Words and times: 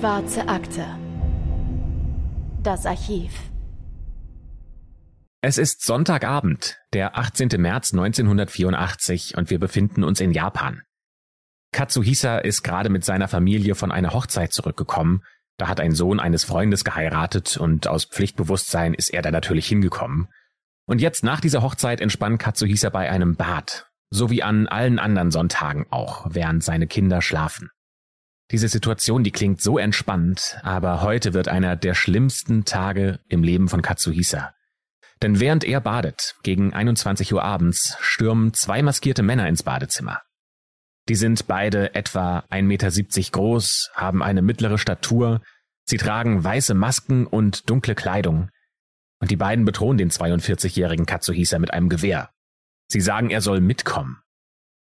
Schwarze 0.00 0.48
Akte. 0.48 0.86
Das 2.62 2.86
Archiv. 2.86 3.32
Es 5.42 5.58
ist 5.58 5.84
Sonntagabend, 5.84 6.78
der 6.94 7.18
18. 7.18 7.50
März 7.58 7.92
1984 7.92 9.36
und 9.36 9.50
wir 9.50 9.58
befinden 9.58 10.02
uns 10.02 10.22
in 10.22 10.32
Japan. 10.32 10.80
Katsuhisa 11.72 12.38
ist 12.38 12.62
gerade 12.62 12.88
mit 12.88 13.04
seiner 13.04 13.28
Familie 13.28 13.74
von 13.74 13.92
einer 13.92 14.14
Hochzeit 14.14 14.54
zurückgekommen. 14.54 15.22
Da 15.58 15.68
hat 15.68 15.80
ein 15.80 15.92
Sohn 15.92 16.18
eines 16.18 16.44
Freundes 16.44 16.82
geheiratet 16.82 17.58
und 17.58 17.86
aus 17.86 18.06
Pflichtbewusstsein 18.06 18.94
ist 18.94 19.10
er 19.10 19.20
da 19.20 19.30
natürlich 19.30 19.66
hingekommen. 19.66 20.28
Und 20.86 21.02
jetzt 21.02 21.24
nach 21.24 21.42
dieser 21.42 21.60
Hochzeit 21.60 22.00
entspannt 22.00 22.40
Katsuhisa 22.40 22.88
bei 22.88 23.10
einem 23.10 23.36
Bad, 23.36 23.90
so 24.08 24.30
wie 24.30 24.42
an 24.42 24.66
allen 24.66 24.98
anderen 24.98 25.30
Sonntagen 25.30 25.84
auch, 25.90 26.26
während 26.30 26.64
seine 26.64 26.86
Kinder 26.86 27.20
schlafen. 27.20 27.68
Diese 28.50 28.68
Situation, 28.68 29.22
die 29.22 29.30
klingt 29.30 29.60
so 29.60 29.78
entspannt, 29.78 30.58
aber 30.62 31.02
heute 31.02 31.34
wird 31.34 31.46
einer 31.46 31.76
der 31.76 31.94
schlimmsten 31.94 32.64
Tage 32.64 33.20
im 33.28 33.44
Leben 33.44 33.68
von 33.68 33.80
Katsuhisa. 33.80 34.52
Denn 35.22 35.38
während 35.38 35.64
er 35.64 35.80
badet, 35.80 36.34
gegen 36.42 36.72
21 36.72 37.32
Uhr 37.32 37.44
abends, 37.44 37.96
stürmen 38.00 38.52
zwei 38.52 38.82
maskierte 38.82 39.22
Männer 39.22 39.48
ins 39.48 39.62
Badezimmer. 39.62 40.22
Die 41.08 41.14
sind 41.14 41.46
beide 41.46 41.94
etwa 41.94 42.40
1,70 42.50 42.62
Meter 42.62 43.30
groß, 43.32 43.90
haben 43.94 44.22
eine 44.22 44.42
mittlere 44.42 44.78
Statur, 44.78 45.42
sie 45.84 45.96
tragen 45.96 46.42
weiße 46.42 46.74
Masken 46.74 47.26
und 47.26 47.68
dunkle 47.68 47.94
Kleidung. 47.94 48.50
Und 49.20 49.30
die 49.30 49.36
beiden 49.36 49.64
bedrohen 49.64 49.98
den 49.98 50.10
42-jährigen 50.10 51.06
Katsuhisa 51.06 51.58
mit 51.58 51.72
einem 51.72 51.88
Gewehr. 51.88 52.30
Sie 52.88 53.00
sagen, 53.00 53.30
er 53.30 53.42
soll 53.42 53.60
mitkommen. 53.60 54.22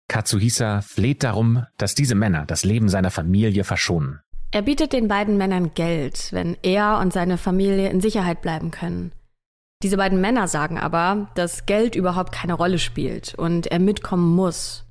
Katsuhisa 0.08 0.82
fleht 0.82 1.24
darum, 1.24 1.66
dass 1.78 1.96
diese 1.96 2.16
Männer 2.16 2.46
das 2.46 2.64
Leben 2.64 2.90
seiner 2.90 3.12
Familie 3.12 3.64
verschonen. 3.64 4.20
Er 4.52 4.62
bietet 4.62 4.94
den 4.94 5.08
beiden 5.08 5.38
Männern 5.38 5.74
Geld, 5.74 6.32
wenn 6.32 6.56
er 6.62 7.00
und 7.00 7.12
seine 7.12 7.38
Familie 7.38 7.90
in 7.90 8.02
Sicherheit 8.02 8.42
bleiben 8.42 8.70
können. 8.70 9.12
Diese 9.82 9.98
beiden 9.98 10.22
Männer 10.22 10.48
sagen 10.48 10.78
aber, 10.78 11.30
dass 11.36 11.66
Geld 11.66 11.96
überhaupt 11.96 12.32
keine 12.32 12.54
Rolle 12.54 12.80
spielt 12.80 13.34
und 13.36 13.68
er 13.68 13.80
mitkommen 13.80 14.36
muss. 14.36 14.86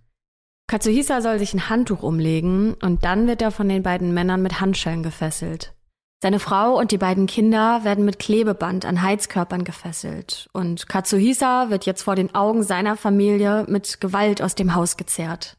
Katsuhisa 0.67 1.21
soll 1.21 1.39
sich 1.39 1.55
ein 1.55 1.69
Handtuch 1.69 2.03
umlegen 2.03 2.75
und 2.75 3.05
dann 3.05 3.27
wird 3.27 3.41
er 3.43 3.51
von 3.51 3.69
den 3.69 3.83
beiden 3.83 4.13
Männern 4.15 4.43
mit 4.43 4.61
Handschellen 4.61 5.03
gefesselt. 5.03 5.75
Seine 6.23 6.39
Frau 6.39 6.79
und 6.79 6.93
die 6.93 6.99
beiden 6.99 7.27
Kinder 7.27 7.83
werden 7.83 8.05
mit 8.05 8.21
Klebeband 8.21 8.85
an 8.85 9.03
Heizkörpern 9.03 9.65
gefesselt 9.65 10.49
und 10.53 10.89
Katsuhisa 10.89 11.69
wird 11.69 11.85
jetzt 11.85 12.03
vor 12.03 12.15
den 12.15 12.33
Augen 12.33 12.63
seiner 12.63 12.97
Familie 12.97 13.65
mit 13.69 14.01
Gewalt 14.01 14.41
aus 14.41 14.55
dem 14.55 14.77
Haus 14.77 14.97
gezerrt. 14.97 15.57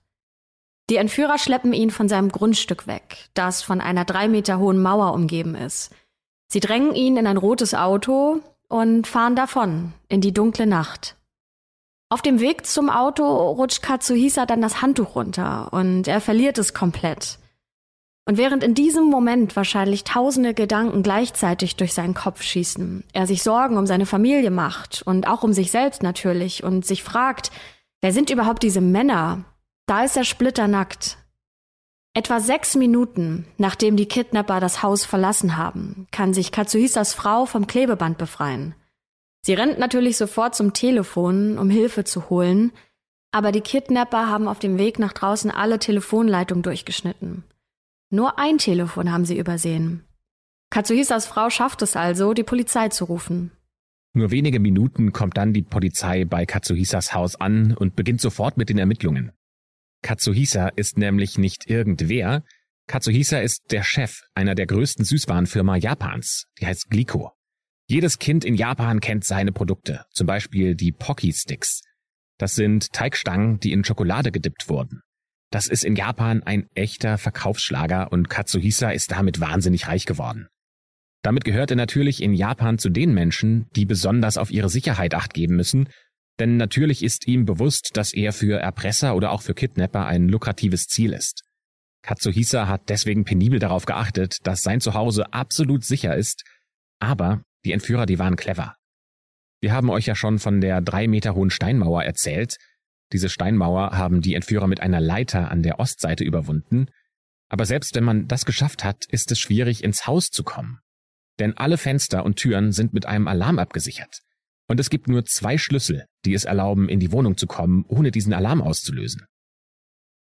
Die 0.89 0.95
Entführer 0.95 1.37
schleppen 1.37 1.73
ihn 1.73 1.91
von 1.91 2.07
seinem 2.07 2.29
Grundstück 2.29 2.87
weg, 2.87 3.29
das 3.33 3.61
von 3.61 3.81
einer 3.81 4.05
drei 4.05 4.29
Meter 4.29 4.57
hohen 4.57 4.81
Mauer 4.81 5.13
umgeben 5.13 5.53
ist. 5.55 5.91
Sie 6.47 6.61
drängen 6.61 6.95
ihn 6.95 7.17
in 7.17 7.27
ein 7.27 7.37
rotes 7.37 7.73
Auto, 7.73 8.41
und 8.73 9.05
fahren 9.05 9.35
davon 9.35 9.93
in 10.09 10.19
die 10.19 10.33
dunkle 10.33 10.65
Nacht. 10.65 11.15
Auf 12.09 12.23
dem 12.23 12.39
Weg 12.39 12.65
zum 12.65 12.89
Auto 12.89 13.23
rutscht 13.51 13.83
Katsuhisa 13.83 14.47
dann 14.47 14.61
das 14.61 14.81
Handtuch 14.81 15.15
runter 15.15 15.71
und 15.71 16.07
er 16.07 16.19
verliert 16.19 16.57
es 16.57 16.73
komplett. 16.73 17.37
Und 18.25 18.37
während 18.37 18.63
in 18.63 18.73
diesem 18.73 19.05
Moment 19.05 19.55
wahrscheinlich 19.55 20.05
tausende 20.05 20.53
Gedanken 20.53 21.03
gleichzeitig 21.03 21.75
durch 21.75 21.93
seinen 21.93 22.13
Kopf 22.13 22.41
schießen, 22.41 23.03
er 23.11 23.27
sich 23.27 23.43
Sorgen 23.43 23.77
um 23.77 23.85
seine 23.85 24.05
Familie 24.05 24.49
macht 24.49 25.01
und 25.05 25.27
auch 25.27 25.43
um 25.43 25.51
sich 25.51 25.71
selbst 25.71 26.03
natürlich 26.03 26.63
und 26.63 26.85
sich 26.85 27.03
fragt, 27.03 27.51
wer 28.01 28.13
sind 28.13 28.29
überhaupt 28.29 28.63
diese 28.63 28.81
Männer? 28.81 29.43
Da 29.87 30.03
ist 30.05 30.15
er 30.15 30.23
splitternackt, 30.23 31.17
Etwa 32.15 32.39
sechs 32.39 32.75
Minuten, 32.75 33.47
nachdem 33.57 33.97
die 33.97 34.05
Kidnapper 34.05 34.59
das 34.59 34.83
Haus 34.83 35.03
verlassen 35.03 35.57
haben, 35.57 36.07
kann 36.11 36.31
sich 36.31 36.51
Katsuhisas 36.51 37.15
Frau 37.15 37.47
vom 37.47 37.65
Klebeband 37.65 38.19
befreien. 38.19 38.75
Sie 39.41 39.55
rennt 39.55 39.79
natürlich 39.79 40.17
sofort 40.17 40.53
zum 40.53 40.73
Telefon, 40.73 41.57
um 41.57 41.71
Hilfe 41.71 42.03
zu 42.03 42.29
holen, 42.29 42.71
aber 43.31 43.51
die 43.51 43.61
Kidnapper 43.61 44.29
haben 44.29 44.47
auf 44.47 44.59
dem 44.59 44.77
Weg 44.77 44.99
nach 44.99 45.11
draußen 45.11 45.49
alle 45.49 45.79
Telefonleitungen 45.79 46.61
durchgeschnitten. 46.61 47.43
Nur 48.13 48.37
ein 48.37 48.59
Telefon 48.59 49.11
haben 49.11 49.25
sie 49.25 49.39
übersehen. 49.39 50.03
Katsuhisas 50.69 51.25
Frau 51.25 51.49
schafft 51.49 51.81
es 51.81 51.95
also, 51.95 52.35
die 52.35 52.43
Polizei 52.43 52.89
zu 52.89 53.05
rufen. 53.05 53.51
Nur 54.13 54.29
wenige 54.29 54.59
Minuten 54.59 55.13
kommt 55.13 55.35
dann 55.35 55.51
die 55.51 55.63
Polizei 55.63 56.23
bei 56.23 56.45
Katsuhisas 56.45 57.15
Haus 57.15 57.35
an 57.35 57.75
und 57.75 57.95
beginnt 57.95 58.21
sofort 58.21 58.55
mit 58.55 58.69
den 58.69 58.77
Ermittlungen. 58.77 59.31
Katsuhisa 60.03 60.67
ist 60.67 60.95
nämlich 60.99 61.39
nicht 61.39 61.67
irgendwer. 61.67 62.43
Katsuhisa 62.85 63.39
ist 63.39 63.71
der 63.71 63.81
Chef 63.81 64.21
einer 64.35 64.53
der 64.53 64.67
größten 64.67 65.05
Süßwarenfirma 65.05 65.77
Japans. 65.77 66.45
Die 66.61 66.67
heißt 66.67 66.91
Glico. 66.91 67.31
Jedes 67.87 68.19
Kind 68.19 68.45
in 68.45 68.53
Japan 68.53 68.99
kennt 68.99 69.25
seine 69.25 69.51
Produkte, 69.51 70.05
zum 70.11 70.27
Beispiel 70.27 70.75
die 70.75 70.91
Pocky 70.91 71.33
Sticks. 71.33 71.81
Das 72.37 72.53
sind 72.53 72.93
Teigstangen, 72.93 73.59
die 73.59 73.71
in 73.71 73.83
Schokolade 73.83 74.31
gedippt 74.31 74.69
wurden. 74.69 75.01
Das 75.53 75.67
ist 75.67 75.85
in 75.85 75.95
Japan 75.95 76.41
ein 76.43 76.67
echter 76.73 77.17
Verkaufsschlager 77.17 78.11
und 78.11 78.29
Katsuhisa 78.29 78.89
ist 78.89 79.11
damit 79.11 79.39
wahnsinnig 79.39 79.87
reich 79.87 80.05
geworden. 80.05 80.47
Damit 81.21 81.45
gehört 81.45 81.69
er 81.69 81.77
natürlich 81.77 82.21
in 82.21 82.33
Japan 82.33 82.79
zu 82.79 82.89
den 82.89 83.13
Menschen, 83.13 83.67
die 83.75 83.85
besonders 83.85 84.37
auf 84.37 84.51
ihre 84.51 84.69
Sicherheit 84.69 85.13
acht 85.13 85.33
geben 85.33 85.55
müssen 85.55 85.87
denn 86.39 86.57
natürlich 86.57 87.03
ist 87.03 87.27
ihm 87.27 87.45
bewusst, 87.45 87.91
dass 87.93 88.13
er 88.13 88.33
für 88.33 88.59
Erpresser 88.59 89.15
oder 89.15 89.31
auch 89.31 89.41
für 89.41 89.53
Kidnapper 89.53 90.05
ein 90.05 90.27
lukratives 90.27 90.87
Ziel 90.87 91.13
ist. 91.13 91.43
Katsuhisa 92.01 92.67
hat 92.67 92.89
deswegen 92.89 93.23
penibel 93.23 93.59
darauf 93.59 93.85
geachtet, 93.85 94.37
dass 94.43 94.61
sein 94.61 94.81
Zuhause 94.81 95.31
absolut 95.31 95.85
sicher 95.85 96.15
ist, 96.15 96.43
aber 96.99 97.43
die 97.65 97.71
Entführer, 97.71 98.05
die 98.05 98.19
waren 98.19 98.35
clever. 98.35 98.75
Wir 99.61 99.73
haben 99.73 99.89
euch 99.89 100.07
ja 100.07 100.15
schon 100.15 100.39
von 100.39 100.59
der 100.59 100.81
drei 100.81 101.07
Meter 101.07 101.35
hohen 101.35 101.49
Steinmauer 101.49 102.03
erzählt. 102.03 102.57
Diese 103.13 103.29
Steinmauer 103.29 103.91
haben 103.91 104.21
die 104.21 104.33
Entführer 104.33 104.67
mit 104.67 104.81
einer 104.81 104.99
Leiter 104.99 105.51
an 105.51 105.61
der 105.61 105.79
Ostseite 105.79 106.23
überwunden. 106.23 106.87
Aber 107.47 107.65
selbst 107.65 107.95
wenn 107.95 108.03
man 108.03 108.27
das 108.27 108.45
geschafft 108.45 108.83
hat, 108.83 109.05
ist 109.05 109.31
es 109.31 109.39
schwierig, 109.39 109.83
ins 109.83 110.07
Haus 110.07 110.29
zu 110.29 110.43
kommen. 110.43 110.79
Denn 111.39 111.55
alle 111.55 111.77
Fenster 111.77 112.25
und 112.25 112.35
Türen 112.35 112.71
sind 112.71 112.93
mit 112.93 113.05
einem 113.05 113.27
Alarm 113.27 113.59
abgesichert. 113.59 114.21
Und 114.67 114.79
es 114.79 114.89
gibt 114.89 115.07
nur 115.07 115.25
zwei 115.25 115.57
Schlüssel, 115.57 116.05
die 116.25 116.33
es 116.33 116.45
erlauben, 116.45 116.89
in 116.89 116.99
die 116.99 117.11
Wohnung 117.11 117.37
zu 117.37 117.45
kommen, 117.45 117.85
ohne 117.87 118.11
diesen 118.11 118.33
Alarm 118.33 118.61
auszulösen. 118.61 119.25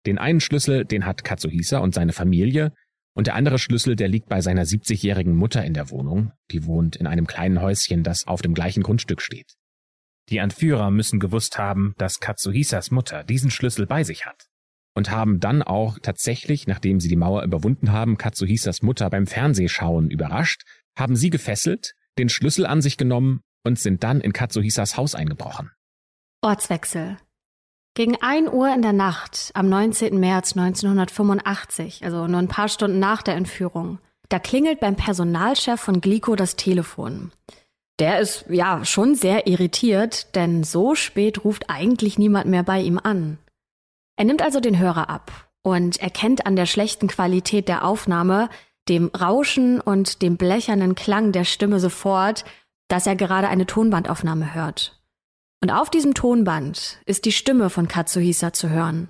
Den 0.06 0.20
einen 0.20 0.40
Schlüssel, 0.40 0.86
den 0.86 1.06
hat 1.06 1.24
Katsuhisa 1.24 1.80
und 1.80 1.96
seine 1.96 2.14
Familie, 2.14 2.72
und 3.14 3.28
der 3.28 3.36
andere 3.36 3.58
Schlüssel, 3.58 3.96
der 3.96 4.10
liegt 4.10 4.28
bei 4.28 4.42
seiner 4.42 4.64
70-jährigen 4.64 5.36
Mutter 5.36 5.64
in 5.64 5.74
der 5.74 5.90
Wohnung, 5.90 6.34
die 6.52 6.66
wohnt 6.66 6.98
in 6.98 7.08
einem 7.08 7.26
kleinen 7.26 7.62
Häuschen, 7.62 8.04
das 8.04 8.28
auf 8.28 8.42
dem 8.42 8.54
gleichen 8.54 8.84
Grundstück 8.84 9.22
steht. 9.22 9.56
Die 10.30 10.40
Anführer 10.40 10.90
müssen 10.92 11.20
gewusst 11.20 11.58
haben, 11.58 11.94
dass 11.98 12.20
Katsuhisas 12.20 12.92
Mutter 12.92 13.24
diesen 13.24 13.52
Schlüssel 13.52 13.86
bei 13.86 14.04
sich 14.04 14.26
hat. 14.26 14.48
Und 14.96 15.12
haben 15.12 15.40
dann 15.40 15.62
auch 15.62 16.00
tatsächlich, 16.00 16.68
nachdem 16.68 17.00
sie 17.00 17.10
die 17.10 17.18
Mauer 17.18 17.44
überwunden 17.44 17.92
haben, 17.92 18.18
Katsuhisas 18.18 18.82
Mutter 18.82 19.10
beim 19.10 19.28
Fernsehschauen 19.28 20.10
überrascht, 20.10 20.64
haben 20.98 21.16
sie 21.16 21.30
gefesselt, 21.30 21.94
den 22.18 22.30
Schlüssel 22.30 22.66
an 22.66 22.82
sich 22.82 22.98
genommen 22.98 23.42
und 23.64 23.78
sind 23.78 24.04
dann 24.04 24.22
in 24.22 24.34
Katsuhisas 24.34 24.98
Haus 24.98 25.14
eingebrochen. 25.16 25.72
Ortswechsel. 26.42 27.18
Gegen 27.94 28.22
1 28.22 28.52
Uhr 28.52 28.74
in 28.74 28.82
der 28.82 28.94
Nacht 28.94 29.52
am 29.54 29.70
19. 29.70 30.20
März 30.20 30.58
1985, 30.58 32.04
also 32.04 32.28
nur 32.28 32.40
ein 32.40 32.48
paar 32.48 32.68
Stunden 32.68 33.00
nach 33.00 33.22
der 33.22 33.36
Entführung, 33.36 34.00
da 34.30 34.40
klingelt 34.40 34.80
beim 34.80 34.96
Personalchef 34.96 35.80
von 35.80 36.02
Glico 36.02 36.36
das 36.36 36.56
Telefon. 36.56 37.32
Der 38.00 38.20
ist 38.20 38.46
ja 38.50 38.84
schon 38.84 39.16
sehr 39.16 39.48
irritiert, 39.48 40.36
denn 40.36 40.64
so 40.64 40.96
spät 40.96 41.46
ruft 41.46 41.70
eigentlich 41.70 42.18
niemand 42.18 42.48
mehr 42.48 42.64
bei 42.64 42.82
ihm 42.82 43.00
an. 43.02 43.38
Er 44.18 44.26
nimmt 44.26 44.42
also 44.42 44.60
den 44.60 44.78
Hörer 44.80 45.10
ab 45.10 45.50
und 45.62 46.02
erkennt 46.02 46.46
an 46.46 46.56
der 46.56 46.66
schlechten 46.66 47.08
Qualität 47.08 47.68
der 47.68 47.86
Aufnahme, 47.86 48.50
dem 48.90 49.08
Rauschen 49.08 49.80
und 49.80 50.22
dem 50.22 50.38
blechernen 50.38 50.96
Klang 50.96 51.32
der 51.32 51.46
Stimme 51.46 51.80
sofort, 51.80 52.46
dass 52.88 53.08
er 53.08 53.16
gerade 53.16 53.48
eine 53.48 53.66
Tonbandaufnahme 53.66 54.54
hört. 54.54 55.02
Und 55.62 55.72
auf 55.72 55.90
diesem 55.90 56.14
Tonband 56.14 57.00
ist 57.06 57.26
die 57.26 57.32
Stimme 57.32 57.70
von 57.70 57.88
Katsuhisa 57.88 58.54
zu 58.54 58.70
hören. 58.70 59.10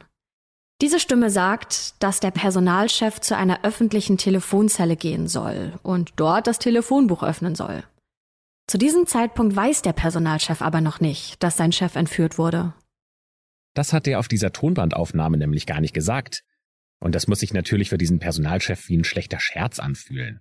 Diese 0.81 0.99
Stimme 0.99 1.29
sagt, 1.29 2.01
dass 2.03 2.19
der 2.19 2.31
Personalchef 2.31 3.19
zu 3.19 3.35
einer 3.35 3.63
öffentlichen 3.63 4.17
Telefonzelle 4.17 4.95
gehen 4.95 5.27
soll 5.27 5.73
und 5.83 6.13
dort 6.17 6.47
das 6.47 6.59
Telefonbuch 6.59 7.23
öffnen 7.23 7.55
soll. 7.55 7.83
Zu 8.67 8.79
diesem 8.79 9.05
Zeitpunkt 9.05 9.55
weiß 9.55 9.83
der 9.83 9.93
Personalchef 9.93 10.61
aber 10.61 10.81
noch 10.81 10.99
nicht, 10.99 11.41
dass 11.43 11.57
sein 11.57 11.71
Chef 11.71 11.95
entführt 11.95 12.37
wurde. 12.37 12.73
Das 13.75 13.93
hat 13.93 14.07
er 14.07 14.19
auf 14.19 14.27
dieser 14.27 14.51
Tonbandaufnahme 14.51 15.37
nämlich 15.37 15.65
gar 15.67 15.81
nicht 15.81 15.93
gesagt. 15.93 16.43
Und 16.99 17.13
das 17.13 17.27
muss 17.27 17.41
sich 17.41 17.53
natürlich 17.53 17.89
für 17.89 17.97
diesen 17.97 18.19
Personalchef 18.19 18.87
wie 18.89 18.97
ein 18.97 19.03
schlechter 19.03 19.39
Scherz 19.39 19.79
anfühlen. 19.79 20.39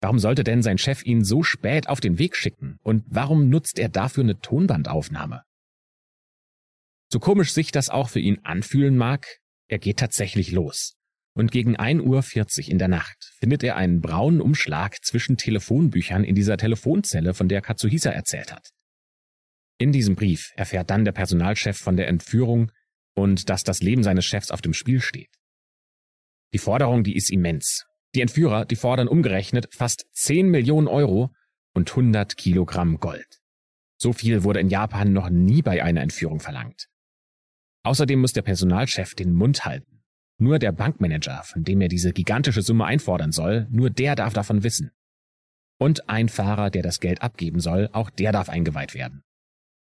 Warum 0.00 0.18
sollte 0.18 0.42
denn 0.42 0.62
sein 0.62 0.78
Chef 0.78 1.04
ihn 1.04 1.22
so 1.22 1.42
spät 1.42 1.88
auf 1.88 2.00
den 2.00 2.18
Weg 2.18 2.36
schicken? 2.36 2.78
Und 2.82 3.04
warum 3.06 3.48
nutzt 3.48 3.78
er 3.78 3.88
dafür 3.88 4.24
eine 4.24 4.40
Tonbandaufnahme? 4.40 5.42
So 7.12 7.20
komisch 7.20 7.52
sich 7.52 7.70
das 7.70 7.88
auch 7.88 8.08
für 8.08 8.20
ihn 8.20 8.40
anfühlen 8.42 8.96
mag, 8.96 9.26
er 9.68 9.78
geht 9.78 9.98
tatsächlich 9.98 10.50
los. 10.50 10.96
Und 11.36 11.52
gegen 11.52 11.76
1.40 11.76 12.64
Uhr 12.64 12.70
in 12.70 12.78
der 12.78 12.88
Nacht 12.88 13.30
findet 13.38 13.62
er 13.62 13.76
einen 13.76 14.00
braunen 14.00 14.40
Umschlag 14.40 15.04
zwischen 15.04 15.36
Telefonbüchern 15.36 16.24
in 16.24 16.34
dieser 16.34 16.56
Telefonzelle, 16.56 17.34
von 17.34 17.46
der 17.48 17.60
Katsuhisa 17.60 18.10
erzählt 18.10 18.52
hat. 18.52 18.70
In 19.78 19.92
diesem 19.92 20.16
Brief 20.16 20.52
erfährt 20.56 20.88
dann 20.88 21.04
der 21.04 21.12
Personalchef 21.12 21.76
von 21.76 21.98
der 21.98 22.08
Entführung 22.08 22.72
und 23.14 23.50
dass 23.50 23.64
das 23.64 23.82
Leben 23.82 24.02
seines 24.02 24.24
Chefs 24.24 24.50
auf 24.50 24.62
dem 24.62 24.72
Spiel 24.72 25.02
steht. 25.02 25.28
Die 26.54 26.58
Forderung, 26.58 27.04
die 27.04 27.14
ist 27.14 27.30
immens. 27.30 27.84
Die 28.14 28.22
Entführer, 28.22 28.64
die 28.64 28.76
fordern 28.76 29.06
umgerechnet 29.06 29.68
fast 29.74 30.06
10 30.12 30.48
Millionen 30.48 30.88
Euro 30.88 31.34
und 31.74 31.90
100 31.90 32.38
Kilogramm 32.38 32.98
Gold. 32.98 33.42
So 33.98 34.14
viel 34.14 34.42
wurde 34.42 34.60
in 34.60 34.70
Japan 34.70 35.12
noch 35.12 35.28
nie 35.28 35.60
bei 35.60 35.82
einer 35.82 36.00
Entführung 36.00 36.40
verlangt. 36.40 36.88
Außerdem 37.82 38.20
muss 38.20 38.32
der 38.32 38.42
Personalchef 38.42 39.14
den 39.14 39.34
Mund 39.34 39.66
halten. 39.66 39.95
Nur 40.38 40.58
der 40.58 40.72
Bankmanager, 40.72 41.42
von 41.44 41.64
dem 41.64 41.80
er 41.80 41.88
diese 41.88 42.12
gigantische 42.12 42.62
Summe 42.62 42.84
einfordern 42.84 43.32
soll, 43.32 43.66
nur 43.70 43.90
der 43.90 44.14
darf 44.16 44.34
davon 44.34 44.62
wissen. 44.62 44.90
Und 45.78 46.08
ein 46.08 46.28
Fahrer, 46.28 46.70
der 46.70 46.82
das 46.82 47.00
Geld 47.00 47.22
abgeben 47.22 47.60
soll, 47.60 47.88
auch 47.92 48.10
der 48.10 48.32
darf 48.32 48.48
eingeweiht 48.48 48.94
werden. 48.94 49.22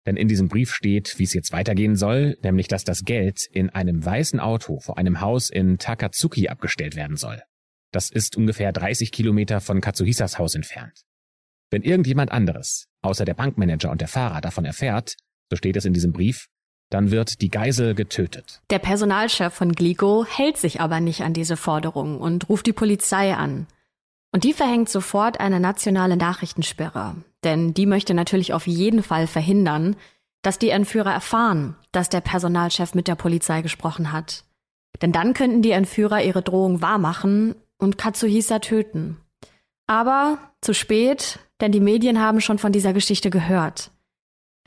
Denn 0.06 0.16
in 0.16 0.28
diesem 0.28 0.48
Brief 0.48 0.72
steht, 0.72 1.18
wie 1.18 1.24
es 1.24 1.34
jetzt 1.34 1.52
weitergehen 1.52 1.96
soll, 1.96 2.38
nämlich 2.42 2.68
dass 2.68 2.84
das 2.84 3.04
Geld 3.04 3.46
in 3.52 3.68
einem 3.68 4.02
weißen 4.02 4.40
Auto 4.40 4.80
vor 4.80 4.96
einem 4.96 5.20
Haus 5.20 5.50
in 5.50 5.76
Takatsuki 5.76 6.48
abgestellt 6.48 6.96
werden 6.96 7.16
soll. 7.16 7.42
Das 7.92 8.10
ist 8.10 8.36
ungefähr 8.36 8.72
30 8.72 9.12
Kilometer 9.12 9.60
von 9.60 9.80
Katsuhisas 9.80 10.38
Haus 10.38 10.54
entfernt. 10.54 11.02
Wenn 11.70 11.82
irgendjemand 11.82 12.32
anderes, 12.32 12.86
außer 13.02 13.26
der 13.26 13.34
Bankmanager 13.34 13.90
und 13.90 14.00
der 14.00 14.08
Fahrer, 14.08 14.40
davon 14.40 14.64
erfährt, 14.64 15.14
so 15.50 15.56
steht 15.56 15.76
es 15.76 15.84
in 15.84 15.92
diesem 15.92 16.12
Brief, 16.12 16.46
dann 16.90 17.10
wird 17.10 17.40
die 17.42 17.50
Geisel 17.50 17.94
getötet. 17.94 18.60
Der 18.70 18.78
Personalchef 18.78 19.52
von 19.52 19.72
Glico 19.72 20.24
hält 20.24 20.56
sich 20.56 20.80
aber 20.80 21.00
nicht 21.00 21.22
an 21.22 21.34
diese 21.34 21.56
Forderung 21.56 22.20
und 22.20 22.48
ruft 22.48 22.66
die 22.66 22.72
Polizei 22.72 23.34
an. 23.34 23.66
Und 24.32 24.44
die 24.44 24.52
verhängt 24.52 24.88
sofort 24.88 25.40
eine 25.40 25.60
nationale 25.60 26.16
Nachrichtensperre. 26.16 27.16
Denn 27.44 27.74
die 27.74 27.86
möchte 27.86 28.14
natürlich 28.14 28.52
auf 28.52 28.66
jeden 28.66 29.02
Fall 29.02 29.26
verhindern, 29.26 29.96
dass 30.42 30.58
die 30.58 30.70
Entführer 30.70 31.12
erfahren, 31.12 31.76
dass 31.92 32.08
der 32.08 32.20
Personalchef 32.20 32.94
mit 32.94 33.08
der 33.08 33.14
Polizei 33.14 33.62
gesprochen 33.62 34.12
hat. 34.12 34.44
Denn 35.02 35.12
dann 35.12 35.34
könnten 35.34 35.62
die 35.62 35.70
Entführer 35.70 36.22
ihre 36.22 36.42
Drohung 36.42 36.82
wahrmachen 36.82 37.54
und 37.78 37.98
Katsuhisa 37.98 38.58
töten. 38.58 39.18
Aber 39.86 40.38
zu 40.60 40.74
spät, 40.74 41.38
denn 41.60 41.72
die 41.72 41.80
Medien 41.80 42.20
haben 42.20 42.40
schon 42.40 42.58
von 42.58 42.72
dieser 42.72 42.92
Geschichte 42.92 43.30
gehört. 43.30 43.90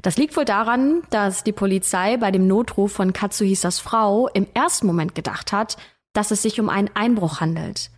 Das 0.01 0.17
liegt 0.17 0.35
wohl 0.35 0.45
daran, 0.45 1.03
dass 1.09 1.43
die 1.43 1.51
Polizei 1.51 2.17
bei 2.17 2.31
dem 2.31 2.47
Notruf 2.47 2.91
von 2.91 3.13
Katsuhisas 3.13 3.79
Frau 3.79 4.27
im 4.29 4.47
ersten 4.53 4.87
Moment 4.87 5.13
gedacht 5.13 5.51
hat, 5.51 5.77
dass 6.13 6.31
es 6.31 6.41
sich 6.41 6.59
um 6.59 6.69
einen 6.69 6.89
Einbruch 6.93 7.39
handelt. 7.39 7.91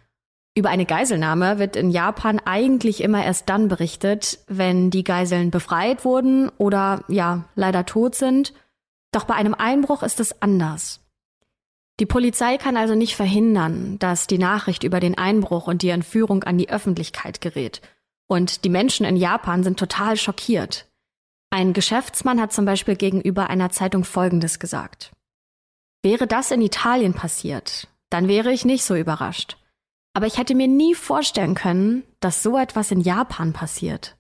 Über 0.56 0.70
eine 0.70 0.86
Geiselnahme 0.86 1.58
wird 1.58 1.76
in 1.76 1.90
Japan 1.90 2.40
eigentlich 2.40 3.02
immer 3.02 3.24
erst 3.24 3.50
dann 3.50 3.70
berichtet, 3.70 4.40
wenn 4.48 4.92
die 4.92 5.04
Geiseln 5.04 5.50
befreit 5.50 6.06
wurden 6.06 6.50
oder 6.58 7.04
ja, 7.08 7.46
leider 7.56 7.86
tot 7.86 8.14
sind. 8.14 8.54
Doch 9.12 9.24
bei 9.24 9.34
einem 9.34 9.56
Einbruch 9.56 10.04
ist 10.04 10.20
es 10.20 10.42
anders. 10.44 11.00
Die 12.00 12.06
Polizei 12.06 12.58
kann 12.58 12.78
also 12.78 12.96
nicht 12.96 13.16
verhindern, 13.16 13.98
dass 14.00 14.28
die 14.28 14.38
Nachricht 14.38 14.84
über 14.84 15.00
den 15.00 15.18
Einbruch 15.18 15.68
und 15.68 15.82
die 15.82 15.90
Entführung 15.90 16.44
an 16.44 16.58
die 16.58 16.70
Öffentlichkeit 16.70 17.42
gerät. 17.42 17.82
Und 18.28 18.64
die 18.64 18.70
Menschen 18.70 19.06
in 19.06 19.16
Japan 19.16 19.64
sind 19.64 19.80
total 19.80 20.18
schockiert. 20.18 20.88
Ein 21.54 21.74
Geschäftsmann 21.74 22.42
hat 22.42 22.52
zum 22.52 22.66
Beispiel 22.66 22.96
gegenüber 22.96 23.48
einer 23.48 23.70
Zeitung 23.70 24.06
Folgendes 24.06 24.58
gesagt. 24.58 25.14
Wäre 26.02 26.26
das 26.26 26.50
in 26.50 26.64
Italien 26.64 27.14
passiert, 27.14 27.88
dann 28.10 28.28
wäre 28.28 28.52
ich 28.52 28.66
nicht 28.66 28.84
so 28.84 28.96
überrascht. 28.96 29.58
Aber 30.16 30.26
ich 30.26 30.40
hätte 30.40 30.56
mir 30.56 30.68
nie 30.68 30.96
vorstellen 30.96 31.54
können, 31.54 32.06
dass 32.22 32.42
so 32.42 32.58
etwas 32.58 32.90
in 32.90 33.02
Japan 33.02 33.54
passiert. 33.54 34.18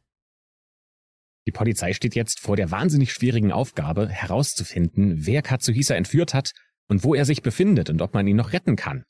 Die 1.47 1.51
Polizei 1.51 1.93
steht 1.93 2.13
jetzt 2.13 2.39
vor 2.39 2.55
der 2.55 2.69
wahnsinnig 2.69 3.11
schwierigen 3.11 3.51
Aufgabe, 3.51 4.09
herauszufinden, 4.09 5.25
wer 5.25 5.41
Katsuhisa 5.41 5.95
entführt 5.95 6.35
hat 6.35 6.51
und 6.87 7.03
wo 7.03 7.15
er 7.15 7.25
sich 7.25 7.41
befindet 7.41 7.89
und 7.89 8.03
ob 8.03 8.13
man 8.13 8.27
ihn 8.27 8.35
noch 8.35 8.53
retten 8.53 8.75
kann. 8.75 9.05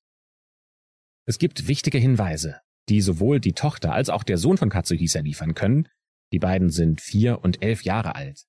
Es 1.25 1.39
gibt 1.39 1.67
wichtige 1.67 1.97
Hinweise, 1.97 2.61
die 2.87 3.01
sowohl 3.01 3.41
die 3.41 3.51
Tochter 3.51 3.91
als 3.91 4.09
auch 4.09 4.23
der 4.23 4.37
Sohn 4.37 4.55
von 4.55 4.69
Katsuhisa 4.69 5.19
liefern 5.19 5.55
können. 5.55 5.89
Die 6.33 6.39
beiden 6.39 6.69
sind 6.69 6.99
vier 6.99 7.43
und 7.43 7.61
elf 7.61 7.83
Jahre 7.83 8.15
alt. 8.15 8.43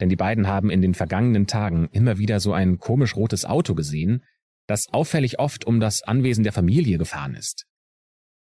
Denn 0.00 0.08
die 0.08 0.16
beiden 0.16 0.48
haben 0.48 0.70
in 0.70 0.80
den 0.80 0.94
vergangenen 0.94 1.46
Tagen 1.46 1.88
immer 1.92 2.18
wieder 2.18 2.40
so 2.40 2.54
ein 2.54 2.78
komisch 2.78 3.14
rotes 3.14 3.44
Auto 3.44 3.74
gesehen, 3.74 4.24
das 4.66 4.88
auffällig 4.90 5.38
oft 5.38 5.66
um 5.66 5.80
das 5.80 6.02
Anwesen 6.02 6.44
der 6.44 6.54
Familie 6.54 6.96
gefahren 6.96 7.34
ist. 7.34 7.66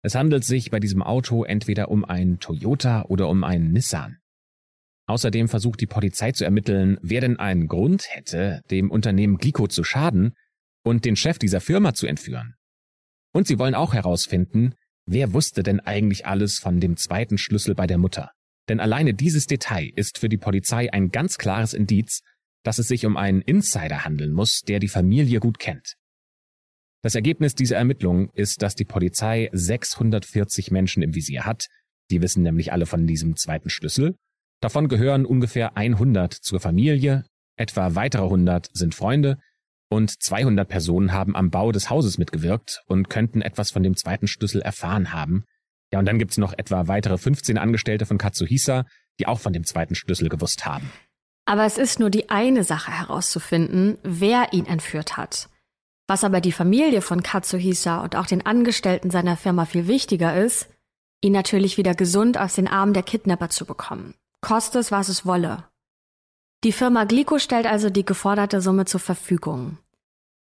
Es 0.02 0.14
handelt 0.14 0.44
sich 0.44 0.70
bei 0.70 0.78
diesem 0.78 1.02
Auto 1.02 1.42
entweder 1.42 1.90
um 1.90 2.04
ein 2.04 2.38
Toyota 2.38 3.02
oder 3.06 3.28
um 3.28 3.42
einen 3.42 3.72
Nissan. 3.72 4.18
Außerdem 5.06 5.48
versucht 5.48 5.80
die 5.80 5.86
Polizei 5.86 6.30
zu 6.30 6.44
ermitteln, 6.44 6.98
wer 7.02 7.20
denn 7.20 7.38
einen 7.38 7.66
Grund 7.66 8.06
hätte, 8.08 8.62
dem 8.70 8.90
Unternehmen 8.90 9.38
Glico 9.38 9.66
zu 9.66 9.82
schaden 9.82 10.34
und 10.84 11.04
den 11.04 11.16
Chef 11.16 11.40
dieser 11.40 11.60
Firma 11.60 11.92
zu 11.92 12.06
entführen. 12.06 12.54
Und 13.32 13.48
sie 13.48 13.58
wollen 13.58 13.74
auch 13.74 13.94
herausfinden, 13.94 14.76
wer 15.06 15.32
wusste 15.32 15.64
denn 15.64 15.80
eigentlich 15.80 16.26
alles 16.26 16.58
von 16.58 16.78
dem 16.78 16.96
zweiten 16.96 17.36
Schlüssel 17.36 17.74
bei 17.74 17.88
der 17.88 17.98
Mutter. 17.98 18.30
Denn 18.68 18.80
alleine 18.80 19.14
dieses 19.14 19.46
Detail 19.46 19.90
ist 19.94 20.18
für 20.18 20.28
die 20.28 20.38
Polizei 20.38 20.92
ein 20.92 21.10
ganz 21.10 21.38
klares 21.38 21.74
Indiz, 21.74 22.20
dass 22.62 22.78
es 22.78 22.88
sich 22.88 23.04
um 23.04 23.16
einen 23.16 23.42
Insider 23.42 24.04
handeln 24.04 24.32
muss, 24.32 24.62
der 24.62 24.78
die 24.78 24.88
Familie 24.88 25.40
gut 25.40 25.58
kennt. 25.58 25.96
Das 27.02 27.14
Ergebnis 27.14 27.54
dieser 27.54 27.76
Ermittlung 27.76 28.30
ist, 28.30 28.62
dass 28.62 28.74
die 28.74 28.86
Polizei 28.86 29.50
640 29.52 30.70
Menschen 30.70 31.02
im 31.02 31.14
Visier 31.14 31.44
hat. 31.44 31.66
Die 32.10 32.22
wissen 32.22 32.42
nämlich 32.42 32.72
alle 32.72 32.86
von 32.86 33.06
diesem 33.06 33.36
zweiten 33.36 33.68
Schlüssel. 33.68 34.16
Davon 34.60 34.88
gehören 34.88 35.26
ungefähr 35.26 35.76
100 35.76 36.32
zur 36.32 36.60
Familie, 36.60 37.26
etwa 37.56 37.94
weitere 37.94 38.22
100 38.22 38.70
sind 38.72 38.94
Freunde 38.94 39.38
und 39.90 40.22
200 40.22 40.66
Personen 40.66 41.12
haben 41.12 41.36
am 41.36 41.50
Bau 41.50 41.70
des 41.72 41.90
Hauses 41.90 42.16
mitgewirkt 42.16 42.82
und 42.86 43.10
könnten 43.10 43.42
etwas 43.42 43.70
von 43.70 43.82
dem 43.82 43.96
zweiten 43.96 44.26
Schlüssel 44.26 44.62
erfahren 44.62 45.12
haben. 45.12 45.44
Ja, 45.94 46.00
und 46.00 46.06
dann 46.06 46.18
gibt's 46.18 46.38
noch 46.38 46.52
etwa 46.58 46.88
weitere 46.88 47.16
15 47.16 47.56
Angestellte 47.56 48.04
von 48.04 48.18
Katsuhisa, 48.18 48.84
die 49.20 49.28
auch 49.28 49.38
von 49.38 49.52
dem 49.52 49.62
zweiten 49.62 49.94
Schlüssel 49.94 50.28
gewusst 50.28 50.66
haben. 50.66 50.90
Aber 51.44 51.64
es 51.66 51.78
ist 51.78 52.00
nur 52.00 52.10
die 52.10 52.30
eine 52.30 52.64
Sache 52.64 52.90
herauszufinden, 52.90 53.96
wer 54.02 54.52
ihn 54.52 54.66
entführt 54.66 55.16
hat. 55.16 55.48
Was 56.08 56.24
aber 56.24 56.40
die 56.40 56.50
Familie 56.50 57.00
von 57.00 57.22
Katsuhisa 57.22 58.02
und 58.02 58.16
auch 58.16 58.26
den 58.26 58.44
Angestellten 58.44 59.12
seiner 59.12 59.36
Firma 59.36 59.66
viel 59.66 59.86
wichtiger 59.86 60.34
ist, 60.36 60.68
ihn 61.20 61.32
natürlich 61.32 61.78
wieder 61.78 61.94
gesund 61.94 62.38
aus 62.38 62.56
den 62.56 62.66
Armen 62.66 62.92
der 62.92 63.04
Kidnapper 63.04 63.50
zu 63.50 63.64
bekommen. 63.64 64.14
Koste 64.40 64.80
es, 64.80 64.90
was 64.90 65.08
es 65.08 65.24
wolle. 65.24 65.62
Die 66.64 66.72
Firma 66.72 67.04
Glico 67.04 67.38
stellt 67.38 67.66
also 67.66 67.88
die 67.88 68.04
geforderte 68.04 68.60
Summe 68.60 68.84
zur 68.86 68.98
Verfügung. 68.98 69.78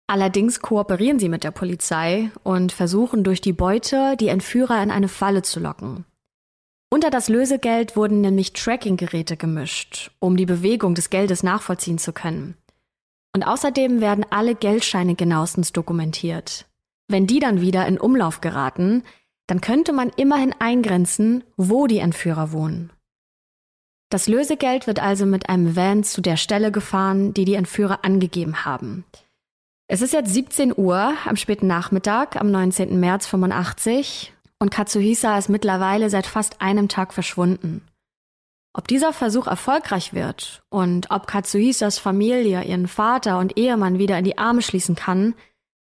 Allerdings 0.07 0.59
kooperieren 0.59 1.19
sie 1.19 1.29
mit 1.29 1.43
der 1.43 1.51
Polizei 1.51 2.31
und 2.43 2.71
versuchen 2.71 3.23
durch 3.23 3.41
die 3.41 3.53
Beute 3.53 4.17
die 4.17 4.27
Entführer 4.27 4.81
in 4.83 4.91
eine 4.91 5.07
Falle 5.07 5.41
zu 5.41 5.59
locken. 5.59 6.05
Unter 6.93 7.09
das 7.09 7.29
Lösegeld 7.29 7.95
wurden 7.95 8.21
nämlich 8.21 8.53
Tracking-Geräte 8.53 9.37
gemischt, 9.37 10.11
um 10.19 10.37
die 10.37 10.45
Bewegung 10.45 10.93
des 10.93 11.09
Geldes 11.09 11.41
nachvollziehen 11.41 11.97
zu 11.97 12.13
können. 12.13 12.55
Und 13.33 13.43
außerdem 13.43 13.99
werden 13.99 14.25
alle 14.29 14.53
Geldscheine 14.53 15.15
genauestens 15.15 15.71
dokumentiert. 15.73 16.67
Wenn 17.07 17.25
die 17.25 17.39
dann 17.39 17.61
wieder 17.61 17.87
in 17.87 17.99
Umlauf 17.99 18.41
geraten, 18.41 19.03
dann 19.47 19.59
könnte 19.59 19.91
man 19.91 20.11
immerhin 20.15 20.53
eingrenzen, 20.59 21.43
wo 21.57 21.87
die 21.87 21.97
Entführer 21.97 22.51
wohnen. 22.51 22.91
Das 24.09 24.27
Lösegeld 24.27 24.85
wird 24.85 25.01
also 25.01 25.25
mit 25.25 25.49
einem 25.49 25.75
Van 25.75 26.03
zu 26.03 26.21
der 26.21 26.37
Stelle 26.37 26.71
gefahren, 26.71 27.33
die 27.33 27.45
die 27.45 27.55
Entführer 27.55 28.05
angegeben 28.05 28.65
haben. 28.65 29.03
Es 29.93 30.01
ist 30.01 30.11
jetzt 30.11 30.33
17 30.33 30.73
Uhr 30.75 31.13
am 31.23 31.35
späten 31.35 31.67
Nachmittag 31.67 32.41
am 32.41 32.49
19. 32.49 32.99
März 32.99 33.27
85 33.27 34.33
und 34.57 34.71
Katsuhisa 34.71 35.37
ist 35.37 35.49
mittlerweile 35.49 36.09
seit 36.09 36.25
fast 36.25 36.61
einem 36.61 36.87
Tag 36.87 37.13
verschwunden. 37.13 37.83
Ob 38.73 38.87
dieser 38.87 39.13
Versuch 39.13 39.45
erfolgreich 39.45 40.15
wird 40.15 40.63
und 40.71 41.11
ob 41.11 41.27
Katsuhisas 41.27 41.99
Familie 41.99 42.63
ihren 42.63 42.87
Vater 42.87 43.37
und 43.37 43.55
Ehemann 43.55 43.99
wieder 43.99 44.17
in 44.17 44.25
die 44.25 44.39
Arme 44.39 44.63
schließen 44.63 44.95
kann, 44.95 45.35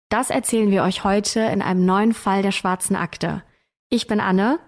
das 0.09 0.29
erzählen 0.29 0.71
wir 0.71 0.83
euch 0.83 1.05
heute 1.05 1.39
in 1.39 1.61
einem 1.61 1.85
neuen 1.85 2.13
Fall 2.13 2.41
der 2.41 2.51
schwarzen 2.51 2.97
Akte. 2.97 3.43
Ich 3.87 4.07
bin 4.07 4.19
Anne. 4.19 4.59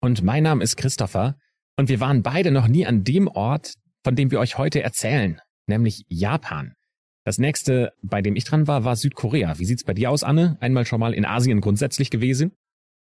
Und 0.00 0.22
mein 0.22 0.44
Name 0.44 0.64
ist 0.64 0.76
Christopher. 0.76 1.36
Und 1.76 1.90
wir 1.90 2.00
waren 2.00 2.22
beide 2.22 2.50
noch 2.50 2.68
nie 2.68 2.86
an 2.86 3.04
dem 3.04 3.28
Ort, 3.28 3.74
von 4.02 4.16
dem 4.16 4.30
wir 4.30 4.40
euch 4.40 4.56
heute 4.56 4.82
erzählen, 4.82 5.42
nämlich 5.66 6.06
Japan. 6.08 6.72
Das 7.28 7.36
nächste, 7.36 7.92
bei 8.00 8.22
dem 8.22 8.36
ich 8.36 8.44
dran 8.44 8.66
war, 8.66 8.84
war 8.84 8.96
Südkorea. 8.96 9.58
Wie 9.58 9.66
sieht's 9.66 9.84
bei 9.84 9.92
dir 9.92 10.10
aus, 10.10 10.24
Anne? 10.24 10.56
Einmal 10.60 10.86
schon 10.86 10.98
mal 10.98 11.12
in 11.12 11.26
Asien 11.26 11.60
grundsätzlich 11.60 12.08
gewesen? 12.08 12.52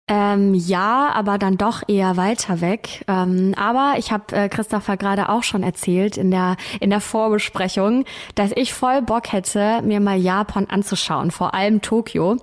Ähm, 0.08 0.54
ja, 0.54 1.12
aber 1.14 1.38
dann 1.38 1.58
doch 1.58 1.84
eher 1.90 2.16
weiter 2.16 2.62
weg. 2.62 3.04
Ähm, 3.10 3.54
aber 3.58 3.96
ich 3.98 4.14
habe 4.14 4.34
äh, 4.34 4.48
Christopher 4.48 4.96
gerade 4.96 5.28
auch 5.28 5.44
schon 5.44 5.64
erzählt 5.64 6.16
in 6.16 6.32
der 6.32 6.56
in 6.80 6.92
der 6.92 7.02
Vorbesprechung, 7.02 8.06
dass 8.36 8.54
ich 8.56 8.72
voll 8.72 9.02
Bock 9.02 9.34
hätte, 9.34 9.82
mir 9.82 10.00
mal 10.00 10.18
Japan 10.18 10.68
anzuschauen, 10.70 11.30
vor 11.30 11.54
allem 11.54 11.82
Tokio. 11.82 12.38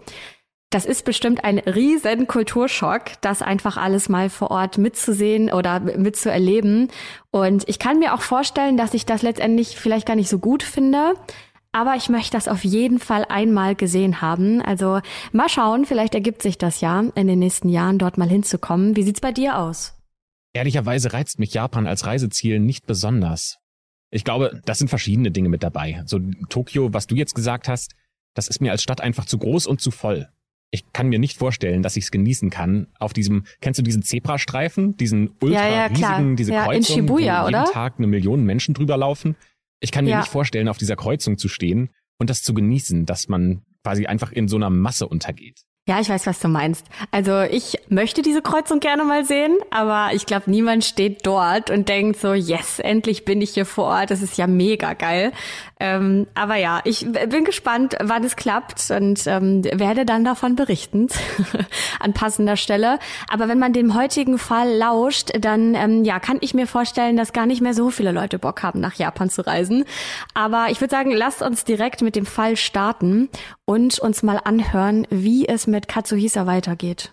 Das 0.69 0.85
ist 0.85 1.07
bestimmt 1.07 1.43
ein 1.43 1.59
riesen 1.59 2.27
Kulturschock, 2.27 3.13
das 3.23 3.41
einfach 3.41 3.79
alles 3.79 4.11
mal 4.11 4.29
vor 4.29 4.51
Ort 4.51 4.77
mitzusehen 4.77 5.51
oder 5.51 5.81
mitzuerleben. 5.81 6.89
Und 7.31 7.67
ich 7.67 7.79
kann 7.79 7.99
mir 7.99 8.13
auch 8.13 8.21
vorstellen, 8.21 8.77
dass 8.77 8.93
ich 8.93 9.07
das 9.07 9.23
letztendlich 9.23 9.79
vielleicht 9.79 10.07
gar 10.07 10.17
nicht 10.17 10.29
so 10.29 10.39
gut 10.39 10.63
finde. 10.63 11.15
Aber 11.73 11.97
ich 11.97 12.11
möchte 12.11 12.33
das 12.33 12.49
auf 12.49 12.65
jeden 12.65 12.99
Fall 12.99 13.25
einmal 13.29 13.75
gesehen 13.75 14.21
haben. 14.21 14.61
Also 14.61 15.01
mal 15.33 15.49
schauen, 15.49 15.87
vielleicht 15.87 16.15
ergibt 16.15 16.43
sich 16.43 16.59
das 16.59 16.83
ja 16.83 17.03
in 17.15 17.27
den 17.27 17.39
nächsten 17.39 17.71
Jahren, 17.71 17.99
dort 17.99 18.19
mal 18.19 18.29
hinzukommen. 18.29 18.95
Wie 18.95 19.03
sieht's 19.03 19.23
bei 19.23 19.33
dir 19.33 19.59
aus? 19.59 19.95
Ehrlicherweise 20.53 21.15
reizt 21.15 21.39
mich 21.39 21.55
Japan 21.55 21.87
als 21.87 22.05
Reiseziel 22.05 22.61
nicht 22.61 22.87
besonders. 22.87 23.59
Ich 24.11 24.25
glaube, 24.25 24.61
das 24.67 24.79
sind 24.79 24.89
verschiedene 24.89 25.31
Dinge 25.31 25.49
mit 25.49 25.63
dabei. 25.63 26.03
So 26.05 26.21
Tokio, 26.51 26.93
was 26.93 27.07
du 27.07 27.15
jetzt 27.15 27.35
gesagt 27.35 27.69
hast, 27.69 27.95
das 28.35 28.49
ist 28.49 28.61
mir 28.61 28.71
als 28.71 28.83
Stadt 28.83 29.01
einfach 29.01 29.25
zu 29.25 29.39
groß 29.39 29.67
und 29.67 29.81
zu 29.81 29.91
voll 29.91 30.29
ich 30.73 30.91
kann 30.93 31.09
mir 31.09 31.19
nicht 31.19 31.37
vorstellen, 31.37 31.83
dass 31.83 31.97
ich 31.97 32.05
es 32.05 32.11
genießen 32.11 32.49
kann 32.49 32.89
auf 32.99 33.13
diesem, 33.13 33.45
kennst 33.61 33.79
du 33.79 33.83
diesen 33.83 34.03
Zebrastreifen, 34.03 34.97
diesen 34.97 35.31
ultra 35.41 35.69
ja, 35.69 35.75
ja, 35.75 35.87
riesigen, 35.87 36.35
diese 36.35 36.55
ja, 36.55 36.65
Kreuzung, 36.65 36.97
in 36.97 37.03
Shibuya, 37.03 37.43
wo 37.43 37.49
jeden 37.49 37.63
oder? 37.63 37.71
Tag 37.71 37.95
eine 37.99 38.07
Million 38.07 38.43
Menschen 38.43 38.73
drüber 38.73 38.97
laufen. 38.97 39.37
Ich 39.83 39.91
kann 39.91 40.05
mir 40.05 40.13
ja. 40.13 40.21
nicht 40.21 40.31
vorstellen, 40.31 40.69
auf 40.69 40.79
dieser 40.79 40.97
Kreuzung 40.97 41.39
zu 41.39 41.49
stehen 41.49 41.91
und 42.19 42.31
das 42.31 42.43
zu 42.43 42.55
genießen, 42.55 43.05
dass 43.05 43.29
man 43.29 43.63
quasi 43.83 44.07
einfach 44.07 44.31
in 44.31 44.47
so 44.47 44.57
einer 44.57 44.71
Masse 44.71 45.09
untergeht. 45.09 45.63
Ja, 45.89 45.99
ich 45.99 46.09
weiß, 46.09 46.29
was 46.29 46.39
du 46.39 46.47
meinst. 46.47 46.87
Also 47.11 47.41
ich 47.41 47.77
möchte 47.89 48.23
diese 48.23 48.41
Kreuzung 48.41 48.79
gerne 48.79 49.03
mal 49.03 49.25
sehen, 49.25 49.59
aber 49.71 50.11
ich 50.15 50.27
glaube, 50.27 50.49
niemand 50.49 50.85
steht 50.85 51.27
dort 51.27 51.71
und 51.71 51.89
denkt 51.89 52.21
so, 52.21 52.35
yes, 52.35 52.79
endlich 52.79 53.25
bin 53.25 53.43
ich 53.43 53.55
hier 53.55 53.67
vor 53.67 53.87
Ort. 53.87 54.13
Das 54.13 54.23
ist 54.23 54.39
ja 54.39 54.47
mega 54.47 54.95
geil. 54.95 55.33
Ähm, 55.81 56.29
aber 56.35 56.55
ja, 56.55 56.81
ich 56.85 57.05
bin 57.11 57.43
gespannt, 57.45 57.97
wann 58.01 58.23
es 58.23 58.37
klappt 58.37 58.93
und 58.93 59.27
ähm, 59.27 59.65
werde 59.65 60.05
dann 60.07 60.25
davon 60.25 60.55
berichten 60.55 61.09
an 61.99 62.13
passender 62.13 62.57
Stelle. 62.57 63.01
Aber 63.29 63.49
wenn 63.49 63.59
man 63.59 63.73
dem 63.73 63.97
heutigen 63.97 64.39
Fall 64.39 64.71
lauscht, 64.77 65.33
dann 65.41 65.75
ähm, 65.75 66.05
ja, 66.05 66.21
kann 66.21 66.39
ich 66.43 66.55
mir 66.55 66.69
vorstellen, 66.69 67.17
dass 67.17 67.33
gar 67.33 67.47
nicht 67.47 67.61
mehr 67.61 67.75
so 67.75 67.91
viele 67.91 68.13
Leute 68.13 68.39
Bock 68.39 68.63
haben, 68.63 68.79
nach 68.79 68.95
Japan 68.95 69.31
zu 69.31 69.45
reisen. 69.45 69.85
Aber 70.33 70.67
ich 70.71 70.81
würde 70.81 70.93
sagen, 70.93 71.11
lasst 71.11 71.43
uns 71.43 71.65
direkt 71.65 72.03
mit 72.03 72.15
dem 72.15 72.27
Fall 72.27 72.55
starten 72.55 73.29
und 73.65 73.99
uns 73.99 74.23
mal 74.23 74.39
anhören, 74.45 75.09
wie 75.11 75.49
es 75.49 75.67
mit 75.73 75.89
Katsuhisa 75.89 76.47
weitergeht. 76.47 77.13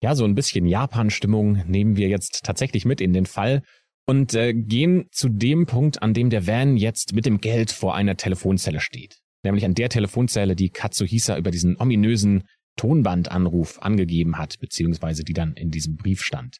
Ja, 0.00 0.14
so 0.14 0.24
ein 0.24 0.36
bisschen 0.36 0.66
Japan-Stimmung 0.66 1.64
nehmen 1.66 1.96
wir 1.96 2.08
jetzt 2.08 2.44
tatsächlich 2.44 2.84
mit 2.84 3.00
in 3.00 3.12
den 3.12 3.26
Fall 3.26 3.62
und 4.06 4.34
äh, 4.34 4.54
gehen 4.54 5.08
zu 5.10 5.28
dem 5.28 5.66
Punkt, 5.66 6.02
an 6.02 6.14
dem 6.14 6.30
der 6.30 6.46
Van 6.46 6.76
jetzt 6.76 7.12
mit 7.14 7.26
dem 7.26 7.40
Geld 7.40 7.72
vor 7.72 7.96
einer 7.96 8.16
Telefonzelle 8.16 8.80
steht. 8.80 9.18
Nämlich 9.42 9.64
an 9.64 9.74
der 9.74 9.88
Telefonzelle, 9.88 10.54
die 10.54 10.70
Katsuhisa 10.70 11.36
über 11.36 11.50
diesen 11.50 11.76
ominösen 11.80 12.44
Tonbandanruf 12.76 13.82
angegeben 13.82 14.38
hat, 14.38 14.58
beziehungsweise 14.60 15.24
die 15.24 15.34
dann 15.34 15.54
in 15.54 15.70
diesem 15.70 15.96
Brief 15.96 16.22
stand. 16.22 16.58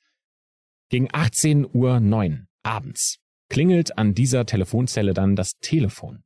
Gegen 0.90 1.08
18.09 1.08 1.74
Uhr 1.74 2.46
abends 2.64 3.18
klingelt 3.48 3.96
an 3.96 4.14
dieser 4.14 4.46
Telefonzelle 4.46 5.14
dann 5.14 5.36
das 5.36 5.52
Telefon. 5.60 6.24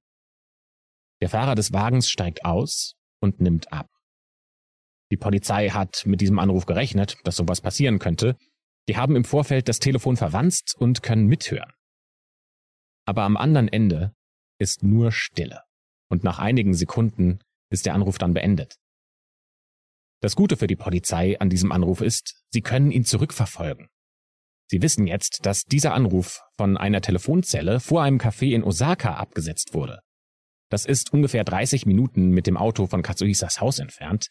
Der 1.21 1.29
Fahrer 1.29 1.55
des 1.55 1.73
Wagens 1.73 2.09
steigt 2.09 2.45
aus 2.45 2.95
und 3.21 3.41
nimmt 3.41 3.73
ab. 3.73 3.92
Die 5.13 5.19
Polizei 5.19 5.69
hat 5.69 6.07
mit 6.07 6.23
diesem 6.23 6.39
Anruf 6.39 6.65
gerechnet, 6.65 7.19
dass 7.25 7.37
sowas 7.37 7.61
passieren 7.61 7.99
könnte, 7.99 8.35
die 8.89 8.97
haben 8.97 9.15
im 9.15 9.27
Vorfeld 9.27 9.69
das 9.69 9.79
Telefon 9.79 10.17
verwanzt 10.17 10.75
und 10.79 11.03
können 11.03 11.27
mithören. 11.27 11.71
Aber 13.05 13.25
am 13.25 13.37
anderen 13.37 13.69
Ende 13.69 14.15
ist 14.59 14.83
nur 14.83 15.13
Stille. 15.13 15.61
Und 16.09 16.25
nach 16.25 16.39
einigen 16.39 16.73
Sekunden 16.73 17.41
ist 17.69 17.85
der 17.85 17.93
Anruf 17.93 18.17
dann 18.17 18.33
beendet. 18.33 18.77
Das 20.23 20.35
Gute 20.35 20.57
für 20.57 20.67
die 20.67 20.77
Polizei 20.77 21.39
an 21.39 21.51
diesem 21.51 21.73
Anruf 21.73 22.01
ist, 22.01 22.43
sie 22.49 22.63
können 22.63 22.91
ihn 22.91 23.05
zurückverfolgen. 23.05 23.89
Sie 24.71 24.81
wissen 24.81 25.07
jetzt, 25.07 25.45
dass 25.45 25.65
dieser 25.65 25.93
Anruf 25.93 26.41
von 26.57 26.79
einer 26.79 27.03
Telefonzelle 27.03 27.81
vor 27.81 28.03
einem 28.03 28.17
Café 28.17 28.55
in 28.55 28.65
Osaka 28.65 29.17
abgesetzt 29.17 29.75
wurde. 29.75 30.01
Das 30.71 30.87
ist 30.87 31.13
ungefähr 31.13 31.45
30 31.45 31.85
Minuten 31.85 32.31
mit 32.31 32.47
dem 32.47 32.57
Auto 32.57 32.87
von 32.87 33.03
Katsuhisas 33.03 33.61
Haus 33.61 33.79
entfernt. 33.79 34.29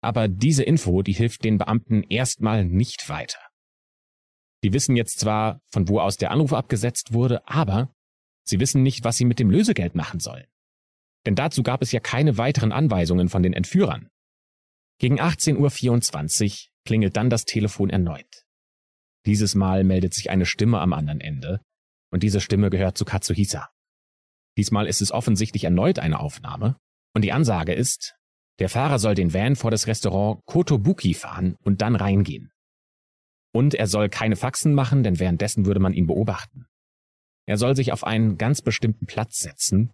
Aber 0.00 0.28
diese 0.28 0.62
Info, 0.62 1.02
die 1.02 1.12
hilft 1.12 1.44
den 1.44 1.58
Beamten 1.58 2.02
erstmal 2.02 2.64
nicht 2.64 3.08
weiter. 3.08 3.40
Die 4.62 4.72
wissen 4.72 4.96
jetzt 4.96 5.20
zwar, 5.20 5.60
von 5.70 5.88
wo 5.88 6.00
aus 6.00 6.16
der 6.16 6.30
Anruf 6.30 6.52
abgesetzt 6.52 7.12
wurde, 7.12 7.46
aber 7.48 7.92
sie 8.44 8.60
wissen 8.60 8.82
nicht, 8.82 9.04
was 9.04 9.16
sie 9.16 9.24
mit 9.24 9.38
dem 9.38 9.50
Lösegeld 9.50 9.94
machen 9.94 10.20
sollen. 10.20 10.46
Denn 11.26 11.34
dazu 11.34 11.62
gab 11.62 11.82
es 11.82 11.92
ja 11.92 12.00
keine 12.00 12.38
weiteren 12.38 12.72
Anweisungen 12.72 13.28
von 13.28 13.42
den 13.42 13.52
Entführern. 13.52 14.08
Gegen 14.98 15.20
18.24 15.20 16.44
Uhr 16.44 16.68
klingelt 16.84 17.16
dann 17.16 17.30
das 17.30 17.44
Telefon 17.44 17.90
erneut. 17.90 18.44
Dieses 19.26 19.54
Mal 19.54 19.84
meldet 19.84 20.14
sich 20.14 20.30
eine 20.30 20.46
Stimme 20.46 20.80
am 20.80 20.92
anderen 20.92 21.20
Ende, 21.20 21.60
und 22.10 22.22
diese 22.22 22.40
Stimme 22.40 22.70
gehört 22.70 22.96
zu 22.96 23.04
Katsuhisa. 23.04 23.68
Diesmal 24.56 24.86
ist 24.86 25.02
es 25.02 25.12
offensichtlich 25.12 25.64
erneut 25.64 25.98
eine 25.98 26.18
Aufnahme, 26.18 26.76
und 27.14 27.22
die 27.22 27.32
Ansage 27.32 27.74
ist, 27.74 28.17
der 28.58 28.68
Fahrer 28.68 28.98
soll 28.98 29.14
den 29.14 29.32
Van 29.32 29.56
vor 29.56 29.70
das 29.70 29.86
Restaurant 29.86 30.44
Kotobuki 30.46 31.14
fahren 31.14 31.56
und 31.62 31.80
dann 31.80 31.96
reingehen. 31.96 32.50
Und 33.52 33.74
er 33.74 33.86
soll 33.86 34.08
keine 34.08 34.36
Faxen 34.36 34.74
machen, 34.74 35.02
denn 35.02 35.18
währenddessen 35.18 35.64
würde 35.64 35.80
man 35.80 35.94
ihn 35.94 36.06
beobachten. 36.06 36.66
Er 37.46 37.56
soll 37.56 37.74
sich 37.76 37.92
auf 37.92 38.04
einen 38.04 38.36
ganz 38.36 38.60
bestimmten 38.60 39.06
Platz 39.06 39.38
setzen, 39.38 39.92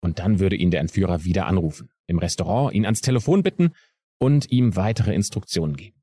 und 0.00 0.18
dann 0.18 0.38
würde 0.38 0.56
ihn 0.56 0.70
der 0.70 0.80
Entführer 0.80 1.24
wieder 1.24 1.46
anrufen, 1.46 1.90
im 2.06 2.18
Restaurant 2.18 2.74
ihn 2.74 2.84
ans 2.84 3.00
Telefon 3.00 3.42
bitten 3.42 3.72
und 4.18 4.50
ihm 4.50 4.76
weitere 4.76 5.14
Instruktionen 5.14 5.76
geben. 5.76 6.02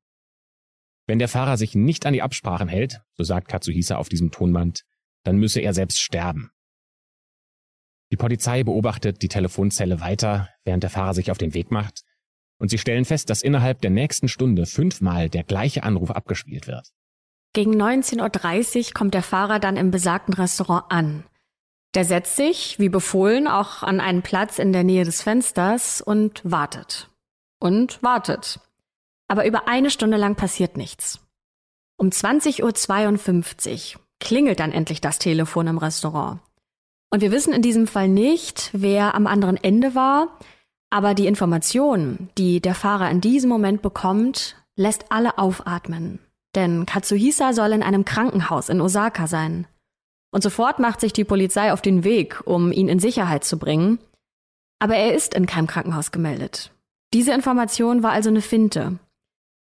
Wenn 1.08 1.20
der 1.20 1.27
Fahrer 1.27 1.58
sich 1.58 1.75
nicht 1.75 2.05
an 2.05 2.13
die 2.13 2.22
Absprachen 2.22 2.67
hält, 2.67 3.01
so 3.13 3.24
sagt 3.24 3.48
Katsuhisa 3.48 3.98
auf 3.98 4.10
diesem 4.10 4.32
Tonband, 4.32 4.84
dann 5.24 5.38
müsse 5.38 5.60
er 5.60 5.74
selbst 5.74 6.00
sterben. 6.00 6.51
Die 8.13 8.17
Polizei 8.17 8.63
beobachtet 8.63 9.24
die 9.24 9.27
Telefonzelle 9.27 10.00
weiter, 10.00 10.48
während 10.65 10.84
der 10.84 10.91
Fahrer 10.91 11.15
sich 11.15 11.32
auf 11.32 11.39
den 11.39 11.55
Weg 11.55 11.72
macht, 11.72 12.03
und 12.60 12.70
sie 12.70 12.77
stellen 12.77 13.05
fest, 13.05 13.32
dass 13.32 13.41
innerhalb 13.41 13.82
der 13.82 13.89
nächsten 13.89 14.27
Stunde 14.27 14.67
fünfmal 14.67 15.32
der 15.32 15.43
gleiche 15.43 15.82
Anruf 15.82 16.12
abgespielt 16.12 16.67
wird. 16.67 16.89
Gegen 17.53 17.74
19.30 17.74 18.77
Uhr 18.77 18.93
kommt 18.93 19.15
der 19.15 19.24
Fahrer 19.24 19.60
dann 19.60 19.77
im 19.77 19.89
besagten 19.89 20.36
Restaurant 20.36 20.86
an. 20.89 21.24
Der 21.96 22.05
setzt 22.05 22.36
sich, 22.36 22.77
wie 22.77 22.89
befohlen, 22.89 23.48
auch 23.48 23.82
an 23.82 24.00
einen 24.00 24.22
Platz 24.22 24.60
in 24.60 24.74
der 24.74 24.84
Nähe 24.84 25.05
des 25.05 25.24
Fensters 25.24 26.00
und 26.00 26.43
wartet. 26.43 27.10
Und 27.60 28.03
wartet. 28.03 28.60
Aber 29.27 29.48
über 29.48 29.67
eine 29.67 29.89
Stunde 29.89 30.17
lang 30.17 30.36
passiert 30.36 30.77
nichts. 30.77 31.20
Um 31.98 32.10
20.52 32.10 33.96
Uhr 33.96 34.01
klingelt 34.20 34.60
dann 34.60 34.72
endlich 34.72 35.01
das 35.01 35.17
Telefon 35.17 35.65
im 35.65 35.79
Restaurant. 35.79 36.41
Und 37.13 37.22
wir 37.22 37.32
wissen 37.32 37.53
in 37.53 37.62
diesem 37.62 37.86
Fall 37.86 38.08
nicht, 38.08 38.72
wer 38.74 39.13
am 39.13 39.27
anderen 39.27 39.63
Ende 39.63 39.93
war, 39.93 40.39
aber 40.89 41.13
die 41.13 41.27
Information, 41.27 42.29
die 42.39 42.60
der 42.60 42.74
Fahrer 42.74 43.12
in 43.12 43.22
diesem 43.22 43.51
Moment 43.51 43.84
bekommt, 43.84 44.55
lässt 44.75 45.12
alle 45.12 45.38
aufatmen. 45.38 46.17
Denn 46.55 46.88
Katsuhisa 46.88 47.53
soll 47.53 47.72
in 47.74 47.84
einem 47.84 48.03
Krankenhaus 48.03 48.67
in 48.67 48.82
Osaka 48.82 49.27
sein. 49.27 49.67
Und 50.32 50.41
sofort 50.41 50.79
macht 50.79 51.01
sich 51.01 51.13
die 51.13 51.24
Polizei 51.24 51.72
auf 51.72 51.84
den 51.84 52.03
Weg, 52.03 52.41
um 52.46 52.72
ihn 52.72 52.89
in 52.89 52.98
Sicherheit 52.98 53.43
zu 53.43 53.60
bringen. 53.60 54.00
Aber 54.79 54.96
er 54.96 55.13
ist 55.13 55.36
in 55.36 55.46
keinem 55.46 55.67
Krankenhaus 55.67 56.12
gemeldet. 56.12 56.72
Diese 57.13 57.32
Information 57.32 58.01
war 58.01 58.13
also 58.13 58.29
eine 58.29 58.41
Finte. 58.41 58.98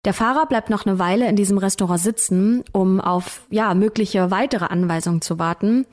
Der 0.07 0.15
Fahrer 0.15 0.47
bleibt 0.47 0.71
noch 0.71 0.87
eine 0.87 0.99
Weile 0.99 1.29
in 1.29 1.37
diesem 1.37 1.59
Restaurant 1.59 2.01
sitzen, 2.01 2.65
um 2.73 2.99
auf 2.99 3.43
ja 3.51 3.75
mögliche 3.75 4.31
weitere 4.31 4.65
Anweisungen 4.65 5.21
zu 5.21 5.39
warten. 5.39 5.85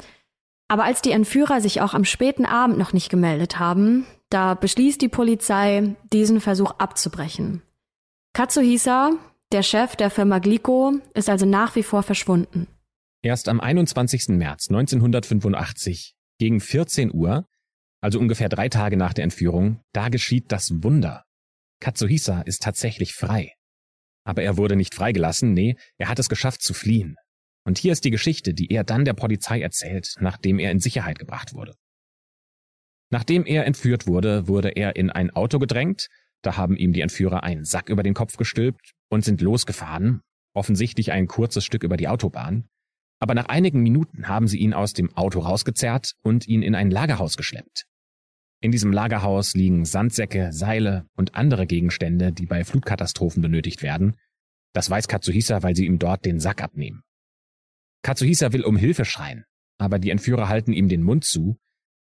Aber 0.67 0.83
als 0.85 1.01
die 1.01 1.11
Entführer 1.11 1.61
sich 1.61 1.81
auch 1.81 1.93
am 1.93 2.05
späten 2.05 2.45
Abend 2.45 2.77
noch 2.77 2.93
nicht 2.93 3.09
gemeldet 3.09 3.59
haben, 3.59 4.05
da 4.29 4.55
beschließt 4.55 5.01
die 5.01 5.09
Polizei, 5.09 5.95
diesen 6.11 6.41
Versuch 6.41 6.71
abzubrechen. 6.79 7.61
Katsuhisa, 8.33 9.11
der 9.51 9.61
Chef 9.61 9.95
der 9.95 10.09
Firma 10.09 10.39
Glico, 10.39 10.93
ist 11.13 11.29
also 11.29 11.45
nach 11.45 11.75
wie 11.75 11.83
vor 11.83 12.01
verschwunden. 12.01 12.67
Erst 13.21 13.47
am 13.47 13.59
21. 13.59 14.29
März 14.29 14.69
1985 14.69 16.15
gegen 16.39 16.59
14 16.59 17.13
Uhr, 17.13 17.47
also 18.01 18.19
ungefähr 18.19 18.49
drei 18.49 18.69
Tage 18.69 18.97
nach 18.97 19.13
der 19.13 19.23
Entführung, 19.23 19.81
da 19.93 20.09
geschieht 20.09 20.51
das 20.51 20.83
Wunder. 20.83 21.23
Katsuhisa 21.79 22.41
ist 22.41 22.63
tatsächlich 22.63 23.13
frei. 23.13 23.53
Aber 24.25 24.41
er 24.41 24.57
wurde 24.57 24.75
nicht 24.75 24.95
freigelassen, 24.95 25.53
nee, 25.53 25.75
er 25.97 26.09
hat 26.09 26.19
es 26.19 26.29
geschafft 26.29 26.61
zu 26.63 26.73
fliehen. 26.73 27.15
Und 27.65 27.77
hier 27.77 27.93
ist 27.93 28.03
die 28.03 28.11
Geschichte, 28.11 28.53
die 28.53 28.69
er 28.69 28.83
dann 28.83 29.05
der 29.05 29.13
Polizei 29.13 29.61
erzählt, 29.61 30.15
nachdem 30.19 30.59
er 30.59 30.71
in 30.71 30.79
Sicherheit 30.79 31.17
gebracht 31.17 31.53
wurde. 31.53 31.75
Nachdem 33.09 33.45
er 33.45 33.65
entführt 33.65 34.07
wurde, 34.07 34.47
wurde 34.47 34.69
er 34.69 34.95
in 34.95 35.09
ein 35.09 35.29
Auto 35.31 35.59
gedrängt, 35.59 36.09
da 36.41 36.57
haben 36.57 36.75
ihm 36.75 36.93
die 36.93 37.01
Entführer 37.01 37.43
einen 37.43 37.63
Sack 37.63 37.89
über 37.89 38.03
den 38.03 38.13
Kopf 38.13 38.37
gestülpt 38.37 38.91
und 39.09 39.23
sind 39.23 39.39
losgefahren, 39.41 40.21
offensichtlich 40.53 41.11
ein 41.11 41.27
kurzes 41.27 41.63
Stück 41.63 41.83
über 41.83 41.95
die 41.95 42.07
Autobahn. 42.07 42.67
Aber 43.19 43.33
nach 43.33 43.45
einigen 43.45 43.81
Minuten 43.81 44.27
haben 44.27 44.47
sie 44.47 44.57
ihn 44.57 44.73
aus 44.73 44.93
dem 44.93 45.15
Auto 45.15 45.39
rausgezerrt 45.39 46.13
und 46.21 46.47
ihn 46.47 46.61
in 46.61 46.75
ein 46.75 46.91
Lagerhaus 46.91 47.37
geschleppt. 47.37 47.85
In 48.59 48.71
diesem 48.71 48.91
Lagerhaus 48.91 49.53
liegen 49.53 49.85
Sandsäcke, 49.85 50.51
Seile 50.51 51.05
und 51.15 51.35
andere 51.35 51.65
Gegenstände, 51.65 52.33
die 52.33 52.45
bei 52.45 52.65
Flutkatastrophen 52.65 53.41
benötigt 53.41 53.81
werden. 53.81 54.15
Das 54.73 54.89
weiß 54.89 55.07
Katsuhisa, 55.07 55.63
weil 55.63 55.75
sie 55.75 55.85
ihm 55.85 55.99
dort 55.99 56.25
den 56.25 56.39
Sack 56.39 56.61
abnehmen. 56.61 57.03
Katsuhisa 58.03 58.53
will 58.53 58.63
um 58.63 58.77
Hilfe 58.77 59.05
schreien, 59.05 59.45
aber 59.77 59.97
die 59.97 60.11
Entführer 60.11 60.49
halten 60.49 60.73
ihm 60.73 60.89
den 60.89 61.03
Mund 61.03 61.25
zu 61.25 61.57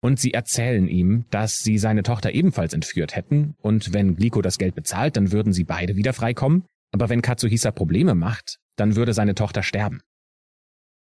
und 0.00 0.20
sie 0.20 0.32
erzählen 0.32 0.86
ihm, 0.86 1.24
dass 1.30 1.56
sie 1.56 1.78
seine 1.78 2.02
Tochter 2.02 2.32
ebenfalls 2.32 2.72
entführt 2.72 3.16
hätten 3.16 3.54
und 3.58 3.92
wenn 3.92 4.14
Gliko 4.14 4.42
das 4.42 4.58
Geld 4.58 4.74
bezahlt, 4.74 5.16
dann 5.16 5.32
würden 5.32 5.52
sie 5.52 5.64
beide 5.64 5.96
wieder 5.96 6.12
freikommen, 6.12 6.66
aber 6.92 7.08
wenn 7.08 7.22
Katsuhisa 7.22 7.72
Probleme 7.72 8.14
macht, 8.14 8.58
dann 8.76 8.96
würde 8.96 9.12
seine 9.12 9.34
Tochter 9.34 9.62
sterben. 9.62 10.00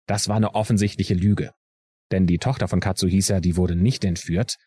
Das 0.06 0.28
war 0.28 0.36
eine 0.36 0.54
offensichtliche 0.54 1.14
Lüge. 1.14 1.54
Denn 2.12 2.28
die 2.28 2.38
Tochter 2.38 2.68
von 2.68 2.80
Katsuhisa, 2.80 3.40
die 3.40 3.56
wurde 3.56 3.76
nicht 3.76 4.04
entführt, 4.04 4.58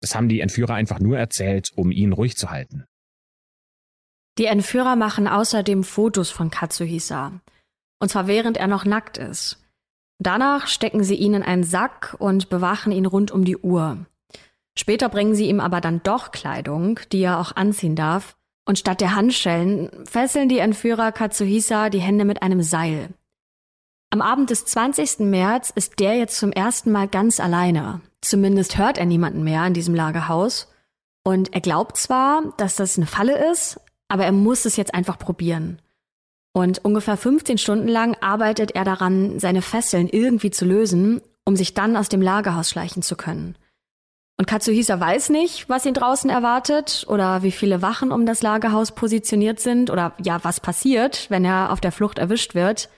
das 0.00 0.14
haben 0.14 0.28
die 0.28 0.40
Entführer 0.40 0.74
einfach 0.74 0.98
nur 0.98 1.18
erzählt, 1.18 1.70
um 1.76 1.90
ihn 1.90 2.12
ruhig 2.12 2.36
zu 2.36 2.50
halten. 2.50 2.84
Die 4.38 4.46
Entführer 4.46 4.96
machen 4.96 5.28
außerdem 5.28 5.84
Fotos 5.84 6.30
von 6.30 6.50
Katsuhisa. 6.50 7.40
Und 7.98 8.10
zwar 8.10 8.26
während 8.26 8.56
er 8.56 8.66
noch 8.66 8.84
nackt 8.84 9.16
ist. 9.16 9.65
Danach 10.18 10.66
stecken 10.66 11.04
sie 11.04 11.16
ihn 11.16 11.34
in 11.34 11.42
einen 11.42 11.64
Sack 11.64 12.16
und 12.18 12.48
bewachen 12.48 12.92
ihn 12.92 13.06
rund 13.06 13.30
um 13.30 13.44
die 13.44 13.58
Uhr. 13.58 13.98
Später 14.78 15.08
bringen 15.08 15.34
sie 15.34 15.48
ihm 15.48 15.60
aber 15.60 15.80
dann 15.80 16.02
doch 16.02 16.32
Kleidung, 16.32 17.00
die 17.12 17.20
er 17.20 17.40
auch 17.40 17.54
anziehen 17.56 17.96
darf. 17.96 18.36
Und 18.64 18.78
statt 18.78 19.00
der 19.00 19.14
Handschellen 19.14 19.90
fesseln 20.06 20.48
die 20.48 20.58
Entführer 20.58 21.12
Katsuhisa 21.12 21.88
die 21.88 22.00
Hände 22.00 22.24
mit 22.24 22.42
einem 22.42 22.62
Seil. 22.62 23.10
Am 24.10 24.20
Abend 24.20 24.50
des 24.50 24.64
20. 24.64 25.20
März 25.20 25.70
ist 25.74 26.00
der 26.00 26.16
jetzt 26.16 26.38
zum 26.38 26.52
ersten 26.52 26.90
Mal 26.92 27.08
ganz 27.08 27.40
alleine. 27.40 28.00
Zumindest 28.20 28.78
hört 28.78 28.98
er 28.98 29.06
niemanden 29.06 29.44
mehr 29.44 29.66
in 29.66 29.74
diesem 29.74 29.94
Lagerhaus. 29.94 30.72
Und 31.22 31.54
er 31.54 31.60
glaubt 31.60 31.96
zwar, 31.96 32.54
dass 32.56 32.76
das 32.76 32.96
eine 32.96 33.06
Falle 33.06 33.50
ist, 33.50 33.80
aber 34.08 34.24
er 34.24 34.32
muss 34.32 34.64
es 34.64 34.76
jetzt 34.76 34.94
einfach 34.94 35.18
probieren. 35.18 35.80
Und 36.56 36.82
ungefähr 36.86 37.18
15 37.18 37.58
Stunden 37.58 37.86
lang 37.86 38.16
arbeitet 38.22 38.70
er 38.70 38.84
daran, 38.84 39.38
seine 39.38 39.60
Fesseln 39.60 40.08
irgendwie 40.08 40.50
zu 40.50 40.64
lösen, 40.64 41.20
um 41.44 41.54
sich 41.54 41.74
dann 41.74 41.98
aus 41.98 42.08
dem 42.08 42.22
Lagerhaus 42.22 42.70
schleichen 42.70 43.02
zu 43.02 43.14
können. 43.14 43.58
Und 44.38 44.46
Katsuhisa 44.46 44.98
weiß 44.98 45.28
nicht, 45.28 45.68
was 45.68 45.84
ihn 45.84 45.92
draußen 45.92 46.30
erwartet 46.30 47.04
oder 47.10 47.42
wie 47.42 47.50
viele 47.50 47.82
Wachen 47.82 48.10
um 48.10 48.24
das 48.24 48.40
Lagerhaus 48.40 48.92
positioniert 48.92 49.60
sind 49.60 49.90
oder 49.90 50.14
ja, 50.22 50.42
was 50.44 50.60
passiert, 50.60 51.26
wenn 51.28 51.44
er 51.44 51.72
auf 51.72 51.82
der 51.82 51.92
Flucht 51.92 52.18
erwischt 52.18 52.54
wird. 52.54 52.88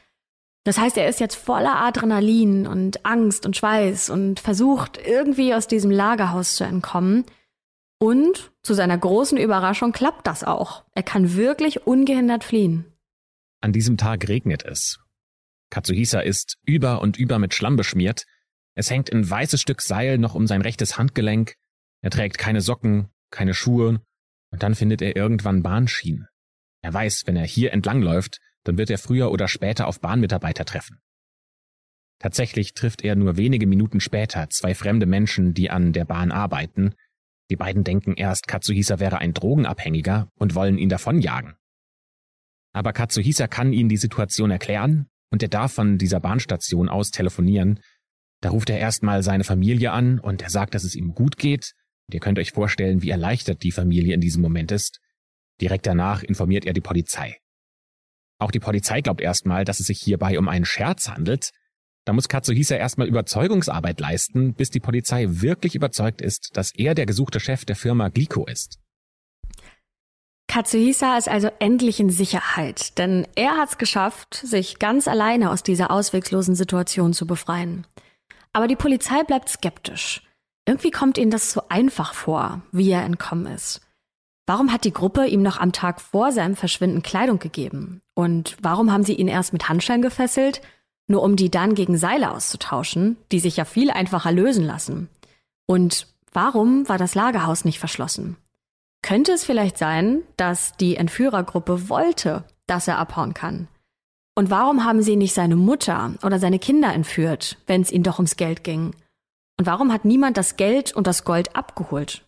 Das 0.63 0.79
heißt, 0.79 0.97
er 0.97 1.09
ist 1.09 1.19
jetzt 1.19 1.35
voller 1.35 1.81
Adrenalin 1.81 2.69
und 2.69 3.05
Angst 3.05 3.45
und 3.45 3.57
Schweiß 3.57 4.11
und 4.11 4.39
versucht 4.39 5.01
irgendwie 5.05 5.53
aus 5.53 5.67
diesem 5.67 5.91
Lagerhaus 5.91 6.55
zu 6.55 6.63
entkommen. 6.63 7.25
Und 7.99 8.53
zu 8.63 8.75
seiner 8.75 8.99
großen 8.99 9.37
Überraschung 9.37 9.91
klappt 9.91 10.29
das 10.29 10.45
auch. 10.45 10.85
Er 10.95 11.03
kann 11.03 11.35
wirklich 11.35 11.89
ungehindert 11.89 12.45
fliehen. 12.45 12.95
An 13.61 13.73
diesem 13.73 13.97
Tag 13.97 14.29
regnet 14.29 14.65
es. 14.65 14.99
Katsuhisa 15.71 16.21
ist 16.21 16.59
über 16.65 17.01
und 17.03 17.17
über 17.17 17.39
mit 17.39 17.55
Schlamm 17.55 17.77
beschmiert. 17.77 18.25
Es 18.75 18.91
hängt 18.91 19.13
ein 19.13 19.29
weißes 19.29 19.61
Stück 19.61 19.83
Seil 19.83 20.19
noch 20.19 20.35
um 20.35 20.47
sein 20.47 20.63
rechtes 20.63 20.97
Handgelenk. 20.97 21.57
Er 22.01 22.11
trägt 22.11 22.39
keine 22.39 22.61
Socken, 22.61 23.09
keine 23.31 23.55
Schuhe. 23.55 24.01
Und 24.51 24.63
dann 24.63 24.75
findet 24.75 25.03
er 25.03 25.17
irgendwann 25.17 25.63
Bahnschienen. 25.63 26.29
Er 26.83 26.95
weiß, 26.95 27.25
wenn 27.27 27.37
er 27.37 27.47
hier 27.47 27.73
entlangläuft, 27.73 28.39
dann 28.65 28.79
wird 28.79 28.91
er 28.91 28.99
früher 28.99 29.31
oder 29.31 29.49
später 29.49 29.89
auf 29.89 30.01
Bahnmitarbeiter 30.01 30.65
treffen. 30.65 31.01
Tatsächlich 32.19 32.75
trifft 32.75 33.03
er 33.03 33.15
nur 33.15 33.37
wenige 33.37 33.67
Minuten 33.67 34.01
später 34.01 34.49
zwei 34.51 34.75
fremde 34.75 35.07
Menschen, 35.07 35.55
die 35.55 35.71
an 35.71 35.93
der 35.93 36.05
Bahn 36.05 36.33
arbeiten. 36.33 36.95
Die 37.51 37.57
beiden 37.57 37.85
denken 37.85 38.15
erst, 38.15 38.49
Katsuhisa 38.49 38.99
wäre 38.99 39.19
ein 39.19 39.35
Drogenabhängiger 39.35 40.31
und 40.37 40.55
wollen 40.55 40.79
ihn 40.79 40.89
davonjagen. 40.89 41.57
Aber 42.79 42.93
Katsuhisa 42.93 43.49
kann 43.49 43.73
ihnen 43.73 43.89
die 43.89 43.97
Situation 43.97 44.53
erklären 44.53 45.09
und 45.33 45.43
er 45.43 45.49
darf 45.49 45.73
von 45.73 45.99
dieser 45.99 46.21
Bahnstation 46.21 46.89
aus 46.89 47.11
telefonieren. 47.11 47.81
Da 48.41 48.51
ruft 48.51 48.71
er 48.71 48.79
erstmal 48.79 49.25
seine 49.25 49.43
Familie 49.43 49.91
an 49.91 50.21
und 50.21 50.43
er 50.43 50.49
sagt, 50.49 50.77
dass 50.77 50.85
es 50.85 50.95
ihm 50.95 51.13
gut 51.13 51.39
geht. 51.39 51.73
Und 52.07 52.15
ihr 52.15 52.21
könnt 52.21 52.39
euch 52.39 52.53
vorstellen, 52.53 53.03
wie 53.03 53.11
erleichtert 53.11 53.65
die 53.65 53.73
Familie 53.73 54.15
in 54.15 54.21
diesem 54.21 54.43
Moment 54.43 54.71
ist. 54.71 55.01
Direkt 55.61 55.89
danach 55.89 56.23
informiert 56.23 56.67
er 56.67 56.73
die 56.73 56.81
Polizei. 56.81 57.39
Auch 58.39 58.53
die 58.53 58.61
Polizei 58.61 59.01
glaubt 59.01 59.23
erstmal, 59.23 59.65
dass 59.65 59.81
es 59.81 59.89
sich 59.89 59.99
hierbei 60.01 60.39
um 60.39 60.47
einen 60.47 60.65
Scherz 60.65 61.09
handelt. 61.09 61.51
Da 62.05 62.13
muss 62.13 62.29
Katsuhisa 62.29 62.77
erstmal 62.77 63.09
Überzeugungsarbeit 63.09 63.99
leisten, 63.99 64.55
bis 64.55 64.71
die 64.71 64.79
Polizei 64.79 65.27
wirklich 65.29 65.75
überzeugt 65.75 66.23
ist, 66.23 66.51
dass 66.57 66.73
er 66.77 66.95
der 66.95 67.07
gesuchte 67.07 67.41
Chef 67.41 67.65
der 67.65 67.75
Firma 67.75 68.09
Glico 68.09 68.47
ist. 68.47 68.79
Katsuhisa 70.49 71.19
ist 71.19 71.29
also 71.29 71.51
endlich 71.59 72.01
in 72.01 72.09
Sicherheit, 72.09 72.99
denn 72.99 73.29
er 73.37 73.59
hat 73.59 73.69
es 73.69 73.79
geschafft, 73.79 74.35
sich 74.35 74.79
ganz 74.79 75.07
alleine 75.07 75.51
aus 75.51 75.63
dieser 75.63 75.91
ausweglosen 75.91 76.55
Situation 76.55 77.13
zu 77.13 77.27
befreien. 77.27 77.87
Aber 78.55 78.67
die 78.67 78.77
Polizei 78.77 79.23
bleibt 79.25 79.51
skeptisch. 79.51 80.23
Irgendwie 80.67 80.91
kommt 80.91 81.19
ihnen 81.19 81.31
das 81.31 81.53
so 81.53 81.63
einfach 81.69 82.15
vor, 82.15 82.63
wie 82.73 82.91
er 82.91 83.05
entkommen 83.05 83.47
ist. 83.55 83.83
Warum 84.47 84.73
hat 84.73 84.85
die 84.85 84.93
Gruppe 84.93 85.27
ihm 85.27 85.43
noch 85.43 85.61
am 85.61 85.73
Tag 85.73 86.01
vor 86.01 86.33
seinem 86.33 86.57
Verschwinden 86.57 87.03
Kleidung 87.03 87.39
gegeben? 87.39 88.01
Und 88.15 88.57
warum 88.63 88.91
haben 88.91 89.05
sie 89.05 89.15
ihn 89.15 89.29
erst 89.29 89.53
mit 89.53 89.69
Handschellen 89.69 90.01
gefesselt, 90.01 90.63
nur 91.07 91.23
um 91.23 91.37
die 91.37 91.51
dann 91.51 91.75
gegen 91.75 91.99
Seile 91.99 92.31
auszutauschen, 92.33 93.19
die 93.31 93.41
sich 93.41 93.59
ja 93.59 93.67
viel 93.67 93.91
einfacher 93.91 94.33
lösen 94.33 94.65
lassen? 94.65 95.11
Und 95.67 96.07
warum 96.33 96.89
war 96.89 96.97
das 96.97 97.15
Lagerhaus 97.15 97.67
nicht 97.67 97.79
verschlossen? 97.79 98.37
Könnte 99.03 99.33
es 99.33 99.45
vielleicht 99.45 99.79
sein, 99.79 100.23
dass 100.37 100.77
die 100.77 100.97
Entführergruppe 100.97 101.89
wollte, 101.89 102.45
dass 102.67 102.89
er 102.89 102.99
abhauen 102.99 103.35
kann? 103.35 103.69
Und 104.35 104.51
warum 104.51 104.85
haben 104.85 105.03
sie 105.03 105.17
nicht 105.17 105.35
seine 105.35 105.57
Mutter 105.57 106.15
oder 106.23 106.39
seine 106.39 106.59
Kinder 106.59 106.93
entführt, 106.93 107.59
wenn 107.67 107.83
es 107.83 107.91
ihnen 107.91 108.05
doch 108.05 108.19
ums 108.19 108.37
Geld 108.37 108.63
ging? 108.65 108.95
Und 109.59 109.67
warum 109.67 109.93
hat 109.93 110.05
niemand 110.05 110.37
das 110.37 110.57
Geld 110.57 110.95
und 110.95 111.07
das 111.07 111.25
Gold 111.25 111.57
abgeholt? 111.57 112.25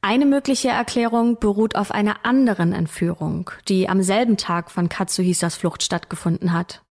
Eine 0.00 0.26
mögliche 0.26 0.68
Erklärung 0.68 1.40
beruht 1.40 1.74
auf 1.74 1.90
einer 1.90 2.24
anderen 2.24 2.72
Entführung, 2.72 3.50
die 3.68 3.88
am 3.88 4.02
selben 4.02 4.36
Tag 4.36 4.70
von 4.70 4.88
Katsuhisas 4.88 5.56
Flucht 5.56 5.82
stattgefunden 5.82 6.52
hat. 6.52 6.84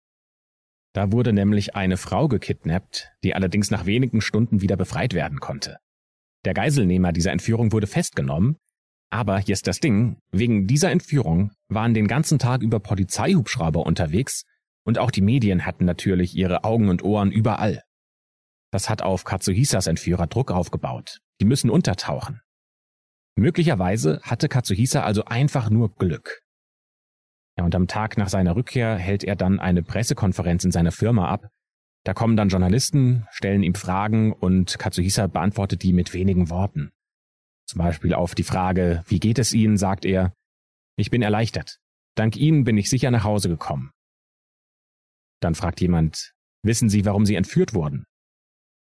Da 0.93 1.13
wurde 1.13 1.33
nämlich 1.33 1.77
eine 1.77 1.99
Frau 1.99 2.27
gekidnappt, 2.27 3.13
die 3.23 3.35
allerdings 3.35 3.71
nach 3.71 3.85
wenigen 3.85 4.23
Stunden 4.23 4.63
wieder 4.63 4.77
befreit 4.77 5.13
werden 5.13 5.39
konnte. 5.41 5.77
Der 6.47 6.55
Geiselnehmer 6.55 7.13
dieser 7.13 7.33
Entführung 7.33 7.73
wurde 7.73 7.87
festgenommen, 7.87 8.57
aber 9.11 9.39
hier 9.39 9.53
ist 9.53 9.67
das 9.67 9.81
Ding, 9.81 10.19
wegen 10.31 10.67
dieser 10.67 10.91
Entführung 10.91 11.53
waren 11.69 11.95
den 11.95 12.09
ganzen 12.09 12.39
Tag 12.39 12.63
über 12.63 12.81
Polizeihubschrauber 12.81 13.87
unterwegs 13.87 14.45
und 14.85 14.99
auch 14.99 15.11
die 15.11 15.21
Medien 15.21 15.65
hatten 15.67 15.85
natürlich 15.85 16.37
ihre 16.37 16.65
Augen 16.65 16.89
und 16.89 17.03
Ohren 17.03 17.31
überall. 17.31 17.83
Das 18.71 18.91
hat 18.91 19.03
auf 19.03 19.25
Katsuhisas 19.25 19.87
Entführer 19.87 20.27
Druck 20.27 20.51
aufgebaut. 20.51 21.19
Die 21.41 21.45
müssen 21.45 21.71
untertauchen. 21.71 22.41
Möglicherweise 23.37 24.21
hatte 24.23 24.49
Katsuhisa 24.49 25.03
also 25.03 25.25
einfach 25.25 25.71
nur 25.71 25.95
Glück. 25.95 26.41
Ja, 27.59 27.65
und 27.65 27.75
am 27.75 27.87
Tag 27.87 28.19
nach 28.19 28.29
seiner 28.29 28.57
Rückkehr 28.57 28.97
hält 28.97 29.25
er 29.25 29.37
dann 29.37 29.61
eine 29.61 29.83
Pressekonferenz 29.83 30.65
in 30.65 30.73
seiner 30.73 30.93
Firma 30.93 31.29
ab. 31.29 31.49
Da 32.05 32.15
kommen 32.15 32.37
dann 32.37 32.49
Journalisten, 32.49 33.27
stellen 33.31 33.63
ihm 33.63 33.75
Fragen 33.75 34.33
und 34.33 34.79
Katsuhisa 34.79 35.27
beantwortet 35.27 35.83
die 35.83 35.93
mit 35.93 36.13
wenigen 36.13 36.51
Worten. 36.51 36.93
Zum 37.67 37.79
Beispiel 37.79 38.15
auf 38.15 38.35
die 38.35 38.45
Frage, 38.45 39.03
wie 39.07 39.21
geht 39.21 39.39
es 39.39 39.53
Ihnen, 39.53 39.77
sagt 39.77 40.05
er, 40.05 40.33
ich 40.97 41.11
bin 41.11 41.23
erleichtert. 41.23 41.79
Dank 42.15 42.37
Ihnen 42.37 42.65
bin 42.65 42.79
ich 42.79 42.89
sicher 42.89 43.11
nach 43.11 43.25
Hause 43.25 43.49
gekommen. 43.49 43.91
Dann 45.41 45.55
fragt 45.55 45.81
jemand, 45.81 46.33
wissen 46.63 46.89
Sie, 46.89 47.05
warum 47.05 47.27
Sie 47.27 47.35
entführt 47.35 47.75
wurden? 47.75 48.05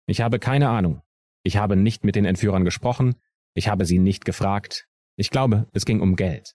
Ich 0.06 0.20
habe 0.20 0.38
keine 0.38 0.68
Ahnung. 0.68 1.02
Ich 1.42 1.56
habe 1.56 1.76
nicht 1.76 2.04
mit 2.04 2.16
den 2.16 2.24
Entführern 2.24 2.64
gesprochen, 2.64 3.16
ich 3.54 3.68
habe 3.68 3.86
sie 3.86 3.98
nicht 3.98 4.24
gefragt. 4.24 4.86
Ich 5.16 5.30
glaube, 5.30 5.66
es 5.72 5.86
ging 5.86 6.00
um 6.00 6.14
Geld. 6.14 6.54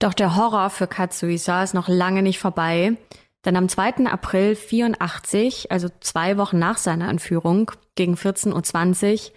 Doch 0.00 0.12
der 0.12 0.34
Horror 0.36 0.70
für 0.70 0.88
Katsuisa 0.88 1.62
ist 1.62 1.74
noch 1.74 1.88
lange 1.88 2.22
nicht 2.22 2.40
vorbei, 2.40 2.96
denn 3.44 3.56
am 3.56 3.68
2. 3.68 4.06
April 4.06 4.56
84, 4.56 5.70
also 5.70 5.88
zwei 6.00 6.36
Wochen 6.38 6.58
nach 6.58 6.78
seiner 6.78 7.08
Entführung, 7.08 7.70
gegen 7.94 8.14
14.20 8.14 9.30
Uhr, 9.30 9.36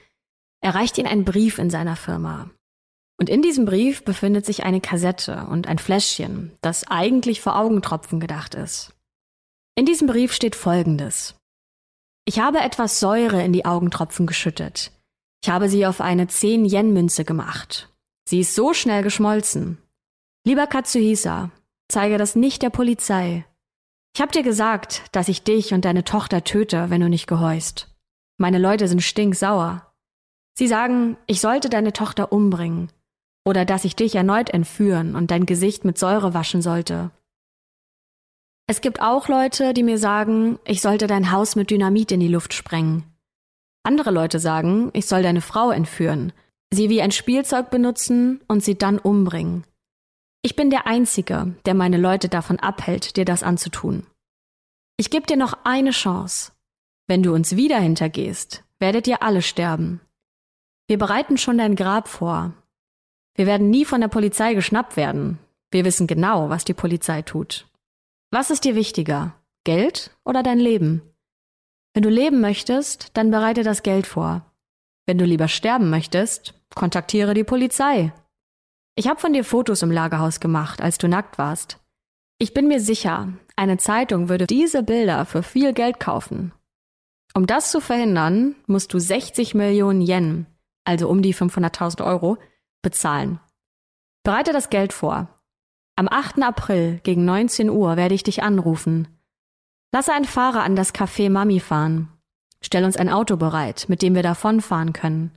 erreicht 0.66 0.98
ihn 0.98 1.06
ein 1.06 1.24
Brief 1.24 1.60
in 1.60 1.70
seiner 1.70 1.96
Firma. 1.96 2.50
Und 3.18 3.30
in 3.30 3.42
diesem 3.42 3.66
Brief 3.66 4.04
befindet 4.04 4.46
sich 4.46 4.64
eine 4.64 4.82
Kassette 4.82 5.46
und 5.50 5.68
ein 5.68 5.78
Fläschchen, 5.78 6.52
das 6.62 6.88
eigentlich 6.88 7.40
für 7.40 7.56
Augentropfen 7.56 8.20
gedacht 8.20 8.56
ist. 8.56 8.94
In 9.76 9.86
diesem 9.86 10.08
Brief 10.08 10.34
steht 10.34 10.56
Folgendes. 10.56 11.36
Ich 12.26 12.40
habe 12.40 12.60
etwas 12.60 13.00
Säure 13.00 13.44
in 13.44 13.54
die 13.54 13.66
Augentropfen 13.66 14.26
geschüttet. 14.26 14.92
Ich 15.44 15.50
habe 15.50 15.70
sie 15.70 15.86
auf 15.86 16.02
eine 16.02 16.26
10-Yen-Münze 16.26 17.24
gemacht. 17.24 17.94
Sie 18.28 18.40
ist 18.40 18.56
so 18.56 18.74
schnell 18.74 19.04
geschmolzen. 19.04 19.78
Lieber 20.46 20.66
Katsuhisa, 20.66 21.52
zeige 21.88 22.18
das 22.18 22.36
nicht 22.36 22.64
der 22.64 22.72
Polizei. 22.72 23.46
Ich 24.16 24.22
habe 24.22 24.32
dir 24.32 24.44
gesagt, 24.44 25.04
dass 25.12 25.28
ich 25.28 25.44
dich 25.44 25.76
und 25.76 25.86
deine 25.86 26.04
Tochter 26.04 26.44
töte, 26.44 26.90
wenn 26.90 27.02
du 27.02 27.10
nicht 27.10 27.28
gehorchst. 27.28 27.94
Meine 28.38 28.58
Leute 28.58 28.88
sind 28.88 29.04
stinksauer. 29.04 29.85
Sie 30.58 30.68
sagen, 30.68 31.18
ich 31.28 31.42
sollte 31.42 31.70
deine 31.70 31.94
Tochter 31.94 32.32
umbringen 32.32 32.90
oder 33.46 33.66
dass 33.66 33.86
ich 33.86 33.96
dich 33.96 34.16
erneut 34.16 34.50
entführen 34.50 35.16
und 35.16 35.32
dein 35.32 35.46
Gesicht 35.46 35.86
mit 35.86 35.98
Säure 35.98 36.34
waschen 36.34 36.62
sollte. 36.62 37.12
Es 38.68 38.82
gibt 38.82 39.02
auch 39.02 39.28
Leute, 39.28 39.74
die 39.74 39.84
mir 39.84 40.00
sagen, 40.00 40.58
ich 40.66 40.82
sollte 40.82 41.08
dein 41.08 41.32
Haus 41.32 41.56
mit 41.56 41.70
Dynamit 41.70 42.12
in 42.12 42.20
die 42.20 42.28
Luft 42.28 42.54
sprengen. 42.54 43.04
Andere 43.84 44.10
Leute 44.10 44.40
sagen, 44.40 44.90
ich 44.94 45.06
soll 45.06 45.22
deine 45.22 45.42
Frau 45.42 45.70
entführen, 45.70 46.34
sie 46.74 46.90
wie 46.90 47.02
ein 47.02 47.12
Spielzeug 47.12 47.70
benutzen 47.70 48.42
und 48.48 48.64
sie 48.64 48.76
dann 48.76 48.98
umbringen. 48.98 49.66
Ich 50.42 50.56
bin 50.56 50.72
der 50.72 50.88
Einzige, 50.88 51.56
der 51.66 51.76
meine 51.76 51.98
Leute 51.98 52.30
davon 52.30 52.60
abhält, 52.60 53.18
dir 53.18 53.26
das 53.26 53.44
anzutun. 53.44 54.08
Ich 54.98 55.12
gebe 55.12 55.28
dir 55.28 55.38
noch 55.38 55.60
eine 55.64 55.92
Chance. 55.92 56.54
Wenn 57.08 57.22
du 57.22 57.34
uns 57.34 57.56
wieder 57.56 57.80
hintergehst, 57.80 58.64
werdet 58.80 59.08
ihr 59.08 59.22
alle 59.22 59.44
sterben. 59.44 60.02
Wir 60.88 60.98
bereiten 60.98 61.38
schon 61.38 61.58
dein 61.58 61.76
Grab 61.76 62.08
vor. 62.08 62.54
Wir 63.36 63.48
werden 63.48 63.70
nie 63.70 63.86
von 63.86 64.02
der 64.02 64.08
Polizei 64.08 64.54
geschnappt 64.54 64.98
werden. 64.98 65.40
Wir 65.72 65.84
wissen 65.84 66.08
genau, 66.08 66.50
was 66.50 66.64
die 66.64 66.74
Polizei 66.74 67.22
tut. 67.22 67.68
Was 68.32 68.50
ist 68.50 68.64
dir 68.66 68.76
wichtiger? 68.76 69.34
Geld 69.64 70.12
oder 70.24 70.44
dein 70.44 70.60
Leben? 70.60 71.02
Wenn 71.94 72.04
du 72.04 72.10
leben 72.10 72.40
möchtest, 72.40 73.18
dann 73.18 73.32
bereite 73.32 73.64
das 73.64 73.82
Geld 73.82 74.06
vor. 74.06 74.46
Wenn 75.06 75.18
du 75.18 75.26
lieber 75.26 75.48
sterben 75.48 75.90
möchtest, 75.90 76.54
kontaktiere 76.76 77.34
die 77.34 77.44
Polizei. 77.44 78.14
Ich 78.96 79.08
habe 79.08 79.20
von 79.20 79.34
dir 79.34 79.44
Fotos 79.44 79.82
im 79.82 79.92
Lagerhaus 79.92 80.40
gemacht, 80.40 80.82
als 80.82 80.98
du 80.98 81.08
nackt 81.08 81.38
warst. 81.38 81.80
Ich 82.38 82.54
bin 82.54 82.68
mir 82.68 82.80
sicher, 82.80 83.30
eine 83.56 83.78
Zeitung 83.78 84.30
würde 84.30 84.46
diese 84.46 84.84
Bilder 84.84 85.26
für 85.26 85.42
viel 85.42 85.74
Geld 85.74 86.00
kaufen. 86.00 86.54
Um 87.34 87.48
das 87.48 87.72
zu 87.72 87.82
verhindern, 87.82 88.56
musst 88.68 88.94
du 88.94 89.00
60 89.00 89.56
Millionen 89.56 90.02
Yen, 90.02 90.46
also 90.86 91.10
um 91.10 91.22
die 91.22 91.34
500.000 91.34 92.06
Euro, 92.06 92.38
bezahlen. 92.82 93.40
Bereite 94.24 94.54
das 94.54 94.70
Geld 94.70 94.94
vor. 94.94 95.28
Am 95.98 96.08
8. 96.10 96.42
April 96.42 97.00
gegen 97.04 97.26
19 97.26 97.70
Uhr 97.70 97.98
werde 97.98 98.16
ich 98.16 98.24
dich 98.24 98.44
anrufen. 98.44 99.08
Lasse 99.92 100.14
einen 100.14 100.26
Fahrer 100.26 100.64
an 100.64 100.76
das 100.76 100.94
Café 100.94 101.30
Mami 101.30 101.60
fahren. 101.60 102.10
Stell 102.62 102.84
uns 102.84 102.98
ein 102.98 103.10
Auto 103.10 103.38
bereit, 103.38 103.86
mit 103.88 104.02
dem 104.02 104.16
wir 104.16 104.24
davonfahren 104.24 104.94
können. 104.94 105.32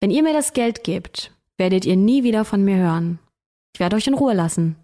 Wenn 0.00 0.10
ihr 0.10 0.22
mir 0.22 0.32
das 0.32 0.52
Geld 0.52 0.84
gebt, 0.84 1.32
werdet 1.56 1.84
ihr 1.84 1.96
nie 1.96 2.24
wieder 2.24 2.44
von 2.44 2.64
mir 2.64 2.76
hören. 2.76 3.18
Ich 3.74 3.80
werde 3.80 3.96
euch 3.96 4.06
in 4.06 4.14
Ruhe 4.14 4.34
lassen. 4.34 4.76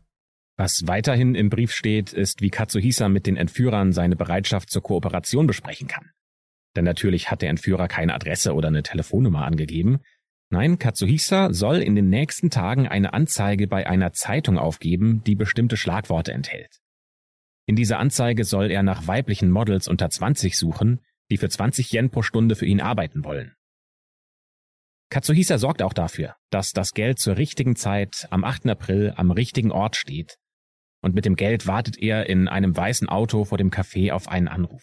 Was 0.56 0.86
weiterhin 0.86 1.34
im 1.34 1.50
Brief 1.50 1.72
steht, 1.72 2.12
ist, 2.12 2.40
wie 2.40 2.50
Katsuhisa 2.50 3.08
mit 3.08 3.26
den 3.26 3.36
Entführern 3.36 3.92
seine 3.92 4.16
Bereitschaft 4.16 4.70
zur 4.70 4.82
Kooperation 4.82 5.46
besprechen 5.46 5.88
kann. 5.88 6.10
Denn 6.76 6.84
natürlich 6.84 7.30
hat 7.30 7.42
der 7.42 7.50
Entführer 7.50 7.88
keine 7.88 8.14
Adresse 8.14 8.54
oder 8.54 8.68
eine 8.68 8.82
Telefonnummer 8.82 9.44
angegeben. 9.44 10.00
Nein, 10.50 10.78
Katsuhisa 10.78 11.52
soll 11.52 11.78
in 11.78 11.94
den 11.94 12.08
nächsten 12.08 12.50
Tagen 12.50 12.88
eine 12.88 13.12
Anzeige 13.12 13.66
bei 13.66 13.86
einer 13.86 14.12
Zeitung 14.12 14.58
aufgeben, 14.58 15.22
die 15.24 15.34
bestimmte 15.34 15.76
Schlagworte 15.76 16.32
enthält. 16.32 16.80
In 17.66 17.76
dieser 17.76 17.98
Anzeige 17.98 18.44
soll 18.44 18.70
er 18.70 18.82
nach 18.82 19.06
weiblichen 19.06 19.50
Models 19.50 19.88
unter 19.88 20.08
20 20.08 20.56
suchen, 20.56 21.00
die 21.30 21.36
für 21.36 21.50
20 21.50 21.92
Yen 21.92 22.10
pro 22.10 22.22
Stunde 22.22 22.56
für 22.56 22.64
ihn 22.64 22.80
arbeiten 22.80 23.24
wollen. 23.24 23.54
Katsuhisa 25.10 25.58
sorgt 25.58 25.82
auch 25.82 25.92
dafür, 25.92 26.36
dass 26.50 26.72
das 26.72 26.92
Geld 26.92 27.18
zur 27.18 27.36
richtigen 27.36 27.76
Zeit 27.76 28.26
am 28.30 28.44
8. 28.44 28.66
April 28.66 29.14
am 29.16 29.30
richtigen 29.30 29.70
Ort 29.70 29.96
steht. 29.96 30.38
Und 31.00 31.14
mit 31.14 31.24
dem 31.24 31.36
Geld 31.36 31.66
wartet 31.66 31.98
er 31.98 32.28
in 32.28 32.48
einem 32.48 32.76
weißen 32.76 33.08
Auto 33.08 33.44
vor 33.44 33.56
dem 33.58 33.70
Café 33.70 34.12
auf 34.12 34.28
einen 34.28 34.48
Anruf. 34.48 34.82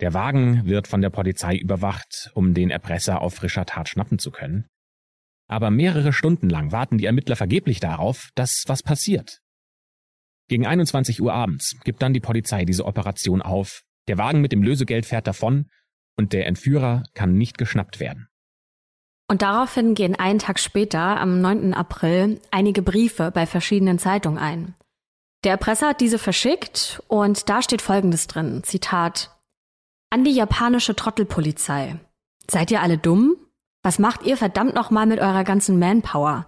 Der 0.00 0.14
Wagen 0.14 0.64
wird 0.64 0.88
von 0.88 1.02
der 1.02 1.10
Polizei 1.10 1.56
überwacht, 1.56 2.30
um 2.34 2.54
den 2.54 2.70
Erpresser 2.70 3.20
auf 3.20 3.34
frischer 3.34 3.66
Tat 3.66 3.88
schnappen 3.88 4.18
zu 4.18 4.30
können. 4.30 4.66
Aber 5.46 5.70
mehrere 5.70 6.12
Stunden 6.12 6.48
lang 6.48 6.72
warten 6.72 6.96
die 6.96 7.04
Ermittler 7.04 7.36
vergeblich 7.36 7.80
darauf, 7.80 8.30
dass 8.34 8.64
was 8.66 8.82
passiert. 8.82 9.40
Gegen 10.48 10.66
21 10.66 11.20
Uhr 11.20 11.34
abends 11.34 11.76
gibt 11.84 12.02
dann 12.02 12.14
die 12.14 12.20
Polizei 12.20 12.64
diese 12.64 12.86
Operation 12.86 13.42
auf, 13.42 13.82
der 14.08 14.16
Wagen 14.16 14.40
mit 14.40 14.52
dem 14.52 14.62
Lösegeld 14.62 15.06
fährt 15.06 15.26
davon 15.26 15.68
und 16.16 16.32
der 16.32 16.46
Entführer 16.46 17.04
kann 17.14 17.36
nicht 17.36 17.58
geschnappt 17.58 18.00
werden. 18.00 18.28
Und 19.28 19.42
daraufhin 19.42 19.94
gehen 19.94 20.16
einen 20.16 20.40
Tag 20.40 20.58
später, 20.58 21.20
am 21.20 21.40
9. 21.40 21.72
April, 21.72 22.40
einige 22.50 22.82
Briefe 22.82 23.30
bei 23.30 23.46
verschiedenen 23.46 23.98
Zeitungen 23.98 24.38
ein. 24.38 24.74
Der 25.44 25.52
Erpresser 25.52 25.90
hat 25.90 26.00
diese 26.00 26.18
verschickt 26.18 27.02
und 27.06 27.48
da 27.48 27.62
steht 27.62 27.80
Folgendes 27.80 28.26
drin, 28.26 28.62
Zitat, 28.64 29.30
an 30.10 30.24
die 30.24 30.32
japanische 30.32 30.96
Trottelpolizei. 30.96 31.98
Seid 32.50 32.70
ihr 32.70 32.82
alle 32.82 32.98
dumm? 32.98 33.36
Was 33.82 33.98
macht 33.98 34.24
ihr 34.24 34.36
verdammt 34.36 34.74
nochmal 34.74 35.06
mit 35.06 35.20
eurer 35.20 35.44
ganzen 35.44 35.78
Manpower? 35.78 36.46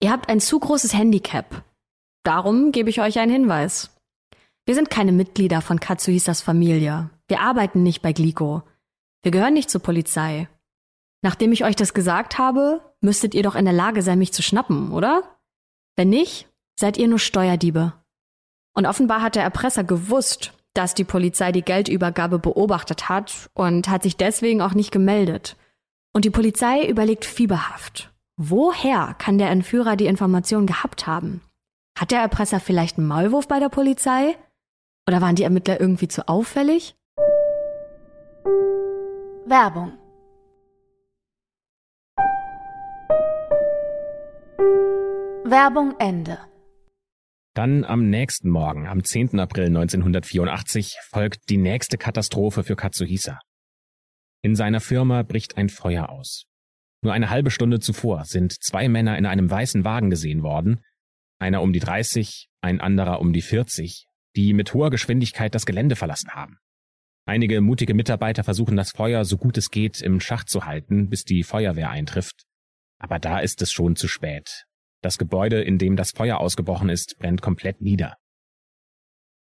Ihr 0.00 0.12
habt 0.12 0.28
ein 0.28 0.40
zu 0.40 0.60
großes 0.60 0.94
Handicap. 0.94 1.64
Darum 2.24 2.72
gebe 2.72 2.90
ich 2.90 3.00
euch 3.00 3.18
einen 3.18 3.32
Hinweis. 3.32 3.90
Wir 4.66 4.74
sind 4.74 4.90
keine 4.90 5.12
Mitglieder 5.12 5.60
von 5.62 5.80
Katsuhisas 5.80 6.42
Familie. 6.42 7.10
Wir 7.26 7.40
arbeiten 7.40 7.82
nicht 7.82 8.02
bei 8.02 8.12
Glico. 8.12 8.62
Wir 9.22 9.32
gehören 9.32 9.54
nicht 9.54 9.70
zur 9.70 9.82
Polizei. 9.82 10.48
Nachdem 11.22 11.52
ich 11.52 11.64
euch 11.64 11.76
das 11.76 11.94
gesagt 11.94 12.38
habe, 12.38 12.82
müsstet 13.00 13.34
ihr 13.34 13.42
doch 13.42 13.54
in 13.54 13.64
der 13.64 13.74
Lage 13.74 14.02
sein, 14.02 14.18
mich 14.18 14.32
zu 14.32 14.42
schnappen, 14.42 14.92
oder? 14.92 15.38
Wenn 15.96 16.10
nicht, 16.10 16.48
seid 16.78 16.98
ihr 16.98 17.08
nur 17.08 17.18
Steuerdiebe. 17.18 17.94
Und 18.74 18.86
offenbar 18.86 19.22
hat 19.22 19.36
der 19.36 19.42
Erpresser 19.42 19.84
gewusst, 19.84 20.52
dass 20.74 20.94
die 20.94 21.04
Polizei 21.04 21.52
die 21.52 21.62
Geldübergabe 21.62 22.38
beobachtet 22.38 23.08
hat 23.08 23.48
und 23.54 23.88
hat 23.88 24.02
sich 24.02 24.16
deswegen 24.16 24.60
auch 24.60 24.74
nicht 24.74 24.90
gemeldet. 24.90 25.56
Und 26.12 26.24
die 26.24 26.30
Polizei 26.30 26.86
überlegt 26.86 27.24
fieberhaft. 27.24 28.12
Woher 28.36 29.14
kann 29.18 29.38
der 29.38 29.50
Entführer 29.50 29.96
die 29.96 30.06
Information 30.06 30.66
gehabt 30.66 31.06
haben? 31.06 31.40
Hat 31.98 32.10
der 32.10 32.20
Erpresser 32.20 32.60
vielleicht 32.60 32.98
einen 32.98 33.06
Maulwurf 33.06 33.46
bei 33.46 33.60
der 33.60 33.68
Polizei? 33.68 34.36
Oder 35.08 35.20
waren 35.20 35.36
die 35.36 35.44
Ermittler 35.44 35.80
irgendwie 35.80 36.08
zu 36.08 36.28
auffällig? 36.28 36.96
Werbung 39.46 39.92
Werbung 45.46 45.94
Ende. 45.98 46.38
Dann 47.54 47.84
am 47.84 48.10
nächsten 48.10 48.50
Morgen, 48.50 48.88
am 48.88 49.04
10. 49.04 49.38
April 49.38 49.66
1984, 49.66 50.96
folgt 51.10 51.48
die 51.50 51.56
nächste 51.56 51.96
Katastrophe 51.96 52.64
für 52.64 52.74
Katsuhisa. 52.74 53.38
In 54.42 54.56
seiner 54.56 54.80
Firma 54.80 55.22
bricht 55.22 55.56
ein 55.56 55.68
Feuer 55.68 56.08
aus. 56.08 56.46
Nur 57.00 57.12
eine 57.12 57.30
halbe 57.30 57.52
Stunde 57.52 57.78
zuvor 57.78 58.24
sind 58.24 58.60
zwei 58.60 58.88
Männer 58.88 59.16
in 59.16 59.24
einem 59.24 59.48
weißen 59.48 59.84
Wagen 59.84 60.10
gesehen 60.10 60.42
worden, 60.42 60.80
einer 61.38 61.62
um 61.62 61.72
die 61.72 61.78
30, 61.78 62.48
ein 62.60 62.80
anderer 62.80 63.20
um 63.20 63.32
die 63.32 63.42
40, 63.42 64.08
die 64.34 64.52
mit 64.52 64.74
hoher 64.74 64.90
Geschwindigkeit 64.90 65.54
das 65.54 65.64
Gelände 65.64 65.94
verlassen 65.94 66.30
haben. 66.30 66.58
Einige 67.24 67.60
mutige 67.60 67.94
Mitarbeiter 67.94 68.42
versuchen 68.42 68.76
das 68.76 68.90
Feuer 68.90 69.24
so 69.24 69.36
gut 69.36 69.56
es 69.58 69.70
geht 69.70 70.02
im 70.02 70.18
Schach 70.18 70.42
zu 70.42 70.66
halten, 70.66 71.08
bis 71.08 71.22
die 71.22 71.44
Feuerwehr 71.44 71.90
eintrifft. 71.90 72.46
Aber 72.98 73.20
da 73.20 73.38
ist 73.38 73.62
es 73.62 73.70
schon 73.70 73.94
zu 73.94 74.08
spät. 74.08 74.66
Das 75.04 75.18
Gebäude, 75.18 75.60
in 75.60 75.76
dem 75.76 75.96
das 75.96 76.12
Feuer 76.12 76.38
ausgebrochen 76.38 76.88
ist, 76.88 77.18
brennt 77.18 77.42
komplett 77.42 77.82
nieder. 77.82 78.16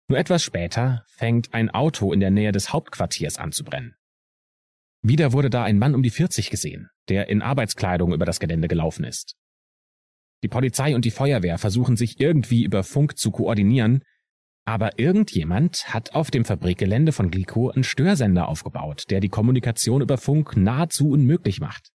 Nur 0.07 0.17
etwas 0.17 0.43
später 0.43 1.03
fängt 1.09 1.53
ein 1.53 1.69
Auto 1.69 2.13
in 2.13 2.21
der 2.21 2.31
Nähe 2.31 2.53
des 2.53 2.71
Hauptquartiers 2.71 3.37
an 3.37 3.51
zu 3.51 3.65
brennen. 3.65 3.95
Wieder 5.01 5.33
wurde 5.33 5.49
da 5.49 5.65
ein 5.65 5.77
Mann 5.77 5.93
um 5.93 6.03
die 6.03 6.09
40 6.09 6.51
gesehen, 6.51 6.87
der 7.09 7.27
in 7.27 7.41
Arbeitskleidung 7.41 8.13
über 8.13 8.23
das 8.23 8.39
Gelände 8.39 8.69
gelaufen 8.69 9.03
ist. 9.03 9.35
Die 10.41 10.47
Polizei 10.47 10.95
und 10.95 11.03
die 11.03 11.11
Feuerwehr 11.11 11.57
versuchen 11.57 11.97
sich 11.97 12.21
irgendwie 12.21 12.63
über 12.63 12.85
Funk 12.85 13.17
zu 13.17 13.31
koordinieren, 13.31 14.05
aber 14.63 14.99
irgendjemand 14.99 15.93
hat 15.93 16.15
auf 16.15 16.31
dem 16.31 16.45
Fabrikgelände 16.45 17.11
von 17.11 17.29
Glico 17.29 17.71
einen 17.71 17.83
Störsender 17.83 18.47
aufgebaut, 18.47 19.03
der 19.09 19.19
die 19.19 19.27
Kommunikation 19.27 20.01
über 20.01 20.17
Funk 20.17 20.55
nahezu 20.55 21.09
unmöglich 21.09 21.59
macht. 21.59 21.91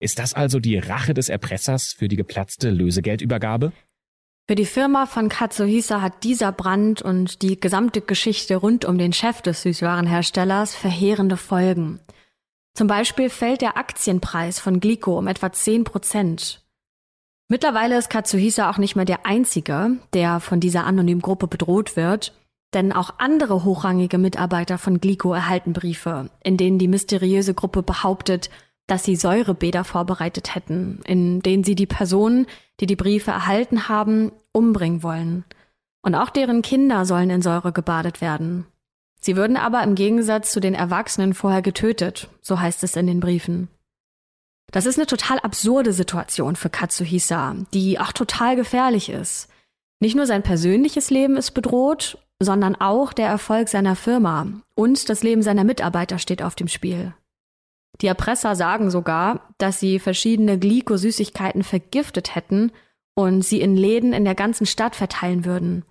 Ist 0.00 0.18
das 0.18 0.32
also 0.32 0.60
die 0.60 0.78
Rache 0.78 1.12
des 1.12 1.28
Erpressers 1.28 1.92
für 1.92 2.08
die 2.08 2.16
geplatzte 2.16 2.70
Lösegeldübergabe? 2.70 3.72
Für 4.48 4.54
die 4.54 4.66
Firma 4.66 5.06
von 5.06 5.28
Katsuhisa 5.28 6.00
hat 6.00 6.24
dieser 6.24 6.50
Brand 6.52 7.02
und 7.02 7.42
die 7.42 7.60
gesamte 7.60 8.00
Geschichte 8.00 8.56
rund 8.56 8.84
um 8.86 8.98
den 8.98 9.12
Chef 9.12 9.42
des 9.42 9.62
Süßwarenherstellers 9.62 10.74
verheerende 10.74 11.36
Folgen. 11.36 12.00
Zum 12.74 12.88
Beispiel 12.88 13.28
fällt 13.28 13.60
der 13.60 13.76
Aktienpreis 13.76 14.58
von 14.58 14.80
Glico 14.80 15.18
um 15.18 15.28
etwa 15.28 15.52
10 15.52 15.84
Prozent. 15.84 16.64
Mittlerweile 17.48 17.98
ist 17.98 18.10
Katsuhisa 18.10 18.70
auch 18.70 18.78
nicht 18.78 18.96
mehr 18.96 19.04
der 19.04 19.26
Einzige, 19.26 19.98
der 20.14 20.40
von 20.40 20.60
dieser 20.60 20.84
anonymen 20.84 21.20
Gruppe 21.20 21.46
bedroht 21.46 21.96
wird, 21.96 22.32
denn 22.72 22.92
auch 22.92 23.14
andere 23.18 23.64
hochrangige 23.64 24.18
Mitarbeiter 24.18 24.78
von 24.78 25.00
Glico 25.00 25.34
erhalten 25.34 25.72
Briefe, 25.72 26.30
in 26.42 26.56
denen 26.56 26.78
die 26.78 26.88
mysteriöse 26.88 27.52
Gruppe 27.52 27.82
behauptet, 27.82 28.50
dass 28.90 29.04
sie 29.04 29.16
Säurebäder 29.16 29.84
vorbereitet 29.84 30.54
hätten, 30.54 31.00
in 31.06 31.40
denen 31.40 31.64
sie 31.64 31.74
die 31.74 31.86
Personen, 31.86 32.46
die 32.80 32.86
die 32.86 32.96
Briefe 32.96 33.30
erhalten 33.30 33.88
haben, 33.88 34.32
umbringen 34.52 35.02
wollen. 35.02 35.44
Und 36.02 36.14
auch 36.14 36.30
deren 36.30 36.62
Kinder 36.62 37.04
sollen 37.04 37.30
in 37.30 37.42
Säure 37.42 37.72
gebadet 37.72 38.20
werden. 38.20 38.66
Sie 39.20 39.36
würden 39.36 39.56
aber 39.56 39.82
im 39.82 39.94
Gegensatz 39.94 40.50
zu 40.50 40.60
den 40.60 40.74
Erwachsenen 40.74 41.34
vorher 41.34 41.62
getötet, 41.62 42.28
so 42.40 42.58
heißt 42.58 42.82
es 42.82 42.96
in 42.96 43.06
den 43.06 43.20
Briefen. 43.20 43.68
Das 44.72 44.86
ist 44.86 44.98
eine 44.98 45.06
total 45.06 45.38
absurde 45.40 45.92
Situation 45.92 46.56
für 46.56 46.70
Katsuhisa, 46.70 47.56
die 47.74 47.98
auch 47.98 48.12
total 48.12 48.56
gefährlich 48.56 49.10
ist. 49.10 49.48
Nicht 50.00 50.16
nur 50.16 50.26
sein 50.26 50.42
persönliches 50.42 51.10
Leben 51.10 51.36
ist 51.36 51.50
bedroht, 51.50 52.18
sondern 52.40 52.74
auch 52.76 53.12
der 53.12 53.28
Erfolg 53.28 53.68
seiner 53.68 53.94
Firma 53.94 54.46
und 54.74 55.08
das 55.10 55.22
Leben 55.22 55.42
seiner 55.42 55.64
Mitarbeiter 55.64 56.18
steht 56.18 56.42
auf 56.42 56.54
dem 56.54 56.68
Spiel. 56.68 57.12
Die 58.00 58.06
Erpresser 58.06 58.56
sagen 58.56 58.90
sogar, 58.90 59.54
dass 59.58 59.80
sie 59.80 59.98
verschiedene 59.98 60.58
Glyko-Süßigkeiten 60.58 61.62
vergiftet 61.62 62.34
hätten 62.34 62.72
und 63.14 63.44
sie 63.44 63.60
in 63.60 63.76
Läden 63.76 64.12
in 64.12 64.24
der 64.24 64.34
ganzen 64.34 64.66
Stadt 64.66 64.96
verteilen 64.96 65.44
würden. 65.44 65.84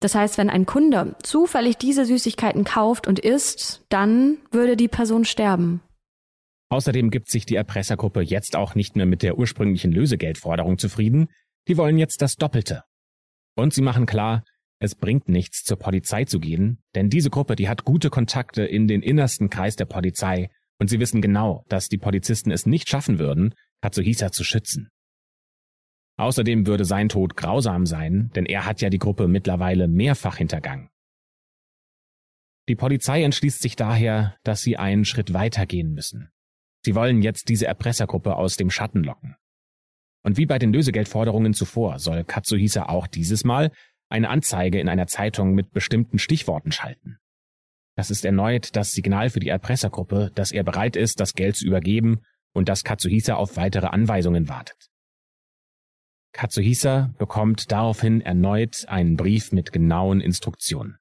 Das 0.00 0.14
heißt, 0.14 0.36
wenn 0.36 0.50
ein 0.50 0.66
Kunde 0.66 1.16
zufällig 1.22 1.76
diese 1.78 2.04
Süßigkeiten 2.04 2.64
kauft 2.64 3.06
und 3.06 3.18
isst, 3.18 3.84
dann 3.88 4.38
würde 4.50 4.76
die 4.76 4.88
Person 4.88 5.24
sterben. 5.24 5.80
Außerdem 6.70 7.10
gibt 7.10 7.30
sich 7.30 7.46
die 7.46 7.54
Erpressergruppe 7.54 8.20
jetzt 8.20 8.56
auch 8.56 8.74
nicht 8.74 8.96
mehr 8.96 9.06
mit 9.06 9.22
der 9.22 9.38
ursprünglichen 9.38 9.92
Lösegeldforderung 9.92 10.76
zufrieden, 10.78 11.28
die 11.68 11.76
wollen 11.76 11.98
jetzt 11.98 12.20
das 12.20 12.36
Doppelte. 12.36 12.82
Und 13.54 13.72
sie 13.72 13.82
machen 13.82 14.06
klar, 14.06 14.44
es 14.80 14.94
bringt 14.94 15.28
nichts, 15.28 15.62
zur 15.62 15.78
Polizei 15.78 16.24
zu 16.24 16.40
gehen, 16.40 16.82
denn 16.94 17.08
diese 17.08 17.30
Gruppe, 17.30 17.56
die 17.56 17.68
hat 17.68 17.84
gute 17.84 18.10
Kontakte 18.10 18.64
in 18.64 18.88
den 18.88 19.02
innersten 19.02 19.48
Kreis 19.48 19.76
der 19.76 19.86
Polizei 19.86 20.50
und 20.78 20.88
sie 20.88 21.00
wissen 21.00 21.20
genau, 21.20 21.64
dass 21.68 21.88
die 21.88 21.98
Polizisten 21.98 22.50
es 22.50 22.66
nicht 22.66 22.88
schaffen 22.88 23.18
würden, 23.18 23.54
Katsuhisa 23.80 24.32
zu 24.32 24.44
schützen. 24.44 24.88
Außerdem 26.16 26.66
würde 26.66 26.84
sein 26.84 27.08
Tod 27.08 27.36
grausam 27.36 27.86
sein, 27.86 28.30
denn 28.34 28.46
er 28.46 28.66
hat 28.66 28.80
ja 28.80 28.88
die 28.88 28.98
Gruppe 28.98 29.26
mittlerweile 29.26 29.88
mehrfach 29.88 30.36
hintergangen. 30.36 30.90
Die 32.68 32.76
Polizei 32.76 33.22
entschließt 33.22 33.60
sich 33.60 33.76
daher, 33.76 34.36
dass 34.42 34.62
sie 34.62 34.76
einen 34.76 35.04
Schritt 35.04 35.34
weitergehen 35.34 35.92
müssen. 35.92 36.30
Sie 36.84 36.94
wollen 36.94 37.22
jetzt 37.22 37.48
diese 37.48 37.66
Erpressergruppe 37.66 38.36
aus 38.36 38.56
dem 38.56 38.70
Schatten 38.70 39.02
locken. 39.02 39.36
Und 40.22 40.38
wie 40.38 40.46
bei 40.46 40.58
den 40.58 40.72
Lösegeldforderungen 40.72 41.52
zuvor 41.52 41.98
soll 41.98 42.24
Katsuhisa 42.24 42.86
auch 42.86 43.06
dieses 43.06 43.44
Mal 43.44 43.70
eine 44.08 44.30
Anzeige 44.30 44.80
in 44.80 44.88
einer 44.88 45.06
Zeitung 45.06 45.54
mit 45.54 45.72
bestimmten 45.72 46.18
Stichworten 46.18 46.72
schalten. 46.72 47.18
Das 47.96 48.10
ist 48.10 48.24
erneut 48.24 48.74
das 48.76 48.90
Signal 48.90 49.30
für 49.30 49.40
die 49.40 49.48
Erpressergruppe, 49.48 50.32
dass 50.34 50.50
er 50.52 50.64
bereit 50.64 50.96
ist, 50.96 51.20
das 51.20 51.34
Geld 51.34 51.56
zu 51.56 51.66
übergeben 51.66 52.22
und 52.52 52.68
dass 52.68 52.84
Katsuhisa 52.84 53.34
auf 53.34 53.56
weitere 53.56 53.86
Anweisungen 53.86 54.48
wartet. 54.48 54.90
Katsuhisa 56.32 57.14
bekommt 57.18 57.70
daraufhin 57.70 58.20
erneut 58.20 58.86
einen 58.88 59.16
Brief 59.16 59.52
mit 59.52 59.72
genauen 59.72 60.20
Instruktionen. 60.20 60.98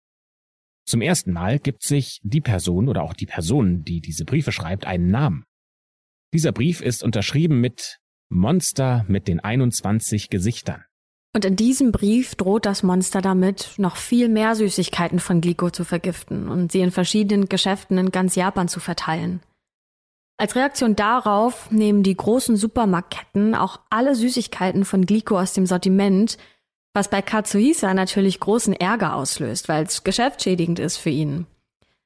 Zum 0.86 1.02
ersten 1.02 1.32
Mal 1.32 1.60
gibt 1.60 1.84
sich 1.84 2.20
die 2.24 2.42
Person 2.42 2.88
oder 2.88 3.04
auch 3.04 3.14
die 3.14 3.26
Person, 3.26 3.84
die 3.84 4.02
diese 4.02 4.26
Briefe 4.26 4.52
schreibt, 4.52 4.86
einen 4.86 5.10
Namen. 5.10 5.46
Dieser 6.34 6.52
Brief 6.52 6.82
ist 6.82 7.04
unterschrieben 7.04 7.62
mit 7.62 8.00
Monster 8.30 9.06
mit 9.08 9.28
den 9.28 9.40
21 9.40 10.30
Gesichtern. 10.30 10.84
Und 11.36 11.46
in 11.46 11.56
diesem 11.56 11.92
Brief 11.92 12.36
droht 12.36 12.66
das 12.68 12.84
Monster 12.84 13.22
damit, 13.22 13.72
noch 13.78 13.96
viel 13.96 14.30
mehr 14.30 14.56
Süßigkeiten 14.56 15.20
von 15.20 15.42
Glico 15.42 15.72
zu 15.72 15.84
vergiften 15.84 16.48
und 16.48 16.72
sie 16.72 16.82
in 16.82 16.92
verschiedenen 16.92 17.50
Geschäften 17.50 17.98
in 17.98 18.12
ganz 18.12 18.36
Japan 18.36 18.68
zu 18.68 18.80
verteilen. 18.80 19.42
Als 20.38 20.56
Reaktion 20.56 20.96
darauf 20.96 21.72
nehmen 21.72 22.04
die 22.04 22.16
großen 22.16 22.56
Supermarktketten 22.56 23.56
auch 23.56 23.80
alle 23.90 24.14
Süßigkeiten 24.14 24.86
von 24.86 25.06
Glico 25.06 25.40
aus 25.40 25.54
dem 25.54 25.66
Sortiment, 25.66 26.38
was 26.94 27.10
bei 27.10 27.24
Katsuhisa 27.24 27.94
natürlich 27.96 28.40
großen 28.40 28.74
Ärger 28.74 29.16
auslöst, 29.16 29.68
weil 29.70 29.86
es 29.86 30.04
geschäftsschädigend 30.04 30.78
ist 30.80 30.98
für 30.98 31.10
ihn. 31.10 31.48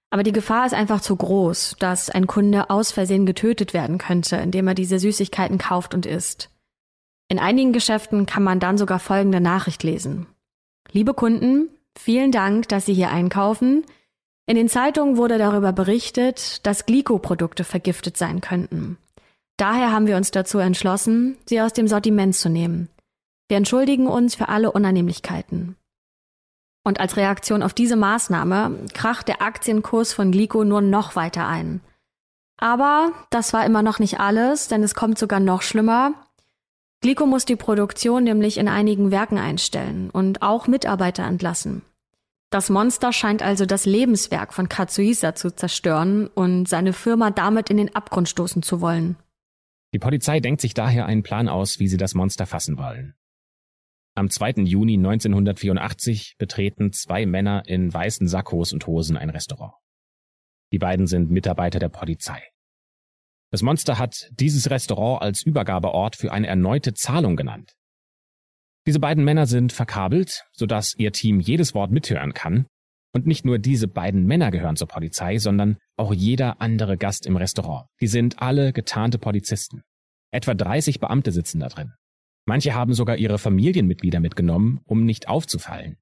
Aber 0.09 0.23
die 0.23 0.31
Gefahr 0.31 0.65
ist 0.65 0.73
einfach 0.73 1.01
zu 1.01 1.15
groß, 1.17 1.75
dass 1.79 2.09
ein 2.09 2.27
Kunde 2.27 2.69
aus 2.69 2.93
Versehen 2.93 3.25
getötet 3.25 3.73
werden 3.73 3.97
könnte, 3.97 4.37
indem 4.37 4.67
er 4.67 4.73
diese 4.73 4.99
Süßigkeiten 4.99 5.57
kauft 5.57 5.93
und 5.93 6.05
isst. 6.05 6.49
In 7.29 7.39
einigen 7.39 7.73
Geschäften 7.73 8.25
kann 8.25 8.43
man 8.43 8.59
dann 8.59 8.77
sogar 8.77 8.99
folgende 8.99 9.41
Nachricht 9.41 9.83
lesen. 9.83 10.27
Liebe 10.91 11.13
Kunden, 11.13 11.69
vielen 11.97 12.31
Dank, 12.31 12.69
dass 12.69 12.85
Sie 12.85 12.93
hier 12.93 13.09
einkaufen. 13.09 13.85
In 14.45 14.55
den 14.55 14.69
Zeitungen 14.69 15.17
wurde 15.17 15.37
darüber 15.37 15.73
berichtet, 15.73 16.65
dass 16.65 16.85
Glyko-Produkte 16.85 17.65
vergiftet 17.65 18.15
sein 18.15 18.39
könnten. 18.39 18.97
Daher 19.57 19.91
haben 19.91 20.07
wir 20.07 20.15
uns 20.15 20.31
dazu 20.31 20.59
entschlossen, 20.59 21.37
sie 21.45 21.59
aus 21.59 21.73
dem 21.73 21.87
Sortiment 21.87 22.35
zu 22.35 22.47
nehmen. 22.47 22.89
Wir 23.49 23.57
entschuldigen 23.57 24.07
uns 24.07 24.35
für 24.35 24.49
alle 24.49 24.71
Unannehmlichkeiten. 24.71 25.75
Und 26.83 26.99
als 26.99 27.17
Reaktion 27.17 27.63
auf 27.63 27.73
diese 27.73 27.95
Maßnahme 27.97 28.85
kracht 28.93 29.27
der 29.27 29.41
Aktienkurs 29.41 30.13
von 30.13 30.31
Glico 30.31 30.63
nur 30.63 30.81
noch 30.81 31.15
weiter 31.15 31.47
ein. 31.47 31.81
Aber 32.57 33.11
das 33.29 33.51
war 33.51 33.65
immer 33.65 33.81
noch 33.81 33.99
nicht 33.99 34.19
alles, 34.19 34.67
denn 34.67 34.83
es 34.83 34.95
kommt 34.95 35.17
sogar 35.17 35.39
noch 35.39 35.61
schlimmer. 35.61 36.13
Glico 37.01 37.25
muss 37.25 37.45
die 37.45 37.55
Produktion 37.55 38.23
nämlich 38.23 38.57
in 38.57 38.67
einigen 38.67 39.11
Werken 39.11 39.37
einstellen 39.37 40.09
und 40.09 40.41
auch 40.41 40.67
Mitarbeiter 40.67 41.23
entlassen. 41.23 41.83
Das 42.49 42.69
Monster 42.69 43.11
scheint 43.11 43.41
also 43.41 43.65
das 43.65 43.85
Lebenswerk 43.85 44.53
von 44.53 44.69
Katsuhisa 44.69 45.35
zu 45.35 45.53
zerstören 45.53 46.27
und 46.27 46.67
seine 46.67 46.93
Firma 46.93 47.29
damit 47.29 47.69
in 47.69 47.77
den 47.77 47.93
Abgrund 47.93 48.29
stoßen 48.29 48.63
zu 48.63 48.79
wollen. 48.81 49.17
Die 49.93 49.99
Polizei 49.99 50.39
denkt 50.39 50.61
sich 50.61 50.73
daher 50.73 51.05
einen 51.05 51.23
Plan 51.23 51.49
aus, 51.49 51.79
wie 51.79 51.87
sie 51.87 51.97
das 51.97 52.13
Monster 52.13 52.45
fassen 52.45 52.77
wollen. 52.77 53.15
Am 54.15 54.29
2. 54.29 54.63
Juni 54.63 54.95
1984 54.95 56.37
betreten 56.37 56.91
zwei 56.91 57.25
Männer 57.25 57.63
in 57.67 57.93
weißen 57.93 58.27
Sakkos 58.27 58.73
und 58.73 58.87
Hosen 58.87 59.17
ein 59.17 59.29
Restaurant. 59.29 59.73
Die 60.71 60.79
beiden 60.79 61.05
sind 61.05 61.29
Mitarbeiter 61.29 61.79
der 61.79 61.89
Polizei. 61.89 62.41
Das 63.51 63.61
Monster 63.61 63.97
hat 63.97 64.29
dieses 64.31 64.69
Restaurant 64.69 65.21
als 65.21 65.41
Übergabeort 65.41 66.15
für 66.15 66.31
eine 66.31 66.47
erneute 66.47 66.93
Zahlung 66.93 67.35
genannt. 67.35 67.75
Diese 68.85 68.99
beiden 68.99 69.23
Männer 69.23 69.47
sind 69.47 69.73
verkabelt, 69.73 70.45
sodass 70.53 70.95
ihr 70.97 71.11
Team 71.11 71.39
jedes 71.39 71.73
Wort 71.73 71.91
mithören 71.91 72.33
kann. 72.33 72.67
Und 73.13 73.25
nicht 73.25 73.45
nur 73.45 73.57
diese 73.57 73.87
beiden 73.87 74.25
Männer 74.25 74.51
gehören 74.51 74.75
zur 74.75 74.87
Polizei, 74.87 75.37
sondern 75.39 75.77
auch 75.97 76.13
jeder 76.13 76.61
andere 76.61 76.97
Gast 76.97 77.25
im 77.25 77.37
Restaurant. 77.37 77.87
Die 78.01 78.07
sind 78.07 78.41
alle 78.41 78.73
getarnte 78.73 79.17
Polizisten. 79.17 79.81
Etwa 80.31 80.53
30 80.53 80.99
Beamte 80.99 81.31
sitzen 81.31 81.59
da 81.59 81.69
drin. 81.69 81.93
Manche 82.45 82.73
haben 82.73 82.93
sogar 82.93 83.17
ihre 83.17 83.39
Familienmitglieder 83.39 84.19
mitgenommen, 84.19 84.81
um 84.85 85.03
nicht 85.03 85.27
aufzufallen. 85.27 85.97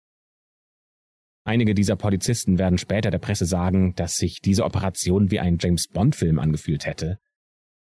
Einige 1.43 1.75
dieser 1.75 1.95
Polizisten 1.95 2.57
werden 2.57 2.79
später 2.79 3.11
der 3.11 3.19
Presse 3.19 3.45
sagen, 3.45 3.93
dass 3.95 4.17
sich 4.17 4.41
diese 4.41 4.65
Operation 4.65 5.29
wie 5.29 5.39
ein 5.39 5.57
James 5.59 5.87
Bond-Film 5.87 6.39
angefühlt 6.39 6.85
hätte. 6.85 7.19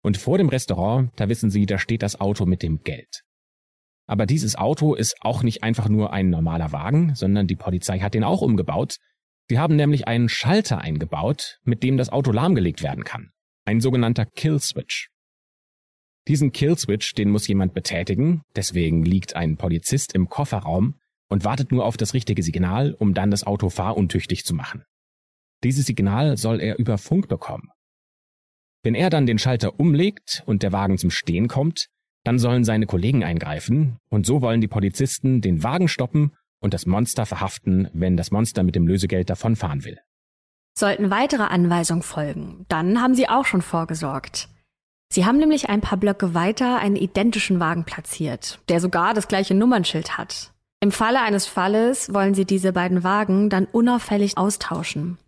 Und 0.03 0.17
vor 0.17 0.39
dem 0.39 0.49
Restaurant, 0.49 1.11
da 1.17 1.29
wissen 1.29 1.51
sie, 1.51 1.67
da 1.67 1.79
steht 1.79 2.03
das 2.03 2.21
Auto 2.21 2.45
mit 2.45 2.63
dem 2.63 2.83
Geld. 2.83 3.23
Aber 4.07 4.27
dieses 4.27 4.57
Auto 4.57 4.95
ist 4.95 5.17
auch 5.21 5.43
nicht 5.43 5.63
einfach 5.63 5.89
nur 5.89 6.13
ein 6.13 6.29
normaler 6.29 6.73
Wagen, 6.73 7.15
sondern 7.15 7.47
die 7.47 7.57
Polizei 7.57 8.01
hat 8.01 8.15
den 8.15 8.25
auch 8.25 8.43
umgebaut. 8.43 8.97
Sie 9.49 9.59
haben 9.59 9.77
nämlich 9.77 10.09
einen 10.09 10.29
Schalter 10.29 10.79
eingebaut, 10.79 11.59
mit 11.63 11.83
dem 11.83 11.97
das 11.97 12.11
Auto 12.11 12.33
lahmgelegt 12.33 12.83
werden 12.83 13.05
kann. 13.05 13.31
Ein 13.65 13.81
sogenannter 13.81 14.27
Kill 14.27 14.59
Switch. 14.59 15.09
Diesen 16.29 16.53
Killswitch, 16.53 17.15
den 17.15 17.31
muss 17.31 17.49
jemand 17.49 17.75
betätigen, 17.75 18.43
deswegen 18.55 19.05
liegt 19.05 19.35
ein 19.35 19.57
Polizist 19.57 20.15
im 20.15 20.29
Kofferraum 20.29 21.01
und 21.29 21.45
wartet 21.45 21.73
nur 21.73 21.85
auf 21.85 21.97
das 21.97 22.15
richtige 22.15 22.45
Signal, 22.45 22.95
um 22.95 23.13
dann 23.13 23.33
das 23.33 23.45
Auto 23.45 23.71
fahruntüchtig 23.71 24.45
zu 24.45 24.55
machen. 24.55 24.85
Dieses 25.65 25.87
Signal 25.87 26.37
soll 26.37 26.61
er 26.61 26.79
über 26.79 26.97
Funk 26.97 27.29
bekommen. 27.29 27.71
Wenn 28.83 28.95
er 28.95 29.11
dann 29.11 29.27
den 29.27 29.39
Schalter 29.39 29.79
umlegt 29.79 30.43
und 30.47 30.63
der 30.63 30.73
Wagen 30.73 30.99
zum 30.99 31.11
Stehen 31.11 31.47
kommt, 31.47 31.87
dann 32.25 32.39
sollen 32.39 32.65
seine 32.65 32.87
Kollegen 32.87 33.23
eingreifen, 33.23 33.99
und 34.11 34.27
so 34.27 34.43
wollen 34.43 34.61
die 34.61 34.69
Polizisten 34.69 35.41
den 35.41 35.63
Wagen 35.63 35.89
stoppen 35.89 36.33
und 36.61 36.75
das 36.75 36.87
Monster 36.87 37.27
verhaften, 37.27 37.89
wenn 37.93 38.17
das 38.17 38.31
Monster 38.31 38.63
mit 38.63 38.75
dem 38.75 38.87
Lösegeld 38.87 39.31
davonfahren 39.31 39.85
will. 39.85 39.99
Sollten 40.77 41.11
weitere 41.11 41.43
Anweisungen 41.43 42.03
folgen, 42.03 42.65
dann 42.69 43.01
haben 43.01 43.15
sie 43.15 43.29
auch 43.29 43.45
schon 43.45 43.63
vorgesorgt. 43.63 44.49
Sie 45.13 45.27
haben 45.27 45.39
nämlich 45.39 45.69
ein 45.69 45.83
paar 45.83 45.99
Blöcke 45.99 46.35
weiter 46.35 46.79
einen 46.79 46.97
identischen 46.97 47.61
Wagen 47.61 47.85
platziert, 47.85 48.61
der 48.69 48.81
sogar 48.81 49.13
das 49.15 49.29
gleiche 49.29 49.55
Nummernschild 49.55 50.17
hat. 50.17 50.53
Im 50.81 50.91
Falle 50.91 51.21
eines 51.21 51.47
Falles 51.47 52.13
wollen 52.15 52.35
sie 52.35 52.47
diese 52.47 52.73
beiden 52.73 53.05
Wagen 53.05 53.51
dann 53.51 53.67
unauffällig 53.67 54.39
austauschen. 54.39 55.19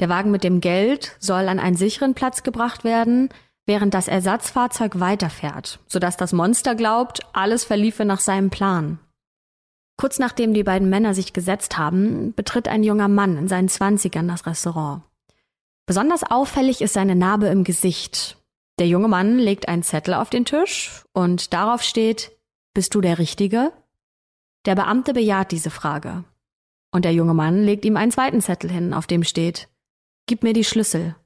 Der 0.00 0.08
Wagen 0.08 0.30
mit 0.30 0.44
dem 0.44 0.60
Geld 0.60 1.16
soll 1.20 1.48
an 1.48 1.58
einen 1.58 1.76
sicheren 1.76 2.14
Platz 2.14 2.42
gebracht 2.42 2.84
werden, 2.84 3.28
während 3.66 3.94
das 3.94 4.08
Ersatzfahrzeug 4.08 4.98
weiterfährt, 4.98 5.78
sodass 5.86 6.16
das 6.16 6.32
Monster 6.32 6.74
glaubt, 6.74 7.20
alles 7.32 7.64
verliefe 7.64 8.04
nach 8.04 8.20
seinem 8.20 8.50
Plan. 8.50 8.98
Kurz 9.98 10.18
nachdem 10.18 10.54
die 10.54 10.64
beiden 10.64 10.88
Männer 10.88 11.14
sich 11.14 11.34
gesetzt 11.34 11.76
haben, 11.76 12.32
betritt 12.34 12.66
ein 12.66 12.82
junger 12.82 13.08
Mann 13.08 13.36
in 13.36 13.48
seinen 13.48 13.68
Zwanzigern 13.68 14.26
das 14.26 14.46
Restaurant. 14.46 15.02
Besonders 15.86 16.24
auffällig 16.24 16.80
ist 16.80 16.94
seine 16.94 17.14
Narbe 17.14 17.48
im 17.48 17.64
Gesicht, 17.64 18.38
der 18.80 18.88
junge 18.88 19.08
Mann 19.08 19.38
legt 19.38 19.68
einen 19.68 19.82
Zettel 19.82 20.14
auf 20.14 20.30
den 20.30 20.46
Tisch 20.46 21.04
und 21.12 21.52
darauf 21.52 21.82
steht, 21.82 22.32
bist 22.72 22.94
du 22.94 23.02
der 23.02 23.18
Richtige? 23.18 23.72
Der 24.64 24.74
Beamte 24.74 25.12
bejaht 25.12 25.52
diese 25.52 25.68
Frage. 25.68 26.24
Und 26.90 27.04
der 27.04 27.12
junge 27.12 27.34
Mann 27.34 27.62
legt 27.62 27.84
ihm 27.84 27.98
einen 27.98 28.10
zweiten 28.10 28.40
Zettel 28.40 28.70
hin, 28.70 28.94
auf 28.94 29.06
dem 29.06 29.22
steht, 29.22 29.68
gib 30.30 30.44
mir 30.44 30.52
die 30.52 30.62
Schlüssel. 30.62 31.16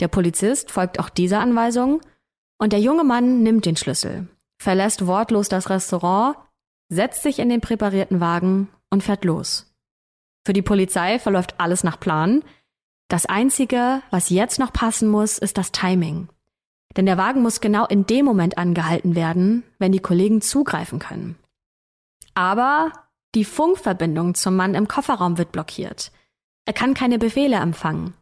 Der 0.00 0.08
Polizist 0.08 0.70
folgt 0.70 1.00
auch 1.00 1.08
dieser 1.08 1.40
Anweisung 1.40 2.02
und 2.58 2.74
der 2.74 2.80
junge 2.80 3.02
Mann 3.02 3.42
nimmt 3.42 3.64
den 3.64 3.74
Schlüssel, 3.74 4.28
verlässt 4.58 5.06
wortlos 5.06 5.48
das 5.48 5.70
Restaurant, 5.70 6.36
setzt 6.90 7.22
sich 7.22 7.38
in 7.38 7.48
den 7.48 7.62
präparierten 7.62 8.20
Wagen 8.20 8.68
und 8.90 9.02
fährt 9.02 9.24
los. 9.24 9.74
Für 10.46 10.52
die 10.52 10.60
Polizei 10.60 11.18
verläuft 11.18 11.54
alles 11.56 11.84
nach 11.84 11.98
Plan. 11.98 12.44
Das 13.08 13.24
Einzige, 13.24 14.02
was 14.10 14.28
jetzt 14.28 14.58
noch 14.58 14.74
passen 14.74 15.08
muss, 15.08 15.38
ist 15.38 15.56
das 15.56 15.72
Timing. 15.72 16.28
Denn 16.98 17.06
der 17.06 17.16
Wagen 17.16 17.40
muss 17.40 17.62
genau 17.62 17.86
in 17.86 18.04
dem 18.04 18.26
Moment 18.26 18.58
angehalten 18.58 19.14
werden, 19.14 19.62
wenn 19.78 19.92
die 19.92 20.00
Kollegen 20.00 20.42
zugreifen 20.42 20.98
können. 20.98 21.38
Aber 22.34 22.92
die 23.34 23.46
Funkverbindung 23.46 24.34
zum 24.34 24.54
Mann 24.54 24.74
im 24.74 24.86
Kofferraum 24.86 25.38
wird 25.38 25.50
blockiert. 25.50 26.12
Er 26.68 26.74
kann 26.74 26.92
keine 26.92 27.18
Befehle 27.18 27.56
empfangen. 27.56 28.12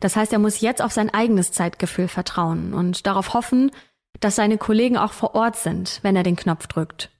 Das 0.00 0.16
heißt, 0.16 0.32
er 0.32 0.38
muss 0.38 0.62
jetzt 0.62 0.80
auf 0.80 0.90
sein 0.90 1.10
eigenes 1.10 1.52
Zeitgefühl 1.52 2.08
vertrauen 2.08 2.72
und 2.72 3.06
darauf 3.06 3.34
hoffen, 3.34 3.70
dass 4.20 4.36
seine 4.36 4.56
Kollegen 4.56 4.96
auch 4.96 5.12
vor 5.12 5.34
Ort 5.34 5.56
sind, 5.56 5.98
wenn 6.00 6.16
er 6.16 6.22
den 6.22 6.34
Knopf 6.34 6.66
drückt. 6.66 7.10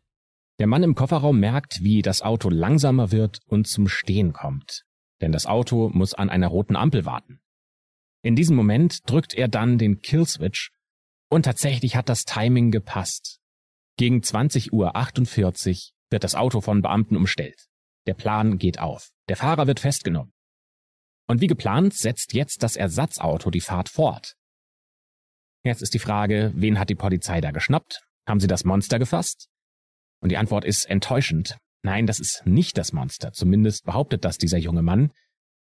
Der 0.58 0.66
Mann 0.66 0.82
im 0.82 0.94
Kofferraum 0.94 1.38
merkt, 1.38 1.82
wie 1.82 2.00
das 2.00 2.22
Auto 2.22 2.48
langsamer 2.48 3.12
wird 3.12 3.40
und 3.46 3.68
zum 3.68 3.88
Stehen 3.88 4.32
kommt. 4.32 4.86
Denn 5.20 5.32
das 5.32 5.44
Auto 5.44 5.90
muss 5.92 6.14
an 6.14 6.30
einer 6.30 6.48
roten 6.48 6.76
Ampel 6.76 7.04
warten. 7.04 7.42
In 8.22 8.34
diesem 8.34 8.56
Moment 8.56 9.00
drückt 9.04 9.34
er 9.34 9.48
dann 9.48 9.76
den 9.76 10.00
Killswitch 10.00 10.72
und 11.28 11.42
tatsächlich 11.42 11.94
hat 11.94 12.08
das 12.08 12.24
Timing 12.24 12.70
gepasst. 12.70 13.38
Gegen 13.98 14.20
20.48 14.20 14.70
Uhr 14.72 15.78
wird 16.08 16.24
das 16.24 16.34
Auto 16.34 16.62
von 16.62 16.80
Beamten 16.80 17.18
umstellt. 17.18 17.66
Der 18.06 18.14
Plan 18.14 18.56
geht 18.56 18.78
auf. 18.78 19.10
Der 19.28 19.36
Fahrer 19.36 19.66
wird 19.66 19.80
festgenommen. 19.80 20.32
Und 21.30 21.40
wie 21.40 21.46
geplant 21.46 21.94
setzt 21.94 22.34
jetzt 22.34 22.64
das 22.64 22.74
Ersatzauto 22.74 23.52
die 23.52 23.60
Fahrt 23.60 23.88
fort. 23.88 24.34
Jetzt 25.64 25.80
ist 25.80 25.94
die 25.94 26.00
Frage, 26.00 26.50
wen 26.56 26.76
hat 26.76 26.90
die 26.90 26.96
Polizei 26.96 27.40
da 27.40 27.52
geschnappt? 27.52 28.00
Haben 28.26 28.40
sie 28.40 28.48
das 28.48 28.64
Monster 28.64 28.98
gefasst? 28.98 29.46
Und 30.20 30.30
die 30.30 30.38
Antwort 30.38 30.64
ist 30.64 30.90
enttäuschend. 30.90 31.56
Nein, 31.84 32.08
das 32.08 32.18
ist 32.18 32.42
nicht 32.46 32.76
das 32.78 32.92
Monster. 32.92 33.32
Zumindest 33.32 33.84
behauptet 33.84 34.24
das 34.24 34.38
dieser 34.38 34.58
junge 34.58 34.82
Mann. 34.82 35.12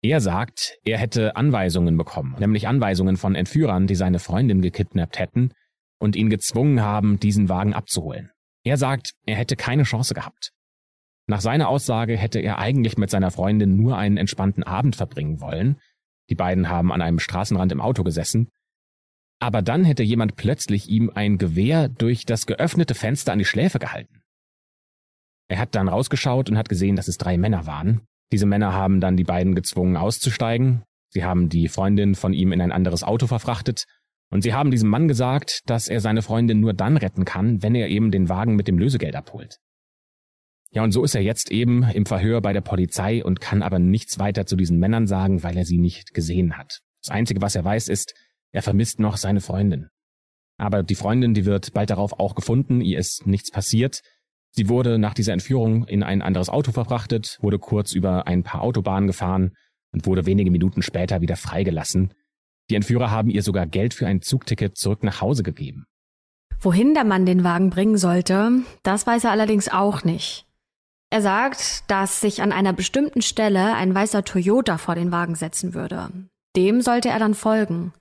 Er 0.03 0.21
sagt, 0.21 0.77
er 0.83 0.99
hätte 0.99 1.37
Anweisungen 1.37 1.97
bekommen, 1.97 2.35
nämlich 2.41 2.67
Anweisungen 2.67 3.17
von 3.17 3.37
Entführern, 3.37 3.87
die 3.87 3.95
seine 3.95 4.19
Freundin 4.19 4.61
gekidnappt 4.61 5.21
hätten 5.21 5.53
und 6.01 6.17
ihn 6.17 6.31
gezwungen 6.31 6.81
haben, 6.81 7.21
diesen 7.21 7.49
Wagen 7.49 7.75
abzuholen. 7.75 8.33
Er 8.65 8.77
sagt, 8.77 9.13
er 9.25 9.37
hätte 9.37 9.55
keine 9.55 9.85
Chance 9.85 10.15
gehabt. 10.15 10.51
Nach 11.27 11.41
seiner 11.41 11.69
Aussage 11.69 12.17
hätte 12.17 12.41
er 12.41 12.59
eigentlich 12.59 12.99
mit 12.99 13.11
seiner 13.11 13.31
Freundin 13.31 13.77
nur 13.77 13.97
einen 13.97 14.17
entspannten 14.17 14.63
Abend 14.63 14.97
verbringen 14.97 15.41
wollen. 15.41 15.81
Die 16.29 16.35
beiden 16.35 16.69
haben 16.69 16.93
an 16.93 17.03
einem 17.03 17.19
Straßenrand 17.19 17.73
im 17.73 17.81
Auto 17.81 18.03
gesessen. 18.05 18.51
Aber 19.41 19.63
dann 19.63 19.85
hätte 19.85 20.03
jemand 20.03 20.37
plötzlich 20.37 20.89
ihm 20.89 21.11
ein 21.15 21.39
Gewehr 21.39 21.89
durch 21.89 22.25
das 22.27 22.47
geöffnete 22.47 22.95
Fenster 22.95 23.33
an 23.33 23.39
die 23.39 23.45
Schläfe 23.45 23.79
gehalten. 23.79 24.23
Er 25.49 25.59
hat 25.59 25.75
dann 25.75 25.89
rausgeschaut 25.89 26.51
und 26.51 26.57
hat 26.57 26.69
gesehen, 26.69 26.97
dass 26.97 27.09
es 27.09 27.19
drei 27.19 27.37
Männer 27.37 27.67
waren. 27.67 28.03
Diese 28.33 28.47
Männer 28.47 28.73
haben 28.73 29.01
dann 29.01 29.17
die 29.17 29.25
beiden 29.25 29.55
gezwungen 29.55 29.97
auszusteigen. 29.97 30.83
Sie 31.11 31.25
haben 31.25 31.49
die 31.49 31.69
Freundin 31.69 32.15
von 32.15 32.33
ihm 32.33 32.53
in 32.53 32.61
ein 32.61 32.73
anderes 32.73 33.03
Auto 33.03 33.27
verfrachtet. 33.27 33.85
Und 34.31 34.43
sie 34.43 34.55
haben 34.55 34.71
diesem 34.71 34.89
Mann 34.89 35.09
gesagt, 35.09 35.61
dass 35.67 35.89
er 35.89 36.01
seine 36.01 36.23
Freundin 36.23 36.61
nur 36.61 36.73
dann 36.73 36.97
retten 36.97 37.25
kann, 37.25 37.63
wenn 37.63 37.75
er 37.75 37.89
eben 37.89 38.11
den 38.11 38.29
Wagen 38.29 38.57
mit 38.57 38.67
dem 38.67 38.79
Lösegeld 38.79 39.15
abholt. 39.15 39.59
Ja, 40.75 40.83
und 40.83 40.91
so 40.91 41.05
ist 41.05 41.15
er 41.15 41.23
jetzt 41.23 41.53
eben 41.53 41.85
im 41.85 42.05
Verhör 42.05 42.41
bei 42.41 42.53
der 42.53 42.61
Polizei 42.61 43.25
und 43.25 43.41
kann 43.41 43.63
aber 43.63 43.79
nichts 43.79 44.19
weiter 44.19 44.45
zu 44.45 44.57
diesen 44.57 44.79
Männern 44.81 45.07
sagen, 45.07 45.45
weil 45.45 45.57
er 45.57 45.65
sie 45.65 45.79
nicht 45.79 46.15
gesehen 46.15 46.59
hat. 46.59 46.81
Das 47.01 47.11
Einzige, 47.11 47.41
was 47.41 47.55
er 47.55 47.65
weiß, 47.65 47.89
ist, 47.89 48.15
er 48.51 48.61
vermisst 48.61 48.99
noch 48.99 49.17
seine 49.17 49.41
Freundin. 49.41 49.89
Aber 50.59 50.83
die 50.83 50.97
Freundin, 50.97 51.33
die 51.33 51.45
wird 51.45 51.75
bald 51.75 51.91
darauf 51.91 52.19
auch 52.19 52.35
gefunden, 52.35 52.81
ihr 52.81 52.99
ist 52.99 53.25
nichts 53.25 53.53
passiert. 53.53 54.03
Sie 54.51 54.69
wurde 54.69 54.99
nach 54.99 55.15
dieser 55.15 55.33
Entführung 55.33 55.85
in 55.85 56.03
ein 56.03 56.23
anderes 56.23 56.49
Auto 56.49 56.73
verfrachtet, 56.73 57.39
wurde 57.41 57.61
kurz 57.61 57.93
über 57.93 58.27
ein 58.27 58.43
paar 58.43 58.63
Autobahnen 58.63 59.07
gefahren 59.07 59.53
und 59.93 60.07
wurde 60.07 60.27
wenige 60.27 60.51
Minuten 60.51 60.83
später 60.83 61.21
wieder 61.21 61.37
freigelassen. 61.37 62.15
Die 62.69 62.75
Entführer 62.75 63.13
haben 63.13 63.31
ihr 63.31 63.43
sogar 63.43 63.67
Geld 63.67 63.95
für 63.95 64.09
ein 64.09 64.23
Zugticket 64.23 64.77
zurück 64.77 65.05
nach 65.05 65.21
Hause 65.21 65.45
gegeben. 65.45 65.87
Wohin 66.59 66.95
der 66.95 67.05
Mann 67.05 67.27
den 67.27 67.45
Wagen 67.45 67.71
bringen 67.71 67.97
sollte, 67.97 68.63
das 68.83 69.07
weiß 69.07 69.25
er 69.25 69.31
allerdings 69.31 69.69
auch 69.69 70.03
nicht. 70.03 70.44
Er 71.15 71.23
sagt, 71.23 71.89
dass 71.89 72.21
sich 72.21 72.43
an 72.43 72.51
einer 72.51 72.73
bestimmten 72.73 73.23
Stelle 73.23 73.75
ein 73.75 73.95
weißer 73.95 74.25
Toyota 74.25 74.79
vor 74.79 74.97
den 74.97 75.13
Wagen 75.13 75.37
setzen 75.37 75.73
würde. 75.73 76.09
Dem 76.57 76.81
sollte 76.81 77.09
er 77.09 77.21
dann 77.21 77.35
folgen. 77.35 77.93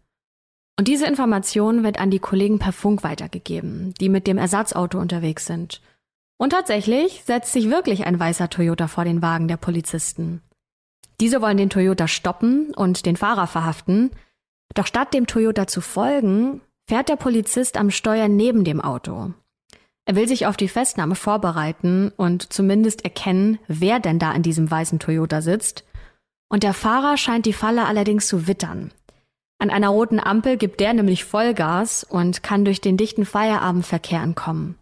Und 0.80 0.88
diese 0.88 1.06
Information 1.06 1.84
wird 1.84 2.00
an 2.00 2.10
die 2.10 2.18
Kollegen 2.18 2.58
per 2.58 2.74
Funk 2.74 3.04
weitergegeben, 3.04 3.94
die 4.02 4.10
mit 4.10 4.26
dem 4.26 4.40
Ersatzauto 4.40 4.98
unterwegs 4.98 5.46
sind. 5.46 5.80
Und 6.40 6.54
tatsächlich 6.54 7.22
setzt 7.24 7.54
sich 7.54 7.70
wirklich 7.70 8.08
ein 8.08 8.20
weißer 8.20 8.50
Toyota 8.50 8.88
vor 8.88 9.06
den 9.06 9.22
Wagen 9.22 9.48
der 9.48 9.58
Polizisten. 9.58 10.42
Diese 11.22 11.40
wollen 11.40 11.58
den 11.58 11.70
Toyota 11.70 12.08
stoppen 12.08 12.74
und 12.74 13.06
den 13.06 13.16
Fahrer 13.16 13.46
verhaften, 13.46 14.10
doch 14.74 14.88
statt 14.88 15.14
dem 15.14 15.28
Toyota 15.28 15.68
zu 15.68 15.82
folgen, 15.82 16.62
fährt 16.90 17.10
der 17.10 17.18
Polizist 17.18 17.78
am 17.78 17.92
Steuer 17.92 18.28
neben 18.28 18.64
dem 18.64 18.82
Auto. 18.82 19.36
Er 20.06 20.16
will 20.16 20.28
sich 20.28 20.46
auf 20.46 20.58
die 20.58 20.68
Festnahme 20.68 21.16
vorbereiten 21.16 22.12
und 22.18 22.52
zumindest 22.52 23.04
erkennen, 23.04 23.60
wer 23.68 24.00
denn 24.00 24.20
da 24.20 24.34
in 24.34 24.44
diesem 24.44 24.70
weißen 24.70 25.00
Toyota 25.00 25.42
sitzt. 25.42 25.86
Und 26.50 26.64
der 26.64 26.74
Fahrer 26.74 27.18
scheint 27.18 27.46
die 27.46 27.54
Falle 27.54 27.86
allerdings 27.86 28.28
zu 28.28 28.48
wittern. 28.48 28.92
An 29.60 29.70
einer 29.70 29.90
roten 29.90 30.20
Ampel 30.20 30.58
gibt 30.58 30.82
der 30.82 30.94
nämlich 30.94 31.24
Vollgas 31.24 32.04
und 32.04 32.44
kann 32.44 32.66
durch 32.66 32.82
den 32.82 32.98
dichten 32.98 33.26
Feierabendverkehr 33.26 34.22
entkommen. 34.22 34.76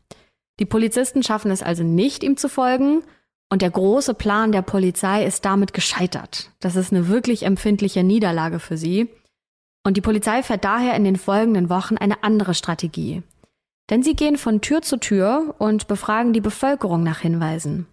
Die 0.59 0.65
Polizisten 0.65 1.21
schaffen 1.21 1.51
es 1.51 1.61
also 1.61 1.83
nicht, 1.83 2.23
ihm 2.23 2.35
zu 2.37 2.49
folgen, 2.49 3.03
und 3.51 3.61
der 3.61 3.69
große 3.69 4.13
Plan 4.13 4.53
der 4.53 4.61
Polizei 4.61 5.25
ist 5.25 5.43
damit 5.43 5.73
gescheitert. 5.73 6.51
Das 6.61 6.77
ist 6.77 6.93
eine 6.93 7.09
wirklich 7.09 7.43
empfindliche 7.43 8.01
Niederlage 8.01 8.59
für 8.59 8.77
sie. 8.77 9.09
Und 9.83 9.97
die 9.97 10.01
Polizei 10.01 10.41
fährt 10.41 10.63
daher 10.63 10.95
in 10.95 11.03
den 11.03 11.17
folgenden 11.17 11.69
Wochen 11.69 11.97
eine 11.97 12.23
andere 12.23 12.53
Strategie. 12.53 13.23
Denn 13.89 14.03
sie 14.03 14.15
gehen 14.15 14.37
von 14.37 14.61
Tür 14.61 14.81
zu 14.81 14.97
Tür 14.97 15.55
und 15.57 15.87
befragen 15.87 16.33
die 16.33 16.41
Bevölkerung 16.41 17.03
nach 17.03 17.19
Hinweisen. 17.19 17.87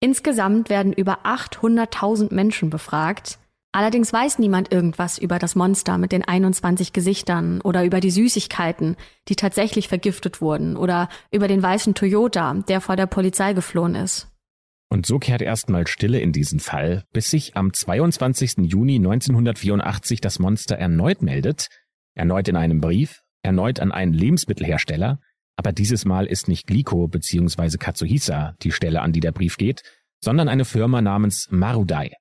Insgesamt 0.00 0.68
werden 0.68 0.92
über 0.92 1.24
800.000 1.24 2.34
Menschen 2.34 2.70
befragt. 2.70 3.38
Allerdings 3.70 4.12
weiß 4.12 4.40
niemand 4.40 4.72
irgendwas 4.72 5.16
über 5.16 5.38
das 5.38 5.54
Monster 5.54 5.96
mit 5.96 6.10
den 6.10 6.24
21 6.24 6.92
Gesichtern 6.92 7.60
oder 7.60 7.84
über 7.84 8.00
die 8.00 8.10
Süßigkeiten, 8.10 8.96
die 9.28 9.36
tatsächlich 9.36 9.86
vergiftet 9.86 10.40
wurden 10.40 10.76
oder 10.76 11.08
über 11.30 11.46
den 11.46 11.62
weißen 11.62 11.94
Toyota, 11.94 12.52
der 12.66 12.80
vor 12.80 12.96
der 12.96 13.06
Polizei 13.06 13.52
geflohen 13.52 13.94
ist. 13.94 14.28
Und 14.92 15.06
so 15.06 15.18
kehrt 15.18 15.40
erstmal 15.40 15.86
Stille 15.86 16.20
in 16.20 16.32
diesen 16.32 16.60
Fall, 16.60 17.04
bis 17.14 17.30
sich 17.30 17.56
am 17.56 17.72
22. 17.72 18.56
Juni 18.58 18.96
1984 18.96 20.20
das 20.20 20.38
Monster 20.38 20.76
erneut 20.76 21.22
meldet, 21.22 21.68
erneut 22.14 22.48
in 22.48 22.56
einem 22.56 22.82
Brief, 22.82 23.21
erneut 23.42 23.80
an 23.80 23.92
einen 23.92 24.12
Lebensmittelhersteller, 24.12 25.20
aber 25.56 25.72
dieses 25.72 26.04
Mal 26.04 26.26
ist 26.26 26.48
nicht 26.48 26.66
Glico 26.66 27.08
bzw. 27.08 27.76
Katsuhisa 27.78 28.56
die 28.62 28.72
Stelle, 28.72 29.02
an 29.02 29.12
die 29.12 29.20
der 29.20 29.32
Brief 29.32 29.56
geht, 29.56 29.82
sondern 30.20 30.48
eine 30.48 30.64
Firma 30.64 31.02
namens 31.02 31.48
Marudai. 31.50 32.12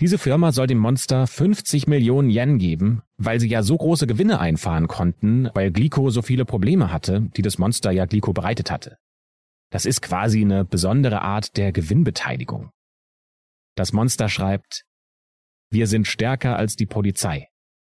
Diese 0.00 0.18
Firma 0.18 0.50
soll 0.50 0.66
dem 0.66 0.78
Monster 0.78 1.28
50 1.28 1.86
Millionen 1.86 2.28
Yen 2.28 2.58
geben, 2.58 3.02
weil 3.16 3.38
sie 3.38 3.48
ja 3.48 3.62
so 3.62 3.76
große 3.76 4.08
Gewinne 4.08 4.40
einfahren 4.40 4.88
konnten, 4.88 5.48
weil 5.54 5.70
Glico 5.70 6.10
so 6.10 6.20
viele 6.20 6.44
Probleme 6.44 6.90
hatte, 6.90 7.30
die 7.36 7.42
das 7.42 7.58
Monster 7.58 7.92
ja 7.92 8.04
Glico 8.06 8.32
bereitet 8.32 8.72
hatte. 8.72 8.98
Das 9.70 9.86
ist 9.86 10.02
quasi 10.02 10.40
eine 10.40 10.64
besondere 10.64 11.22
Art 11.22 11.56
der 11.56 11.70
Gewinnbeteiligung. 11.70 12.70
Das 13.76 13.92
Monster 13.92 14.28
schreibt, 14.28 14.84
wir 15.70 15.86
sind 15.86 16.08
stärker 16.08 16.56
als 16.56 16.74
die 16.74 16.86
Polizei. 16.86 17.48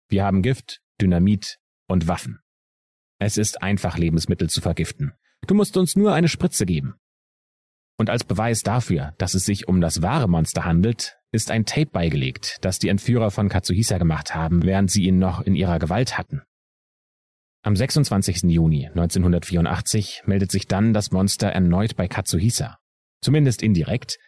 Wir 0.10 0.26
haben 0.26 0.42
Gift, 0.42 0.82
Dynamit, 1.02 1.58
und 1.88 2.08
Waffen. 2.08 2.40
Es 3.20 3.38
ist 3.38 3.62
einfach, 3.62 3.98
Lebensmittel 3.98 4.50
zu 4.50 4.62
vergiften. 4.62 5.14
Du 5.48 5.56
musst 5.56 5.78
uns 5.78 5.96
nur 5.96 6.14
eine 6.14 6.28
Spritze 6.28 6.66
geben. 6.66 6.96
Und 7.98 8.10
als 8.10 8.24
Beweis 8.24 8.64
dafür, 8.64 9.14
dass 9.18 9.34
es 9.34 9.46
sich 9.46 9.68
um 9.68 9.80
das 9.80 10.02
wahre 10.02 10.28
Monster 10.28 10.66
handelt, 10.66 11.18
ist 11.32 11.52
ein 11.52 11.66
Tape 11.66 11.92
beigelegt, 11.92 12.58
das 12.62 12.80
die 12.80 12.90
Entführer 12.90 13.32
von 13.32 13.50
Katsuhisa 13.50 13.98
gemacht 13.98 14.36
haben, 14.36 14.64
während 14.64 14.92
sie 14.92 15.04
ihn 15.04 15.20
noch 15.20 15.42
in 15.42 15.56
ihrer 15.56 15.80
Gewalt 15.80 16.18
hatten. 16.18 16.42
Am 17.64 17.76
26. 17.76 18.44
Juni 18.44 18.88
1984 18.88 20.24
meldet 20.26 20.52
sich 20.52 20.68
dann 20.68 20.94
das 20.94 21.12
Monster 21.12 21.48
erneut 21.48 21.96
bei 21.96 22.08
Katsuhisa. 22.08 22.78
Zumindest 23.22 23.62
indirekt, 23.62 24.20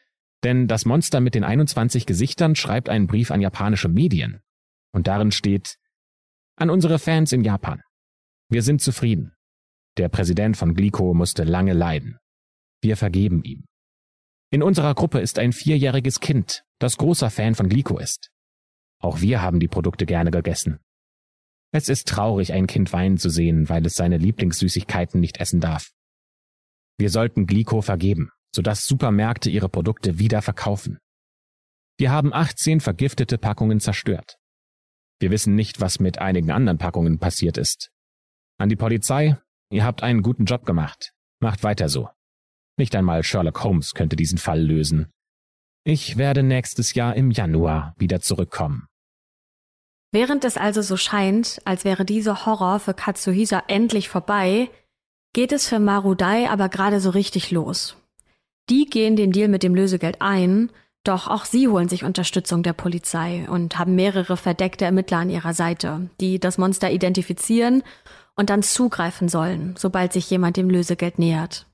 denn 0.44 0.68
das 0.68 0.86
Monster 0.86 1.20
mit 1.20 1.36
den 1.36 1.44
21 1.44 2.06
Gesichtern 2.06 2.56
schreibt 2.56 2.88
einen 2.88 3.08
Brief 3.08 3.32
an 3.32 3.42
japanische 3.42 3.90
Medien. 3.90 4.40
Und 4.94 5.08
darin 5.08 5.32
steht, 5.32 5.78
an 6.58 6.70
unsere 6.70 7.00
Fans 7.00 7.32
in 7.32 7.44
Japan. 7.44 7.82
Wir 8.50 8.62
sind 8.62 8.82
zufrieden. 8.82 9.34
Der 9.98 10.10
Präsident 10.10 10.58
von 10.58 10.74
Glico 10.74 11.14
musste 11.14 11.44
lange 11.44 11.74
leiden. 11.74 12.18
Wir 12.82 12.98
vergeben 12.98 13.44
ihm. 13.44 13.66
In 14.52 14.64
unserer 14.64 14.94
Gruppe 14.94 15.20
ist 15.20 15.40
ein 15.40 15.54
vierjähriges 15.54 16.20
Kind, 16.20 16.64
das 16.80 16.98
großer 16.98 17.30
Fan 17.30 17.56
von 17.56 17.68
Glico 17.68 17.98
ist. 17.98 18.30
Auch 19.02 19.20
wir 19.22 19.42
haben 19.42 19.60
die 19.60 19.68
Produkte 19.68 20.06
gerne 20.06 20.32
gegessen. 20.32 20.80
Es 21.72 21.90
ist 21.90 22.08
traurig, 22.08 22.54
ein 22.54 22.68
Kind 22.68 22.94
weinen 22.94 23.18
zu 23.18 23.30
sehen, 23.30 23.68
weil 23.68 23.86
es 23.86 23.96
seine 23.96 24.18
Lieblingssüßigkeiten 24.18 25.20
nicht 25.20 25.38
essen 25.38 25.60
darf. 25.60 25.92
Wir 26.98 27.10
sollten 27.10 27.48
Glico 27.48 27.82
vergeben, 27.82 28.30
sodass 28.56 28.88
Supermärkte 28.88 29.50
ihre 29.50 29.68
Produkte 29.68 30.20
wieder 30.20 30.42
verkaufen. 30.42 31.00
Wir 31.98 32.12
haben 32.12 32.34
18 32.34 32.80
vergiftete 32.80 33.38
Packungen 33.38 33.82
zerstört. 33.82 34.38
Wir 35.20 35.32
wissen 35.32 35.56
nicht, 35.56 35.82
was 35.82 36.00
mit 36.00 36.20
einigen 36.20 36.52
anderen 36.52 36.78
Packungen 36.78 37.20
passiert 37.20 37.58
ist. 37.58 37.92
An 38.58 38.70
die 38.70 38.76
Polizei, 38.76 39.38
ihr 39.70 39.84
habt 39.84 40.04
einen 40.04 40.22
guten 40.22 40.46
Job 40.46 40.66
gemacht. 40.66 41.14
Macht 41.40 41.64
weiter 41.64 41.90
so. 41.90 42.10
Nicht 42.78 42.96
einmal 42.96 43.24
Sherlock 43.24 43.64
Holmes 43.64 43.94
könnte 43.94 44.16
diesen 44.16 44.38
Fall 44.38 44.62
lösen. 44.62 45.08
Ich 45.84 46.18
werde 46.18 46.44
nächstes 46.44 46.94
Jahr 46.94 47.16
im 47.16 47.32
Januar 47.32 47.94
wieder 47.98 48.20
zurückkommen. 48.20 48.88
Während 50.12 50.46
es 50.46 50.58
also 50.58 50.82
so 50.82 50.98
scheint, 50.98 51.62
als 51.66 51.84
wäre 51.86 52.06
dieser 52.06 52.46
Horror 52.46 52.80
für 52.80 52.94
Katsuhisa 52.94 53.64
endlich 53.68 54.10
vorbei, 54.10 54.70
geht 55.34 55.52
es 55.52 55.68
für 55.68 55.80
Marudai 55.80 56.50
aber 56.50 56.70
gerade 56.70 57.00
so 57.00 57.10
richtig 57.10 57.52
los. 57.52 57.98
Die 58.70 58.86
gehen 58.86 59.16
den 59.16 59.32
Deal 59.32 59.50
mit 59.50 59.62
dem 59.62 59.76
Lösegeld 59.76 60.22
ein, 60.22 60.72
doch 61.08 61.28
auch 61.28 61.46
sie 61.46 61.68
holen 61.68 61.90
sich 61.90 62.04
Unterstützung 62.04 62.64
der 62.64 62.74
Polizei 62.74 63.48
und 63.50 63.78
haben 63.78 63.96
mehrere 63.96 64.38
verdeckte 64.38 64.86
Ermittler 64.86 65.20
an 65.20 65.30
ihrer 65.30 65.54
Seite, 65.54 66.10
die 66.20 66.40
das 66.40 66.58
Monster 66.58 66.92
identifizieren 66.92 67.84
und 68.36 68.50
dann 68.50 68.64
zugreifen 68.64 69.30
sollen, 69.30 69.76
sobald 69.78 70.14
sich 70.14 70.30
jemand 70.30 70.58
dem 70.58 70.70
Lösegeld 70.70 71.20
nähert. 71.20 71.68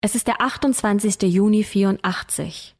Es 0.00 0.14
ist 0.14 0.26
der 0.26 0.40
28. 0.40 1.22
Juni 1.22 1.62
84. 1.62 2.76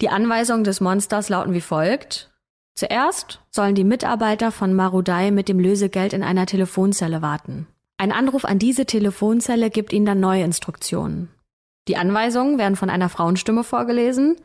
Die 0.00 0.08
Anweisungen 0.08 0.64
des 0.64 0.80
Monsters 0.80 1.28
lauten 1.28 1.52
wie 1.52 1.60
folgt. 1.60 2.32
Zuerst 2.74 3.40
sollen 3.50 3.74
die 3.74 3.84
Mitarbeiter 3.84 4.50
von 4.50 4.74
Marudai 4.74 5.30
mit 5.30 5.48
dem 5.48 5.60
Lösegeld 5.60 6.12
in 6.12 6.22
einer 6.22 6.46
Telefonzelle 6.46 7.22
warten. 7.22 7.66
Ein 7.98 8.12
Anruf 8.12 8.44
an 8.44 8.58
diese 8.58 8.86
Telefonzelle 8.86 9.68
gibt 9.70 9.92
ihnen 9.92 10.06
dann 10.06 10.20
neue 10.20 10.42
Instruktionen. 10.42 11.28
Die 11.86 11.98
Anweisungen 11.98 12.56
werden 12.58 12.76
von 12.76 12.88
einer 12.88 13.10
Frauenstimme 13.10 13.62
vorgelesen 13.62 14.36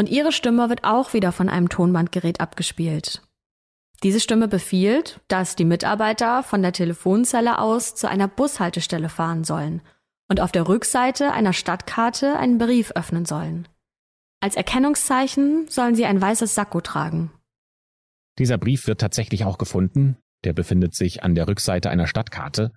und 0.00 0.08
ihre 0.08 0.32
Stimme 0.32 0.70
wird 0.70 0.84
auch 0.84 1.12
wieder 1.12 1.30
von 1.30 1.50
einem 1.50 1.68
Tonbandgerät 1.68 2.40
abgespielt. 2.40 3.20
Diese 4.02 4.18
Stimme 4.18 4.48
befiehlt, 4.48 5.20
dass 5.28 5.56
die 5.56 5.66
Mitarbeiter 5.66 6.42
von 6.42 6.62
der 6.62 6.72
Telefonzelle 6.72 7.58
aus 7.58 7.94
zu 7.96 8.08
einer 8.08 8.26
Bushaltestelle 8.26 9.10
fahren 9.10 9.44
sollen 9.44 9.82
und 10.26 10.40
auf 10.40 10.52
der 10.52 10.66
Rückseite 10.66 11.32
einer 11.32 11.52
Stadtkarte 11.52 12.38
einen 12.38 12.56
Brief 12.56 12.92
öffnen 12.92 13.26
sollen. 13.26 13.68
Als 14.40 14.56
Erkennungszeichen 14.56 15.68
sollen 15.68 15.94
sie 15.94 16.06
ein 16.06 16.18
weißes 16.18 16.54
Sakko 16.54 16.80
tragen. 16.80 17.30
Dieser 18.38 18.56
Brief 18.56 18.86
wird 18.86 19.02
tatsächlich 19.02 19.44
auch 19.44 19.58
gefunden, 19.58 20.16
der 20.44 20.54
befindet 20.54 20.94
sich 20.94 21.22
an 21.22 21.34
der 21.34 21.46
Rückseite 21.46 21.90
einer 21.90 22.06
Stadtkarte, 22.06 22.72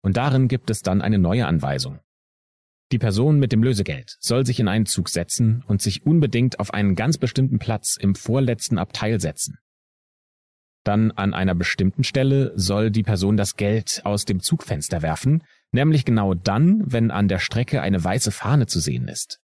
und 0.00 0.16
darin 0.16 0.48
gibt 0.48 0.70
es 0.70 0.80
dann 0.80 1.02
eine 1.02 1.18
neue 1.18 1.46
Anweisung. 1.46 1.98
Die 2.92 2.98
Person 2.98 3.38
mit 3.38 3.52
dem 3.52 3.62
Lösegeld 3.62 4.16
soll 4.20 4.44
sich 4.44 4.60
in 4.60 4.68
einen 4.68 4.84
Zug 4.84 5.08
setzen 5.08 5.64
und 5.66 5.80
sich 5.80 6.04
unbedingt 6.04 6.60
auf 6.60 6.74
einen 6.74 6.94
ganz 6.94 7.16
bestimmten 7.16 7.58
Platz 7.58 7.96
im 7.98 8.14
vorletzten 8.14 8.76
Abteil 8.76 9.18
setzen. 9.18 9.56
Dann 10.84 11.10
an 11.12 11.32
einer 11.32 11.54
bestimmten 11.54 12.04
Stelle 12.04 12.52
soll 12.54 12.90
die 12.90 13.02
Person 13.02 13.38
das 13.38 13.56
Geld 13.56 14.02
aus 14.04 14.26
dem 14.26 14.40
Zugfenster 14.40 15.00
werfen, 15.00 15.42
nämlich 15.70 16.04
genau 16.04 16.34
dann, 16.34 16.82
wenn 16.84 17.10
an 17.10 17.28
der 17.28 17.38
Strecke 17.38 17.80
eine 17.80 18.02
weiße 18.02 18.30
Fahne 18.30 18.66
zu 18.66 18.78
sehen 18.78 19.08
ist. 19.08 19.40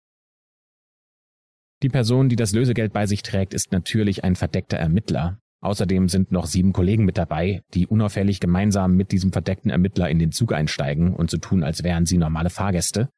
Die 1.83 1.89
Person, 1.89 2.27
die 2.27 2.35
das 2.35 2.51
Lösegeld 2.51 2.91
bei 2.91 3.05
sich 3.05 3.21
trägt, 3.21 3.53
ist 3.53 3.71
natürlich 3.71 4.25
ein 4.25 4.35
verdeckter 4.35 4.77
Ermittler, 4.77 5.39
Außerdem 5.59 6.07
sind 6.07 6.31
noch 6.31 6.45
sieben 6.45 6.71
Kollegen 6.71 7.03
mit 7.03 7.17
dabei, 7.17 7.63
die 7.73 7.87
unauffällig 7.87 8.39
gemeinsam 8.39 8.95
mit 8.95 9.11
diesem 9.11 9.31
verdeckten 9.31 9.71
Ermittler 9.71 10.07
in 10.07 10.19
den 10.19 10.31
Zug 10.31 10.53
einsteigen 10.53 11.15
und 11.15 11.31
so 11.31 11.37
tun, 11.37 11.63
als 11.63 11.83
wären 11.83 12.05
sie 12.05 12.19
normale 12.19 12.51
Fahrgäste. 12.51 13.09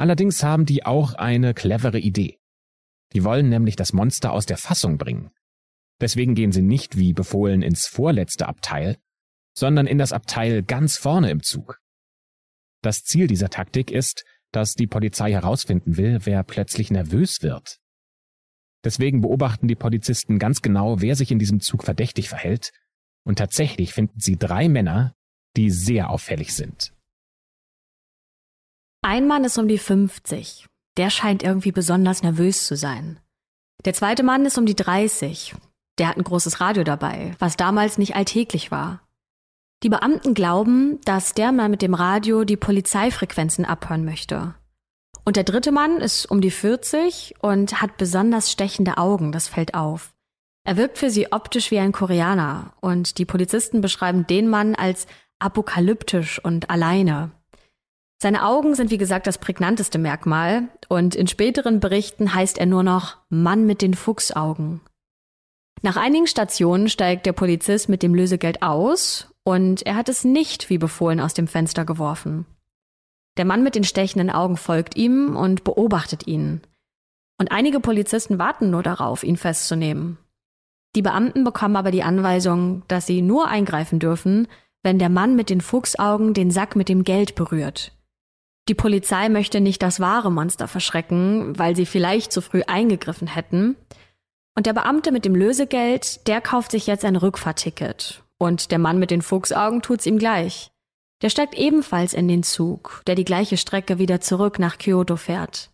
Allerdings 0.00 0.42
haben 0.42 0.64
die 0.64 0.86
auch 0.86 1.14
eine 1.14 1.52
clevere 1.52 1.98
Idee. 1.98 2.38
Die 3.12 3.24
wollen 3.24 3.48
nämlich 3.48 3.76
das 3.76 3.92
Monster 3.92 4.32
aus 4.32 4.46
der 4.46 4.56
Fassung 4.56 4.96
bringen. 4.96 5.30
Deswegen 6.00 6.34
gehen 6.34 6.52
sie 6.52 6.62
nicht 6.62 6.96
wie 6.96 7.12
befohlen 7.12 7.60
ins 7.60 7.86
vorletzte 7.86 8.48
Abteil, 8.48 8.96
sondern 9.54 9.86
in 9.86 9.98
das 9.98 10.12
Abteil 10.12 10.62
ganz 10.62 10.96
vorne 10.96 11.30
im 11.30 11.42
Zug. 11.42 11.78
Das 12.82 13.02
Ziel 13.02 13.26
dieser 13.26 13.50
Taktik 13.50 13.90
ist, 13.90 14.24
dass 14.52 14.74
die 14.74 14.86
Polizei 14.86 15.32
herausfinden 15.32 15.98
will, 15.98 16.20
wer 16.24 16.42
plötzlich 16.44 16.90
nervös 16.90 17.42
wird, 17.42 17.80
Deswegen 18.84 19.20
beobachten 19.20 19.68
die 19.68 19.74
Polizisten 19.74 20.38
ganz 20.38 20.62
genau, 20.62 21.00
wer 21.00 21.14
sich 21.14 21.30
in 21.30 21.38
diesem 21.38 21.60
Zug 21.60 21.84
verdächtig 21.84 22.28
verhält, 22.28 22.72
und 23.24 23.38
tatsächlich 23.38 23.92
finden 23.92 24.18
sie 24.18 24.36
drei 24.36 24.68
Männer, 24.68 25.14
die 25.56 25.70
sehr 25.70 26.08
auffällig 26.08 26.54
sind. 26.54 26.94
Ein 29.02 29.26
Mann 29.26 29.44
ist 29.44 29.56
um 29.56 29.66
die 29.66 29.78
50. 29.78 30.66
Der 30.98 31.08
scheint 31.08 31.42
irgendwie 31.42 31.72
besonders 31.72 32.22
nervös 32.22 32.66
zu 32.66 32.76
sein. 32.76 33.18
Der 33.86 33.94
zweite 33.94 34.22
Mann 34.22 34.44
ist 34.44 34.58
um 34.58 34.66
die 34.66 34.76
30. 34.76 35.54
Der 35.98 36.08
hat 36.08 36.18
ein 36.18 36.24
großes 36.24 36.60
Radio 36.60 36.84
dabei, 36.84 37.34
was 37.38 37.56
damals 37.56 37.96
nicht 37.96 38.14
alltäglich 38.14 38.70
war. 38.70 39.00
Die 39.82 39.88
Beamten 39.88 40.34
glauben, 40.34 41.00
dass 41.06 41.32
der 41.32 41.50
Mann 41.50 41.70
mit 41.70 41.80
dem 41.80 41.94
Radio 41.94 42.44
die 42.44 42.58
Polizeifrequenzen 42.58 43.64
abhören 43.64 44.04
möchte. 44.04 44.54
Und 45.24 45.36
der 45.36 45.44
dritte 45.44 45.72
Mann 45.72 45.96
ist 46.02 46.26
um 46.26 46.42
die 46.42 46.50
40 46.50 47.36
und 47.40 47.80
hat 47.80 47.96
besonders 47.96 48.52
stechende 48.52 48.98
Augen, 48.98 49.32
das 49.32 49.48
fällt 49.48 49.72
auf. 49.72 50.12
Er 50.64 50.76
wirkt 50.76 50.98
für 50.98 51.08
sie 51.08 51.32
optisch 51.32 51.70
wie 51.70 51.78
ein 51.78 51.92
Koreaner 51.92 52.74
und 52.82 53.16
die 53.16 53.24
Polizisten 53.24 53.80
beschreiben 53.80 54.26
den 54.26 54.48
Mann 54.48 54.74
als 54.74 55.06
apokalyptisch 55.38 56.44
und 56.44 56.68
alleine. 56.68 57.30
Seine 58.22 58.44
Augen 58.44 58.74
sind 58.74 58.90
wie 58.90 58.98
gesagt 58.98 59.26
das 59.26 59.38
prägnanteste 59.38 59.98
Merkmal 59.98 60.68
und 60.88 61.14
in 61.14 61.26
späteren 61.26 61.80
Berichten 61.80 62.34
heißt 62.34 62.58
er 62.58 62.66
nur 62.66 62.82
noch 62.82 63.16
Mann 63.30 63.64
mit 63.64 63.80
den 63.80 63.94
Fuchsaugen. 63.94 64.82
Nach 65.80 65.96
einigen 65.96 66.26
Stationen 66.26 66.90
steigt 66.90 67.24
der 67.24 67.32
Polizist 67.32 67.88
mit 67.88 68.02
dem 68.02 68.14
Lösegeld 68.14 68.62
aus 68.62 69.32
und 69.42 69.86
er 69.86 69.96
hat 69.96 70.10
es 70.10 70.22
nicht 70.22 70.68
wie 70.68 70.76
befohlen 70.76 71.18
aus 71.18 71.32
dem 71.32 71.48
Fenster 71.48 71.86
geworfen. 71.86 72.44
Der 73.38 73.46
Mann 73.46 73.62
mit 73.62 73.74
den 73.74 73.84
stechenden 73.84 74.28
Augen 74.28 74.58
folgt 74.58 74.96
ihm 74.96 75.34
und 75.34 75.64
beobachtet 75.64 76.26
ihn. 76.26 76.60
Und 77.38 77.50
einige 77.50 77.80
Polizisten 77.80 78.38
warten 78.38 78.68
nur 78.68 78.82
darauf, 78.82 79.24
ihn 79.24 79.38
festzunehmen. 79.38 80.18
Die 80.94 81.00
Beamten 81.00 81.42
bekommen 81.42 81.76
aber 81.76 81.90
die 81.90 82.02
Anweisung, 82.02 82.82
dass 82.86 83.06
sie 83.06 83.22
nur 83.22 83.48
eingreifen 83.48 83.98
dürfen, 83.98 84.46
wenn 84.82 84.98
der 84.98 85.08
Mann 85.08 85.36
mit 85.36 85.48
den 85.48 85.62
Fuchsaugen 85.62 86.34
den 86.34 86.50
Sack 86.50 86.76
mit 86.76 86.90
dem 86.90 87.04
Geld 87.04 87.34
berührt. 87.34 87.92
Die 88.70 88.74
Polizei 88.76 89.28
möchte 89.28 89.60
nicht 89.60 89.82
das 89.82 89.98
wahre 89.98 90.30
Monster 90.30 90.68
verschrecken, 90.68 91.58
weil 91.58 91.74
sie 91.74 91.86
vielleicht 91.86 92.30
zu 92.30 92.40
früh 92.40 92.62
eingegriffen 92.62 93.26
hätten. 93.26 93.74
Und 94.56 94.66
der 94.66 94.74
Beamte 94.74 95.10
mit 95.10 95.24
dem 95.24 95.34
Lösegeld, 95.34 96.28
der 96.28 96.40
kauft 96.40 96.70
sich 96.70 96.86
jetzt 96.86 97.04
ein 97.04 97.16
Rückfahrticket. 97.16 98.22
Und 98.38 98.70
der 98.70 98.78
Mann 98.78 99.00
mit 99.00 99.10
den 99.10 99.22
Fuchsaugen 99.22 99.82
tut's 99.82 100.06
ihm 100.06 100.18
gleich. 100.18 100.70
Der 101.20 101.30
steigt 101.30 101.58
ebenfalls 101.58 102.14
in 102.14 102.28
den 102.28 102.44
Zug, 102.44 103.02
der 103.08 103.16
die 103.16 103.24
gleiche 103.24 103.56
Strecke 103.56 103.98
wieder 103.98 104.20
zurück 104.20 104.60
nach 104.60 104.78
Kyoto 104.78 105.16
fährt. 105.16 105.72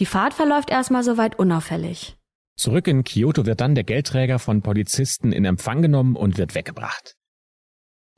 Die 0.00 0.06
Fahrt 0.06 0.34
verläuft 0.34 0.70
erstmal 0.70 1.04
soweit 1.04 1.38
unauffällig. 1.38 2.16
Zurück 2.56 2.88
in 2.88 3.04
Kyoto 3.04 3.46
wird 3.46 3.60
dann 3.60 3.76
der 3.76 3.84
Geldträger 3.84 4.40
von 4.40 4.60
Polizisten 4.60 5.30
in 5.30 5.44
Empfang 5.44 5.82
genommen 5.82 6.16
und 6.16 6.36
wird 6.36 6.56
weggebracht. 6.56 7.14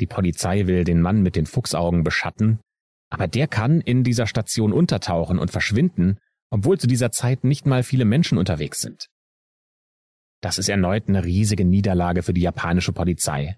Die 0.01 0.07
Polizei 0.07 0.67
will 0.67 0.85
den 0.85 1.03
Mann 1.03 1.21
mit 1.21 1.37
den 1.37 1.45
Fuchsaugen 1.45 2.03
beschatten, 2.03 2.61
aber 3.11 3.29
der 3.29 3.49
kann 3.49 3.81
in 3.81 4.05
dieser 4.05 4.27
Station 4.27 4.73
untertauchen 4.73 5.39
und 5.39 5.51
verschwinden, 5.51 6.19
obwohl 6.51 6.79
zu 6.79 6.87
dieser 6.87 7.11
Zeit 7.11 7.45
nicht 7.45 7.67
mal 7.67 7.83
viele 7.83 8.05
Menschen 8.05 8.39
unterwegs 8.39 8.81
sind. 8.81 9.09
Das 10.41 10.59
ist 10.59 10.69
erneut 10.69 11.09
eine 11.09 11.25
riesige 11.25 11.65
Niederlage 11.65 12.23
für 12.23 12.33
die 12.33 12.41
japanische 12.41 12.93
Polizei. 12.93 13.57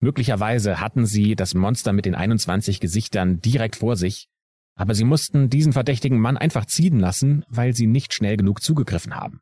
Möglicherweise 0.00 0.80
hatten 0.80 1.06
sie 1.06 1.36
das 1.36 1.54
Monster 1.54 1.92
mit 1.92 2.06
den 2.06 2.14
21 2.14 2.80
Gesichtern 2.80 3.40
direkt 3.40 3.76
vor 3.76 3.96
sich, 3.96 4.28
aber 4.76 4.94
sie 4.94 5.04
mussten 5.04 5.50
diesen 5.50 5.72
verdächtigen 5.72 6.18
Mann 6.18 6.36
einfach 6.36 6.66
ziehen 6.66 6.98
lassen, 6.98 7.44
weil 7.48 7.74
sie 7.74 7.86
nicht 7.86 8.14
schnell 8.14 8.36
genug 8.36 8.62
zugegriffen 8.62 9.14
haben. 9.14 9.40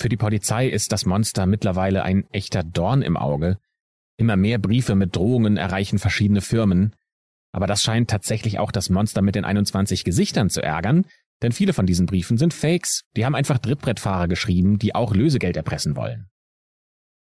Für 0.00 0.08
die 0.08 0.16
Polizei 0.16 0.68
ist 0.68 0.92
das 0.92 1.06
Monster 1.06 1.46
mittlerweile 1.46 2.02
ein 2.02 2.24
echter 2.30 2.62
Dorn 2.62 3.02
im 3.02 3.16
Auge. 3.16 3.58
Immer 4.16 4.36
mehr 4.36 4.58
Briefe 4.58 4.94
mit 4.94 5.16
Drohungen 5.16 5.56
erreichen 5.56 5.98
verschiedene 5.98 6.40
Firmen. 6.40 6.94
Aber 7.52 7.66
das 7.66 7.82
scheint 7.82 8.10
tatsächlich 8.10 8.58
auch 8.58 8.72
das 8.72 8.90
Monster 8.90 9.22
mit 9.22 9.34
den 9.34 9.44
21 9.44 10.04
Gesichtern 10.04 10.50
zu 10.50 10.62
ärgern, 10.62 11.06
denn 11.42 11.52
viele 11.52 11.72
von 11.72 11.86
diesen 11.86 12.06
Briefen 12.06 12.38
sind 12.38 12.54
Fakes. 12.54 13.02
Die 13.16 13.24
haben 13.24 13.34
einfach 13.34 13.58
Drittbrettfahrer 13.58 14.28
geschrieben, 14.28 14.78
die 14.78 14.94
auch 14.94 15.14
Lösegeld 15.14 15.56
erpressen 15.56 15.96
wollen. 15.96 16.28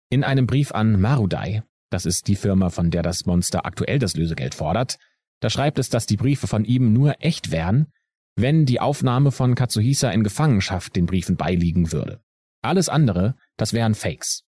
In 0.09 0.23
einem 0.23 0.47
Brief 0.47 0.71
an 0.71 0.99
Marudai 0.99 1.63
das 1.89 2.05
ist 2.05 2.27
die 2.27 2.35
Firma, 2.35 2.69
von 2.69 2.91
der 2.91 3.01
das 3.01 3.25
Monster 3.25 3.65
aktuell 3.65 3.99
das 3.99 4.15
Lösegeld 4.15 4.55
fordert, 4.55 4.97
da 5.39 5.49
schreibt 5.49 5.79
es, 5.79 5.89
dass 5.89 6.05
die 6.05 6.17
Briefe 6.17 6.47
von 6.47 6.65
ihm 6.65 6.93
nur 6.93 7.15
echt 7.19 7.51
wären, 7.51 7.87
wenn 8.35 8.65
die 8.65 8.79
Aufnahme 8.79 9.31
von 9.31 9.55
Katsuhisa 9.55 10.11
in 10.11 10.23
Gefangenschaft 10.23 10.95
den 10.95 11.05
Briefen 11.05 11.35
beiliegen 11.35 11.91
würde. 11.91 12.21
Alles 12.61 12.89
andere, 12.89 13.35
das 13.57 13.73
wären 13.73 13.95
Fakes. 13.95 14.43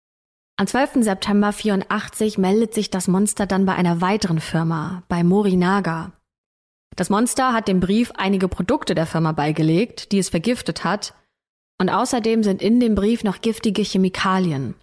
Am 0.58 0.68
12. 0.68 1.04
September 1.04 1.54
84 1.54 2.38
meldet 2.38 2.74
sich 2.74 2.90
das 2.90 3.08
Monster 3.08 3.48
dann 3.48 3.66
bei 3.66 3.74
einer 3.74 4.02
weiteren 4.02 4.40
Firma, 4.40 5.04
bei 5.08 5.24
Morinaga. 5.24 6.12
Das 6.96 7.10
Monster 7.10 7.54
hat 7.54 7.68
dem 7.68 7.80
Brief 7.80 8.12
einige 8.16 8.48
Produkte 8.48 8.94
der 8.94 9.06
Firma 9.06 9.32
beigelegt, 9.32 10.12
die 10.12 10.20
es 10.20 10.30
vergiftet 10.30 10.84
hat, 10.84 11.16
und 11.80 11.90
außerdem 11.90 12.44
sind 12.44 12.62
in 12.62 12.80
dem 12.80 12.96
Brief 12.96 13.24
noch 13.24 13.42
giftige 13.42 13.82
Chemikalien. 13.82 14.76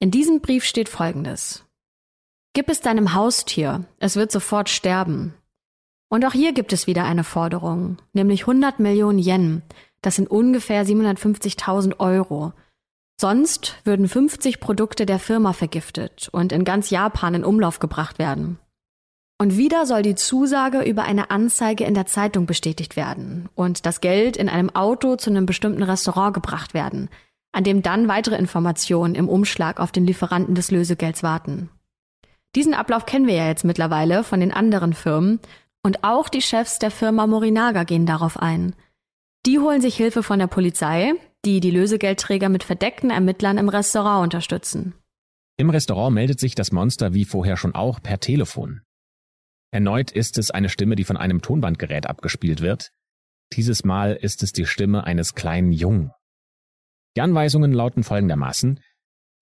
In 0.00 0.10
diesem 0.10 0.40
Brief 0.40 0.64
steht 0.64 0.88
Folgendes. 0.88 1.64
Gib 2.52 2.68
es 2.68 2.80
deinem 2.80 3.14
Haustier, 3.14 3.84
es 3.98 4.16
wird 4.16 4.32
sofort 4.32 4.68
sterben. 4.68 5.34
Und 6.08 6.24
auch 6.24 6.32
hier 6.32 6.52
gibt 6.52 6.72
es 6.72 6.86
wieder 6.86 7.04
eine 7.04 7.24
Forderung, 7.24 7.98
nämlich 8.12 8.42
100 8.42 8.80
Millionen 8.80 9.18
Yen, 9.18 9.62
das 10.02 10.16
sind 10.16 10.30
ungefähr 10.30 10.86
750.000 10.86 11.98
Euro. 11.98 12.52
Sonst 13.18 13.76
würden 13.84 14.08
50 14.08 14.60
Produkte 14.60 15.06
der 15.06 15.18
Firma 15.18 15.54
vergiftet 15.54 16.28
und 16.32 16.52
in 16.52 16.64
ganz 16.64 16.90
Japan 16.90 17.34
in 17.34 17.44
Umlauf 17.44 17.78
gebracht 17.78 18.18
werden. 18.18 18.58
Und 19.38 19.56
wieder 19.56 19.86
soll 19.86 20.02
die 20.02 20.14
Zusage 20.14 20.82
über 20.82 21.04
eine 21.04 21.30
Anzeige 21.30 21.84
in 21.84 21.94
der 21.94 22.06
Zeitung 22.06 22.46
bestätigt 22.46 22.96
werden 22.96 23.48
und 23.54 23.84
das 23.84 24.00
Geld 24.00 24.36
in 24.36 24.48
einem 24.48 24.74
Auto 24.74 25.16
zu 25.16 25.30
einem 25.30 25.46
bestimmten 25.46 25.82
Restaurant 25.82 26.34
gebracht 26.34 26.74
werden, 26.74 27.10
an 27.52 27.64
dem 27.64 27.82
dann 27.82 28.08
weitere 28.08 28.36
Informationen 28.36 29.14
im 29.14 29.28
Umschlag 29.28 29.80
auf 29.80 29.92
den 29.92 30.06
Lieferanten 30.06 30.54
des 30.54 30.70
Lösegelds 30.70 31.22
warten. 31.22 31.70
Diesen 32.54 32.74
Ablauf 32.74 33.04
kennen 33.04 33.26
wir 33.26 33.34
ja 33.34 33.46
jetzt 33.46 33.64
mittlerweile 33.64 34.24
von 34.24 34.40
den 34.40 34.52
anderen 34.52 34.94
Firmen 34.94 35.40
und 35.82 36.02
auch 36.02 36.28
die 36.30 36.42
Chefs 36.42 36.78
der 36.78 36.90
Firma 36.90 37.26
Morinaga 37.26 37.84
gehen 37.84 38.06
darauf 38.06 38.38
ein. 38.38 38.74
Die 39.44 39.58
holen 39.58 39.80
sich 39.80 39.96
Hilfe 39.96 40.22
von 40.22 40.38
der 40.38 40.48
Polizei, 40.48 41.12
die 41.46 41.60
die 41.60 41.70
Lösegeldträger 41.70 42.48
mit 42.48 42.64
verdeckten 42.64 43.10
Ermittlern 43.10 43.56
im 43.56 43.68
Restaurant 43.68 44.24
unterstützen. 44.24 44.94
Im 45.56 45.70
Restaurant 45.70 46.12
meldet 46.12 46.40
sich 46.40 46.54
das 46.56 46.72
Monster 46.72 47.14
wie 47.14 47.24
vorher 47.24 47.56
schon 47.56 47.74
auch 47.74 48.02
per 48.02 48.18
Telefon. 48.18 48.82
Erneut 49.70 50.10
ist 50.10 50.38
es 50.38 50.50
eine 50.50 50.68
Stimme, 50.68 50.96
die 50.96 51.04
von 51.04 51.16
einem 51.16 51.40
Tonbandgerät 51.40 52.06
abgespielt 52.06 52.60
wird. 52.60 52.90
Dieses 53.52 53.84
Mal 53.84 54.14
ist 54.14 54.42
es 54.42 54.52
die 54.52 54.66
Stimme 54.66 55.04
eines 55.04 55.34
kleinen 55.34 55.72
Jungen. 55.72 56.10
Die 57.16 57.20
Anweisungen 57.20 57.72
lauten 57.72 58.02
folgendermaßen. 58.02 58.80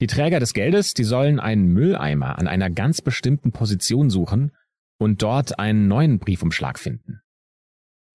Die 0.01 0.07
Träger 0.07 0.41
des 0.41 0.53
Geldes, 0.53 0.93
die 0.93 1.05
sollen 1.05 1.41
einen 1.41 1.69
Mülleimer 1.69 2.39
an 2.39 2.47
einer 2.47 2.71
ganz 2.71 3.01
bestimmten 3.01 3.53
Position 3.53 4.11
suchen 4.11 4.53
und 4.99 5.23
dort 5.23 5.59
einen 5.59 5.89
neuen 5.89 6.19
Briefumschlag 6.19 6.79
finden. 6.79 7.24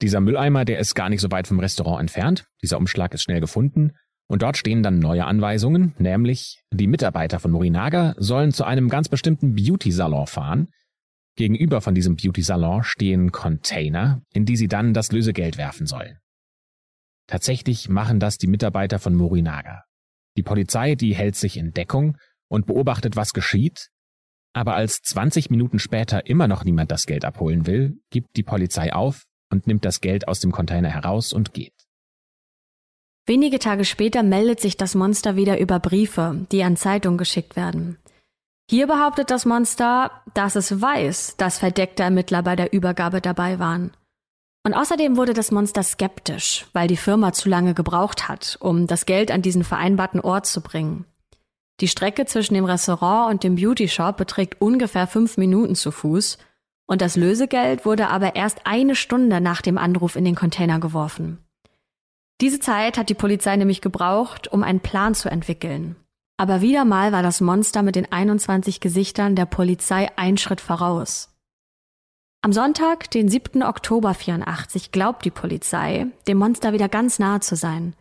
Dieser 0.01 0.21
Mülleimer, 0.21 0.65
der 0.65 0.79
ist 0.79 0.95
gar 0.95 1.09
nicht 1.09 1.21
so 1.21 1.31
weit 1.31 1.47
vom 1.47 1.59
Restaurant 1.59 1.99
entfernt. 1.99 2.45
Dieser 2.61 2.77
Umschlag 2.77 3.13
ist 3.13 3.23
schnell 3.23 3.41
gefunden. 3.41 3.91
Und 4.27 4.43
dort 4.43 4.57
stehen 4.57 4.83
dann 4.83 4.99
neue 4.99 5.25
Anweisungen, 5.25 5.95
nämlich 5.97 6.61
die 6.71 6.87
Mitarbeiter 6.87 7.39
von 7.39 7.51
Morinaga 7.51 8.13
sollen 8.17 8.51
zu 8.51 8.63
einem 8.63 8.87
ganz 8.87 9.09
bestimmten 9.09 9.55
Beauty-Salon 9.55 10.27
fahren, 10.27 10.69
Gegenüber 11.39 11.79
von 11.79 11.95
diesem 11.95 12.17
Beauty-Salon 12.17 12.83
stehen 12.83 13.31
Container, 13.31 14.21
in 14.33 14.43
die 14.43 14.57
sie 14.57 14.67
dann 14.67 14.93
das 14.93 15.13
Lösegeld 15.13 15.57
werfen 15.57 15.87
sollen. 15.87 16.17
Tatsächlich 17.27 17.87
machen 17.87 18.19
das 18.19 18.37
die 18.37 18.47
Mitarbeiter 18.47 18.99
von 18.99 19.15
Morinaga. 19.15 19.85
Die 20.35 20.43
Polizei, 20.43 20.95
die 20.95 21.15
hält 21.15 21.37
sich 21.37 21.55
in 21.55 21.71
Deckung 21.71 22.17
und 22.49 22.65
beobachtet, 22.65 23.15
was 23.15 23.31
geschieht, 23.31 23.87
aber 24.51 24.75
als 24.75 24.99
20 25.01 25.49
Minuten 25.49 25.79
später 25.79 26.25
immer 26.25 26.49
noch 26.49 26.65
niemand 26.65 26.91
das 26.91 27.05
Geld 27.05 27.23
abholen 27.23 27.65
will, 27.65 28.01
gibt 28.09 28.35
die 28.35 28.43
Polizei 28.43 28.91
auf 28.91 29.23
und 29.51 29.67
nimmt 29.67 29.85
das 29.85 30.01
Geld 30.01 30.27
aus 30.27 30.39
dem 30.39 30.51
Container 30.51 30.89
heraus 30.89 31.33
und 31.33 31.53
geht. 31.53 31.73
Wenige 33.25 33.59
Tage 33.59 33.85
später 33.85 34.23
meldet 34.23 34.59
sich 34.59 34.75
das 34.75 34.95
Monster 34.95 35.35
wieder 35.35 35.59
über 35.59 35.79
Briefe, 35.79 36.47
die 36.51 36.63
an 36.63 36.77
Zeitungen 36.77 37.17
geschickt 37.17 37.55
werden. 37.55 37.99
Hier 38.69 38.87
behauptet 38.87 39.31
das 39.31 39.45
Monster, 39.45 40.11
dass 40.33 40.55
es 40.55 40.81
weiß, 40.81 41.37
dass 41.37 41.59
verdeckte 41.59 42.03
Ermittler 42.03 42.43
bei 42.43 42.55
der 42.55 42.73
Übergabe 42.73 43.21
dabei 43.21 43.59
waren. 43.59 43.91
Und 44.65 44.73
außerdem 44.73 45.15
wurde 45.17 45.33
das 45.33 45.51
Monster 45.51 45.83
skeptisch, 45.83 46.67
weil 46.73 46.87
die 46.87 46.97
Firma 46.97 47.33
zu 47.33 47.49
lange 47.49 47.73
gebraucht 47.73 48.27
hat, 48.27 48.57
um 48.59 48.87
das 48.87 49.05
Geld 49.05 49.31
an 49.31 49.41
diesen 49.41 49.63
vereinbarten 49.63 50.19
Ort 50.19 50.45
zu 50.45 50.61
bringen. 50.61 51.05
Die 51.79 51.87
Strecke 51.87 52.25
zwischen 52.25 52.55
dem 52.55 52.65
Restaurant 52.65 53.31
und 53.31 53.43
dem 53.43 53.55
Beauty 53.55 53.87
Shop 53.87 54.17
beträgt 54.17 54.61
ungefähr 54.61 55.07
fünf 55.07 55.37
Minuten 55.37 55.75
zu 55.75 55.91
Fuß 55.91 56.37
und 56.89 57.01
das 57.01 57.15
Lösegeld 57.15 57.85
wurde 57.85 58.09
aber 58.09 58.35
erst 58.35 58.65
eine 58.65 58.95
Stunde 58.95 59.39
nach 59.41 59.61
dem 59.61 59.77
Anruf 59.77 60.15
in 60.15 60.25
den 60.25 60.33
Container 60.33 60.79
geworfen. 60.79 61.37
Diese 62.41 62.59
Zeit 62.59 62.97
hat 62.97 63.09
die 63.09 63.13
Polizei 63.15 63.55
nämlich 63.55 63.81
gebraucht, 63.81 64.47
um 64.47 64.63
einen 64.63 64.79
Plan 64.79 65.13
zu 65.13 65.29
entwickeln. 65.29 65.95
Aber 66.37 66.61
wieder 66.61 66.85
mal 66.85 67.11
war 67.11 67.21
das 67.21 67.41
Monster 67.41 67.83
mit 67.83 67.95
den 67.95 68.11
21 68.11 68.79
Gesichtern 68.79 69.35
der 69.35 69.45
Polizei 69.45 70.09
ein 70.15 70.37
Schritt 70.37 70.61
voraus. 70.61 71.29
Am 72.41 72.53
Sonntag, 72.53 73.11
den 73.11 73.29
7. 73.29 73.61
Oktober 73.61 74.15
84, 74.15 74.91
glaubt 74.91 75.25
die 75.25 75.31
Polizei, 75.31 76.07
dem 76.27 76.39
Monster 76.39 76.73
wieder 76.73 76.89
ganz 76.89 77.19
nahe 77.19 77.41
zu 77.41 77.55
sein. 77.55 77.95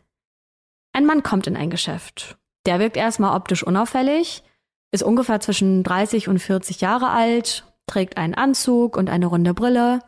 Ein 0.94 1.04
Mann 1.04 1.22
kommt 1.22 1.46
in 1.46 1.56
ein 1.56 1.68
Geschäft. 1.68 2.38
Der 2.64 2.78
wirkt 2.78 2.96
erstmal 2.96 3.36
optisch 3.36 3.64
unauffällig, 3.64 4.44
ist 4.92 5.02
ungefähr 5.02 5.40
zwischen 5.40 5.82
30 5.82 6.28
und 6.28 6.38
40 6.38 6.80
Jahre 6.80 7.10
alt, 7.10 7.67
trägt 7.88 8.16
einen 8.16 8.34
Anzug 8.34 8.96
und 8.96 9.10
eine 9.10 9.26
runde 9.26 9.54
Brille. 9.54 10.00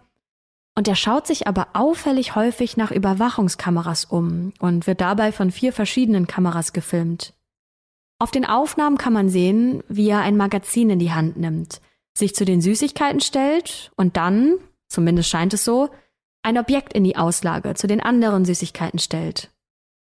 Und 0.77 0.87
er 0.87 0.95
schaut 0.95 1.27
sich 1.27 1.47
aber 1.49 1.69
auffällig 1.75 2.37
häufig 2.37 2.77
nach 2.77 2.91
Überwachungskameras 2.91 4.05
um 4.05 4.53
und 4.61 4.87
wird 4.87 5.01
dabei 5.01 5.33
von 5.33 5.51
vier 5.51 5.73
verschiedenen 5.73 6.27
Kameras 6.27 6.73
gefilmt. 6.73 7.35
Auf 8.19 8.31
den 8.31 8.45
Aufnahmen 8.45 8.99
kann 8.99 9.13
man 9.13 9.29
sehen, 9.29 9.83
wie 9.89 10.09
er 10.09 10.21
ein 10.21 10.37
Magazin 10.37 10.91
in 10.91 10.99
die 10.99 11.13
Hand 11.13 11.37
nimmt, 11.37 11.81
sich 12.17 12.35
zu 12.35 12.45
den 12.45 12.61
Süßigkeiten 12.61 13.21
stellt 13.21 13.91
und 13.97 14.17
dann, 14.17 14.57
zumindest 14.89 15.29
scheint 15.29 15.55
es 15.55 15.65
so, 15.65 15.89
ein 16.43 16.59
Objekt 16.59 16.93
in 16.93 17.05
die 17.05 17.17
Auslage 17.17 17.75
zu 17.75 17.87
den 17.87 18.01
anderen 18.01 18.45
Süßigkeiten 18.45 18.99
stellt. 18.99 19.51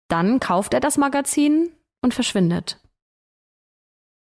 Dann 0.08 0.40
kauft 0.40 0.74
er 0.74 0.80
das 0.80 0.98
Magazin 0.98 1.70
und 2.02 2.14
verschwindet. 2.14 2.78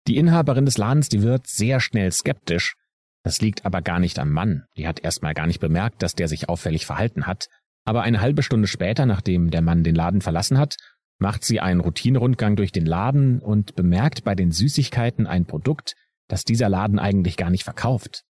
Die 0.07 0.17
Inhaberin 0.17 0.65
des 0.65 0.79
Ladens, 0.79 1.09
die 1.09 1.23
wird 1.23 1.47
sehr 1.47 1.81
schnell 1.81 2.11
skeptisch. 2.13 2.77
Das 3.23 3.41
liegt 3.41 3.67
aber 3.67 3.83
gar 3.83 4.01
nicht 4.01 4.19
am 4.19 4.31
Mann. 4.31 4.65
Die 4.77 4.87
hat 4.87 5.01
erstmal 5.01 5.35
gar 5.35 5.47
nicht 5.47 5.61
bemerkt, 5.61 6.03
dass 6.03 6.15
der 6.15 6.29
sich 6.29 6.49
auffällig 6.49 6.87
verhalten 6.87 7.27
hat. 7.27 7.49
Aber 7.85 8.03
eine 8.03 8.21
halbe 8.21 8.43
Stunde 8.43 8.69
später, 8.69 9.07
nachdem 9.07 9.51
der 9.51 9.63
Mann 9.63 9.85
den 9.85 9.95
Laden 9.95 10.21
verlassen 10.21 10.59
hat, 10.59 10.77
macht 11.19 11.45
sie 11.45 11.61
einen 11.61 11.81
Routinerundgang 11.81 12.57
durch 12.57 12.73
den 12.73 12.87
Laden 12.87 13.41
und 13.41 13.75
bemerkt 13.77 14.25
bei 14.25 14.35
den 14.35 14.53
Süßigkeiten 14.53 15.27
ein 15.27 15.45
Produkt, 15.45 15.95
das 16.29 16.45
dieser 16.45 16.69
Laden 16.69 16.99
eigentlich 16.99 17.37
gar 17.37 17.51
nicht 17.51 17.65
verkauft. 17.65 18.25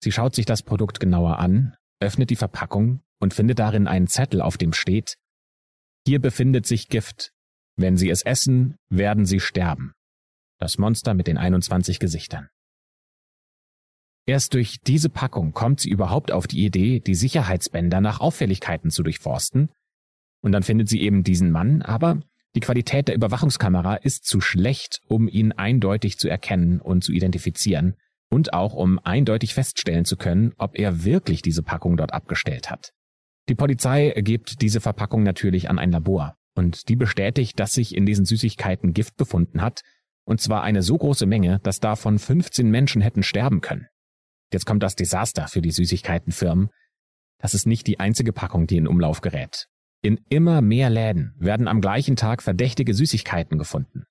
Sie 0.00 0.12
schaut 0.12 0.34
sich 0.34 0.46
das 0.46 0.62
Produkt 0.62 1.00
genauer 1.00 1.38
an, 1.38 1.74
öffnet 2.00 2.30
die 2.30 2.36
Verpackung 2.36 3.00
und 3.18 3.34
findet 3.34 3.58
darin 3.58 3.88
einen 3.88 4.06
Zettel, 4.06 4.40
auf 4.40 4.58
dem 4.58 4.72
steht 4.72 5.16
Hier 6.06 6.20
befindet 6.20 6.66
sich 6.66 6.88
Gift. 6.88 7.32
Wenn 7.76 7.96
Sie 7.96 8.10
es 8.10 8.22
essen, 8.22 8.76
werden 8.88 9.26
Sie 9.26 9.40
sterben. 9.40 9.92
Das 10.58 10.78
Monster 10.78 11.14
mit 11.14 11.26
den 11.26 11.36
21 11.36 11.98
Gesichtern. 11.98 12.48
Erst 14.26 14.54
durch 14.54 14.80
diese 14.84 15.08
Packung 15.08 15.52
kommt 15.52 15.80
sie 15.80 15.90
überhaupt 15.90 16.32
auf 16.32 16.48
die 16.48 16.64
Idee, 16.64 16.98
die 17.00 17.14
Sicherheitsbänder 17.14 18.00
nach 18.00 18.20
Auffälligkeiten 18.20 18.90
zu 18.90 19.04
durchforsten 19.04 19.70
und 20.40 20.52
dann 20.52 20.62
findet 20.62 20.88
sie 20.88 21.00
eben 21.00 21.24
diesen 21.24 21.50
Mann, 21.50 21.82
aber 21.82 22.20
die 22.54 22.60
Qualität 22.60 23.08
der 23.08 23.14
Überwachungskamera 23.14 23.96
ist 23.96 24.24
zu 24.24 24.40
schlecht, 24.40 25.00
um 25.08 25.28
ihn 25.28 25.52
eindeutig 25.52 26.18
zu 26.18 26.28
erkennen 26.28 26.80
und 26.80 27.04
zu 27.04 27.12
identifizieren 27.12 27.96
und 28.30 28.52
auch 28.52 28.72
um 28.72 28.98
eindeutig 28.98 29.54
feststellen 29.54 30.04
zu 30.04 30.16
können, 30.16 30.54
ob 30.56 30.78
er 30.78 31.04
wirklich 31.04 31.42
diese 31.42 31.62
Packung 31.62 31.96
dort 31.96 32.12
abgestellt 32.12 32.70
hat. 32.70 32.92
Die 33.48 33.54
Polizei 33.54 34.10
gibt 34.22 34.62
diese 34.62 34.80
Verpackung 34.80 35.22
natürlich 35.22 35.70
an 35.70 35.78
ein 35.78 35.92
Labor 35.92 36.36
und 36.54 36.88
die 36.88 36.96
bestätigt, 36.96 37.60
dass 37.60 37.72
sich 37.72 37.94
in 37.94 38.06
diesen 38.06 38.24
Süßigkeiten 38.24 38.92
Gift 38.94 39.16
befunden 39.16 39.62
hat, 39.62 39.82
und 40.24 40.40
zwar 40.40 40.62
eine 40.62 40.82
so 40.82 40.96
große 40.96 41.26
Menge, 41.26 41.60
dass 41.62 41.78
davon 41.78 42.18
15 42.18 42.68
Menschen 42.70 43.02
hätten 43.02 43.22
sterben 43.22 43.60
können. 43.60 43.86
Jetzt 44.52 44.66
kommt 44.66 44.82
das 44.82 44.94
Desaster 44.94 45.48
für 45.48 45.60
die 45.60 45.72
Süßigkeitenfirmen. 45.72 46.68
Das 47.38 47.54
ist 47.54 47.66
nicht 47.66 47.86
die 47.86 48.00
einzige 48.00 48.32
Packung, 48.32 48.66
die 48.66 48.76
in 48.76 48.86
Umlauf 48.86 49.20
gerät. 49.20 49.66
In 50.02 50.20
immer 50.28 50.60
mehr 50.60 50.90
Läden 50.90 51.34
werden 51.38 51.68
am 51.68 51.80
gleichen 51.80 52.16
Tag 52.16 52.42
verdächtige 52.42 52.94
Süßigkeiten 52.94 53.58
gefunden. 53.58 54.04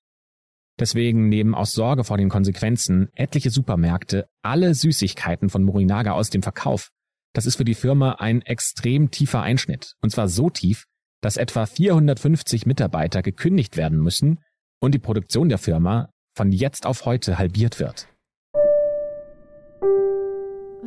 Deswegen 0.78 1.28
nehmen 1.28 1.54
aus 1.54 1.72
Sorge 1.72 2.04
vor 2.04 2.18
den 2.18 2.28
Konsequenzen 2.28 3.08
etliche 3.14 3.50
Supermärkte 3.50 4.26
alle 4.42 4.74
Süßigkeiten 4.74 5.48
von 5.48 5.62
Morinaga 5.62 6.12
aus 6.12 6.28
dem 6.28 6.42
Verkauf. 6.42 6.90
Das 7.32 7.46
ist 7.46 7.56
für 7.56 7.64
die 7.64 7.74
Firma 7.74 8.12
ein 8.12 8.42
extrem 8.42 9.10
tiefer 9.10 9.40
Einschnitt. 9.40 9.94
Und 10.02 10.10
zwar 10.10 10.28
so 10.28 10.50
tief, 10.50 10.84
dass 11.22 11.38
etwa 11.38 11.64
450 11.64 12.66
Mitarbeiter 12.66 13.22
gekündigt 13.22 13.76
werden 13.76 13.98
müssen 13.98 14.40
und 14.80 14.94
die 14.94 14.98
Produktion 14.98 15.48
der 15.48 15.58
Firma 15.58 16.10
von 16.34 16.52
jetzt 16.52 16.84
auf 16.84 17.06
heute 17.06 17.38
halbiert 17.38 17.80
wird. 17.80 18.08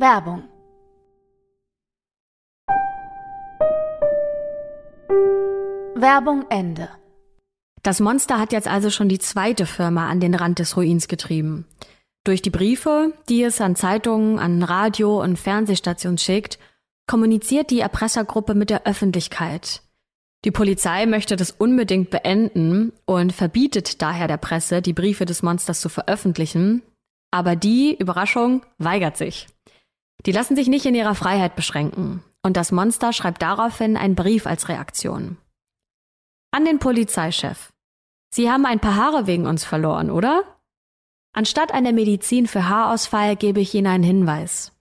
Werbung 0.00 0.44
Werbung 5.94 6.46
Ende. 6.48 6.88
Das 7.82 8.00
Monster 8.00 8.38
hat 8.38 8.52
jetzt 8.52 8.66
also 8.66 8.88
schon 8.88 9.10
die 9.10 9.18
zweite 9.18 9.66
Firma 9.66 10.08
an 10.08 10.20
den 10.20 10.34
Rand 10.34 10.58
des 10.58 10.74
Ruins 10.78 11.06
getrieben. 11.06 11.66
Durch 12.24 12.40
die 12.40 12.48
Briefe, 12.48 13.12
die 13.28 13.42
es 13.42 13.60
an 13.60 13.76
Zeitungen, 13.76 14.38
an 14.38 14.62
Radio- 14.62 15.22
und 15.22 15.38
Fernsehstationen 15.38 16.16
schickt, 16.16 16.58
kommuniziert 17.06 17.68
die 17.68 17.80
Erpressergruppe 17.80 18.54
mit 18.54 18.70
der 18.70 18.86
Öffentlichkeit. 18.86 19.82
Die 20.46 20.50
Polizei 20.50 21.04
möchte 21.04 21.36
das 21.36 21.50
unbedingt 21.50 22.08
beenden 22.08 22.94
und 23.04 23.34
verbietet 23.34 24.00
daher 24.00 24.28
der 24.28 24.38
Presse, 24.38 24.80
die 24.80 24.94
Briefe 24.94 25.26
des 25.26 25.42
Monsters 25.42 25.82
zu 25.82 25.90
veröffentlichen. 25.90 26.80
Aber 27.30 27.54
die, 27.54 27.94
Überraschung, 27.94 28.64
weigert 28.78 29.18
sich. 29.18 29.46
Die 30.26 30.32
lassen 30.32 30.56
sich 30.56 30.68
nicht 30.68 30.86
in 30.86 30.94
ihrer 30.94 31.14
Freiheit 31.14 31.56
beschränken. 31.56 32.22
Und 32.42 32.56
das 32.56 32.72
Monster 32.72 33.12
schreibt 33.12 33.42
daraufhin 33.42 33.96
einen 33.96 34.14
Brief 34.14 34.46
als 34.46 34.68
Reaktion. 34.68 35.36
An 36.52 36.64
den 36.64 36.78
Polizeichef. 36.78 37.72
Sie 38.32 38.50
haben 38.50 38.66
ein 38.66 38.80
paar 38.80 38.96
Haare 38.96 39.26
wegen 39.26 39.46
uns 39.46 39.64
verloren, 39.64 40.10
oder? 40.10 40.44
Anstatt 41.32 41.72
einer 41.72 41.92
Medizin 41.92 42.46
für 42.46 42.68
Haarausfall 42.68 43.36
gebe 43.36 43.60
ich 43.60 43.74
Ihnen 43.74 43.86
einen 43.86 44.04
Hinweis. 44.04 44.72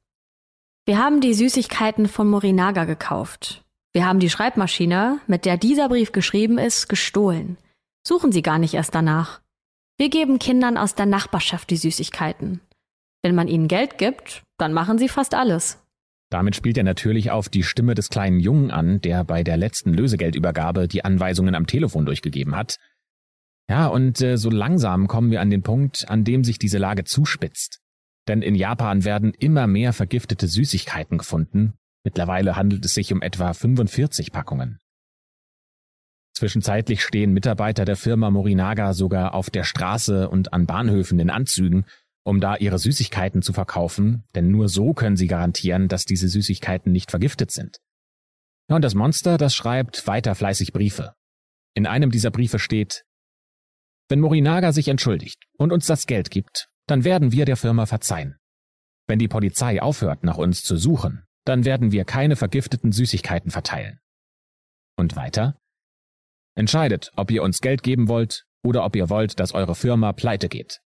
Wir 0.85 0.97
haben 0.97 1.21
die 1.21 1.33
Süßigkeiten 1.33 2.07
von 2.07 2.27
Morinaga 2.27 2.85
gekauft. 2.85 3.63
Wir 3.93 4.05
haben 4.05 4.19
die 4.19 4.29
Schreibmaschine, 4.29 5.19
mit 5.27 5.45
der 5.45 5.57
dieser 5.57 5.89
Brief 5.89 6.11
geschrieben 6.11 6.57
ist, 6.57 6.89
gestohlen. 6.89 7.57
Suchen 8.05 8.31
Sie 8.31 8.41
gar 8.41 8.57
nicht 8.57 8.73
erst 8.73 8.95
danach. 8.95 9.41
Wir 9.97 10.09
geben 10.09 10.39
Kindern 10.39 10.77
aus 10.77 10.95
der 10.95 11.05
Nachbarschaft 11.05 11.69
die 11.69 11.77
Süßigkeiten. 11.77 12.61
Wenn 13.22 13.36
man 13.36 13.47
ihnen 13.47 13.67
Geld 13.67 13.97
gibt, 13.97 14.43
dann 14.57 14.74
machen 14.74 14.97
sie 14.97 15.09
fast 15.09 15.34
alles. 15.34 15.78
Damit 16.30 16.55
spielt 16.55 16.78
er 16.78 16.84
natürlich 16.84 17.32
auf 17.32 17.49
die 17.49 17.63
Stimme 17.63 17.95
des 17.95 18.09
kleinen 18.09 18.39
Jungen 18.39 18.72
an, 18.72 19.01
der 19.01 19.24
bei 19.24 19.43
der 19.43 19.57
letzten 19.57 19.93
Lösegeldübergabe 19.93 20.88
die 20.88 21.03
Anweisungen 21.03 21.55
am 21.55 21.65
Telefon 21.65 22.05
durchgegeben 22.05 22.55
hat. 22.55 22.78
Ja, 23.67 23.88
und 23.88 24.22
äh, 24.22 24.38
so 24.38 24.49
langsam 24.49 25.07
kommen 25.07 25.32
wir 25.32 25.41
an 25.41 25.49
den 25.49 25.63
Punkt, 25.63 26.09
an 26.09 26.24
dem 26.24 26.43
sich 26.43 26.59
diese 26.59 26.78
Lage 26.78 27.03
zuspitzt. 27.03 27.82
Denn 28.28 28.41
in 28.41 28.55
Japan 28.55 29.05
werden 29.05 29.34
immer 29.34 29.65
mehr 29.67 29.91
vergiftete 29.91 30.47
Süßigkeiten 30.47 31.17
gefunden. 31.17 31.74
Mittlerweile 32.03 32.55
handelt 32.55 32.86
es 32.86 32.93
sich 32.93 33.11
um 33.11 33.22
etwa 33.22 33.53
45 33.53 34.32
Packungen. 34.32 34.80
Zwischenzeitlich 36.36 37.03
stehen 37.03 37.34
Mitarbeiter 37.34 37.86
der 37.86 37.95
Firma 37.95 38.30
Morinaga 38.30 38.93
sogar 38.93 39.34
auf 39.34 39.49
der 39.49 39.63
Straße 39.63 40.30
und 40.30 40.53
an 40.53 40.67
Bahnhöfen 40.67 41.20
in 41.20 41.30
Anzügen 41.30 41.86
um 42.30 42.39
da 42.39 42.57
ihre 42.57 42.77
Süßigkeiten 42.77 43.41
zu 43.41 43.53
verkaufen, 43.53 44.23
denn 44.36 44.51
nur 44.51 44.69
so 44.69 44.93
können 44.93 45.17
sie 45.17 45.25
garantieren, 45.25 45.88
dass 45.88 46.05
diese 46.05 46.27
Süßigkeiten 46.27 46.91
nicht 46.91 47.09
vergiftet 47.09 47.49
sind. 47.49 47.80
Ja, 48.69 48.75
und 48.75 48.84
das 48.84 48.93
Monster, 48.93 49.39
das 49.39 49.55
schreibt 49.55 50.05
weiter 50.05 50.36
fleißig 50.36 50.71
Briefe. 50.71 51.15
In 51.73 51.88
einem 51.88 52.11
dieser 52.11 52.30
Briefe 52.30 52.59
steht, 52.59 53.03
wenn 54.09 54.19
Morinaga 54.19 54.73
sich 54.73 54.89
entschuldigt 54.89 55.43
und 55.57 55.71
uns 55.71 55.88
das 55.88 56.05
Geld 56.05 56.30
gibt, 56.30 56.69
dann 56.86 57.03
werden 57.03 57.32
wir 57.32 57.45
der 57.45 57.57
Firma 57.57 57.88
verzeihen. 57.88 58.38
Wenn 59.07 59.17
die 59.17 59.27
Polizei 59.27 59.82
aufhört, 59.82 60.23
nach 60.23 60.38
uns 60.38 60.61
zu 60.61 60.77
suchen, 60.77 61.23
dann 61.45 61.65
werden 61.65 61.91
wir 61.91 62.05
keine 62.05 62.36
vergifteten 62.36 62.91
Süßigkeiten 62.91 63.49
verteilen. 63.49 63.97
Und 64.95 65.15
weiter? 65.15 65.57
Entscheidet, 66.55 67.11
ob 67.15 67.32
ihr 67.32 67.41
uns 67.41 67.59
Geld 67.59 67.82
geben 67.82 68.07
wollt 68.07 68.45
oder 68.63 68.86
ob 68.86 68.95
ihr 68.95 69.09
wollt, 69.09 69.39
dass 69.39 69.55
eure 69.55 69.73
Firma 69.73 70.13
pleite 70.13 70.47
geht. 70.47 70.80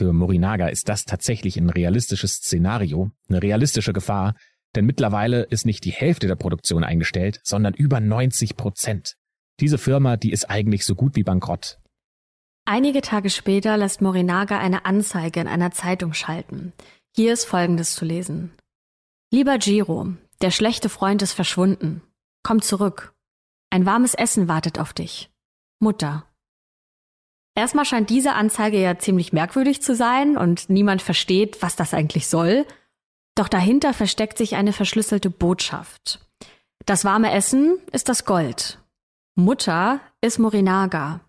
Für 0.00 0.12
Morinaga 0.12 0.68
ist 0.68 0.88
das 0.88 1.04
tatsächlich 1.04 1.56
ein 1.56 1.70
realistisches 1.70 2.34
Szenario, 2.34 3.10
eine 3.28 3.42
realistische 3.42 3.92
Gefahr, 3.92 4.34
denn 4.74 4.86
mittlerweile 4.86 5.44
ist 5.44 5.66
nicht 5.66 5.84
die 5.84 5.92
Hälfte 5.92 6.26
der 6.26 6.34
Produktion 6.34 6.82
eingestellt, 6.82 7.40
sondern 7.44 7.74
über 7.74 8.00
90 8.00 8.56
Prozent. 8.56 9.16
Diese 9.60 9.78
Firma, 9.78 10.16
die 10.16 10.32
ist 10.32 10.50
eigentlich 10.50 10.84
so 10.84 10.96
gut 10.96 11.14
wie 11.14 11.22
bankrott. 11.22 11.78
Einige 12.64 13.02
Tage 13.02 13.30
später 13.30 13.76
lässt 13.76 14.00
Morinaga 14.00 14.58
eine 14.58 14.84
Anzeige 14.84 15.40
in 15.40 15.46
einer 15.46 15.70
Zeitung 15.70 16.12
schalten. 16.12 16.72
Hier 17.14 17.32
ist 17.32 17.44
Folgendes 17.44 17.94
zu 17.94 18.04
lesen. 18.04 18.52
Lieber 19.30 19.58
Giro, 19.58 20.14
der 20.40 20.50
schlechte 20.50 20.88
Freund 20.88 21.22
ist 21.22 21.32
verschwunden. 21.32 22.02
Komm 22.42 22.62
zurück. 22.62 23.14
Ein 23.70 23.86
warmes 23.86 24.14
Essen 24.14 24.48
wartet 24.48 24.78
auf 24.78 24.92
dich. 24.92 25.30
Mutter. 25.78 26.26
Erstmal 27.56 27.84
scheint 27.84 28.10
diese 28.10 28.32
Anzeige 28.32 28.80
ja 28.80 28.98
ziemlich 28.98 29.32
merkwürdig 29.32 29.80
zu 29.80 29.94
sein 29.94 30.36
und 30.36 30.68
niemand 30.68 31.02
versteht, 31.02 31.62
was 31.62 31.76
das 31.76 31.94
eigentlich 31.94 32.26
soll. 32.26 32.66
Doch 33.36 33.48
dahinter 33.48 33.94
versteckt 33.94 34.38
sich 34.38 34.56
eine 34.56 34.72
verschlüsselte 34.72 35.30
Botschaft. 35.30 36.20
Das 36.86 37.04
warme 37.04 37.32
Essen 37.32 37.78
ist 37.92 38.08
das 38.08 38.24
Gold. 38.24 38.78
Mutter 39.36 40.00
ist 40.20 40.38
Morinaga. 40.38 41.20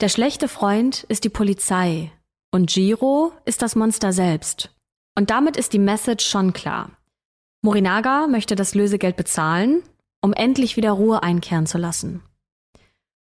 Der 0.00 0.08
schlechte 0.08 0.48
Freund 0.48 1.04
ist 1.04 1.24
die 1.24 1.28
Polizei. 1.28 2.12
Und 2.52 2.70
Giro 2.70 3.32
ist 3.44 3.62
das 3.62 3.76
Monster 3.76 4.12
selbst. 4.12 4.74
Und 5.16 5.30
damit 5.30 5.56
ist 5.56 5.72
die 5.72 5.78
Message 5.78 6.26
schon 6.26 6.52
klar. 6.52 6.90
Morinaga 7.62 8.26
möchte 8.26 8.56
das 8.56 8.74
Lösegeld 8.74 9.16
bezahlen, 9.16 9.82
um 10.22 10.32
endlich 10.32 10.76
wieder 10.76 10.92
Ruhe 10.92 11.22
einkehren 11.22 11.66
zu 11.66 11.78
lassen. 11.78 12.22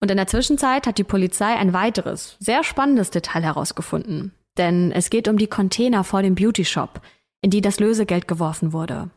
Und 0.01 0.11
in 0.11 0.17
der 0.17 0.27
Zwischenzeit 0.27 0.87
hat 0.87 0.99
die 0.99 1.05
Polizei 1.05 1.55
ein 1.57 1.73
weiteres, 1.73 2.37
sehr 2.39 2.65
spannendes 2.65 3.11
Detail 3.11 3.43
herausgefunden. 3.43 4.33
Denn 4.57 4.93
es 4.93 5.11
geht 5.11 5.29
um 5.29 5.39
die 5.39 5.47
Container 5.47 6.05
vor 6.05 6.23
dem 6.23 6.35
Beauty 6.35 6.65
Shop, 6.65 7.01
in 7.41 7.51
die 7.51 7.61
das 7.61 7.81
Lösegeld 7.81 8.29
geworfen 8.29 8.73
wurde. 8.73 9.11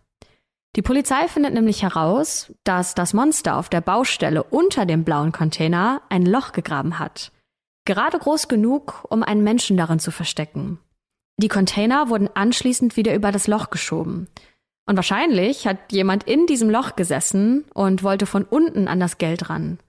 Die 0.76 0.82
Polizei 0.82 1.28
findet 1.28 1.54
nämlich 1.54 1.82
heraus, 1.82 2.54
dass 2.64 2.94
das 2.94 3.14
Monster 3.14 3.58
auf 3.58 3.70
der 3.70 3.82
Baustelle 3.82 4.44
unter 4.44 4.86
dem 4.86 5.04
blauen 5.04 5.32
Container 5.32 6.02
ein 6.10 6.26
Loch 6.26 6.52
gegraben 6.52 7.00
hat. 7.00 7.32
Gerade 7.86 8.20
groß 8.20 8.48
genug, 8.48 9.06
um 9.10 9.24
einen 9.24 9.44
Menschen 9.44 9.78
darin 9.78 10.00
zu 10.00 10.12
verstecken. 10.12 10.80
Die 11.38 11.48
Container 11.48 12.10
wurden 12.10 12.30
anschließend 12.32 12.98
wieder 12.98 13.16
über 13.16 13.32
das 13.32 13.48
Loch 13.48 13.72
geschoben. 13.72 14.28
Und 14.86 14.96
wahrscheinlich 14.96 15.66
hat 15.66 15.92
jemand 15.92 16.26
in 16.26 16.46
diesem 16.46 16.70
Loch 16.70 16.96
gesessen 16.96 17.66
und 17.74 18.04
wollte 18.04 18.26
von 18.26 18.44
unten 18.44 18.88
an 18.88 19.00
das 19.00 19.18
Geld 19.18 19.50
ran. 19.50 19.80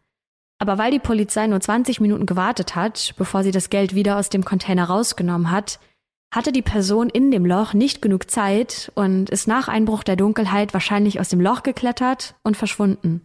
Aber 0.61 0.77
weil 0.77 0.91
die 0.91 0.99
Polizei 0.99 1.47
nur 1.47 1.59
20 1.59 2.01
Minuten 2.01 2.27
gewartet 2.27 2.77
hat, 2.77 3.15
bevor 3.17 3.43
sie 3.43 3.51
das 3.51 3.71
Geld 3.71 3.95
wieder 3.95 4.19
aus 4.19 4.29
dem 4.29 4.45
Container 4.45 4.85
rausgenommen 4.85 5.51
hat, 5.51 5.81
hatte 6.33 6.53
die 6.53 6.63
Person 6.63 7.09
in 7.09 7.31
dem 7.31 7.47
Loch 7.47 7.73
nicht 7.73 8.03
genug 8.03 8.31
Zeit 8.31 8.93
und 8.95 9.31
ist 9.31 9.49
nach 9.49 9.69
Einbruch 9.69 10.05
der 10.05 10.17
Dunkelheit 10.17 10.75
wahrscheinlich 10.75 11.19
aus 11.19 11.31
dem 11.31 11.41
Loch 11.41 11.63
geklettert 11.63 12.37
und 12.43 12.59
verschwunden. 12.59 13.23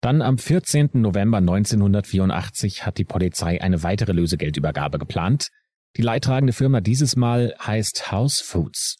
Dann 0.00 0.22
am 0.22 0.38
14. 0.38 0.90
November 0.94 1.38
1984 1.38 2.86
hat 2.86 2.96
die 2.96 3.04
Polizei 3.04 3.60
eine 3.60 3.82
weitere 3.82 4.12
Lösegeldübergabe 4.12 4.98
geplant. 4.98 5.48
Die 5.96 6.02
leidtragende 6.02 6.52
Firma 6.52 6.80
dieses 6.80 7.16
Mal 7.16 7.54
heißt 7.60 8.12
House 8.12 8.40
Foods. 8.40 8.98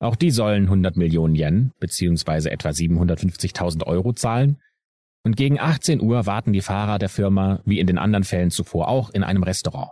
Auch 0.00 0.16
die 0.16 0.30
sollen 0.32 0.64
100 0.64 0.96
Millionen 0.96 1.36
Yen 1.36 1.72
bzw. 1.78 2.50
etwa 2.50 2.70
750.000 2.70 3.84
Euro 3.84 4.12
zahlen 4.12 4.60
und 5.26 5.36
gegen 5.36 5.58
18 5.58 6.00
Uhr 6.00 6.24
warten 6.26 6.52
die 6.52 6.60
Fahrer 6.60 7.00
der 7.00 7.08
Firma, 7.08 7.60
wie 7.64 7.80
in 7.80 7.88
den 7.88 7.98
anderen 7.98 8.22
Fällen 8.22 8.52
zuvor 8.52 8.86
auch, 8.86 9.10
in 9.10 9.24
einem 9.24 9.42
Restaurant. 9.42 9.90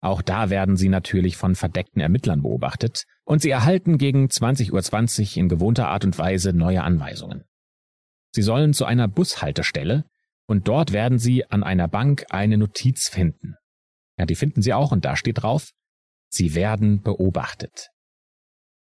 Auch 0.00 0.22
da 0.22 0.48
werden 0.48 0.78
sie 0.78 0.88
natürlich 0.88 1.36
von 1.36 1.54
verdeckten 1.54 2.00
Ermittlern 2.00 2.40
beobachtet 2.40 3.04
und 3.24 3.42
sie 3.42 3.50
erhalten 3.50 3.98
gegen 3.98 4.28
20.20 4.28 5.32
Uhr 5.32 5.36
in 5.36 5.48
gewohnter 5.50 5.88
Art 5.88 6.06
und 6.06 6.16
Weise 6.16 6.54
neue 6.54 6.82
Anweisungen. 6.82 7.44
Sie 8.34 8.40
sollen 8.40 8.72
zu 8.72 8.86
einer 8.86 9.06
Bushaltestelle 9.06 10.06
und 10.46 10.66
dort 10.66 10.94
werden 10.94 11.18
sie 11.18 11.44
an 11.50 11.62
einer 11.62 11.86
Bank 11.86 12.24
eine 12.30 12.56
Notiz 12.56 13.10
finden. 13.10 13.56
Ja, 14.16 14.24
die 14.24 14.34
finden 14.34 14.62
sie 14.62 14.72
auch 14.72 14.92
und 14.92 15.04
da 15.04 15.14
steht 15.14 15.42
drauf, 15.42 15.72
sie 16.30 16.54
werden 16.54 17.02
beobachtet. 17.02 17.90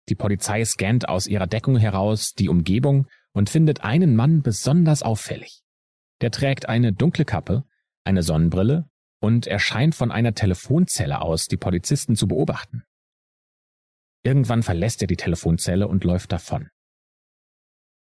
Die 0.09 0.15
Polizei 0.15 0.65
scannt 0.65 1.07
aus 1.07 1.27
ihrer 1.27 1.47
Deckung 1.47 1.77
heraus 1.77 2.33
die 2.33 2.49
Umgebung 2.49 3.07
und 3.35 3.49
findet 3.49 3.83
einen 3.83 4.15
Mann 4.15 4.41
besonders 4.41 5.03
auffällig. 5.03 5.61
Der 6.21 6.31
trägt 6.31 6.69
eine 6.69 6.93
dunkle 6.93 7.25
Kappe, 7.25 7.65
eine 8.05 8.23
Sonnenbrille 8.23 8.89
und 9.19 9.45
erscheint 9.45 9.93
von 9.93 10.11
einer 10.11 10.33
Telefonzelle 10.33 11.21
aus, 11.21 11.47
die 11.47 11.57
Polizisten 11.57 12.15
zu 12.15 12.27
beobachten. 12.27 12.83
Irgendwann 14.23 14.63
verlässt 14.63 15.01
er 15.01 15.07
die 15.07 15.17
Telefonzelle 15.17 15.87
und 15.87 16.03
läuft 16.03 16.31
davon. 16.31 16.69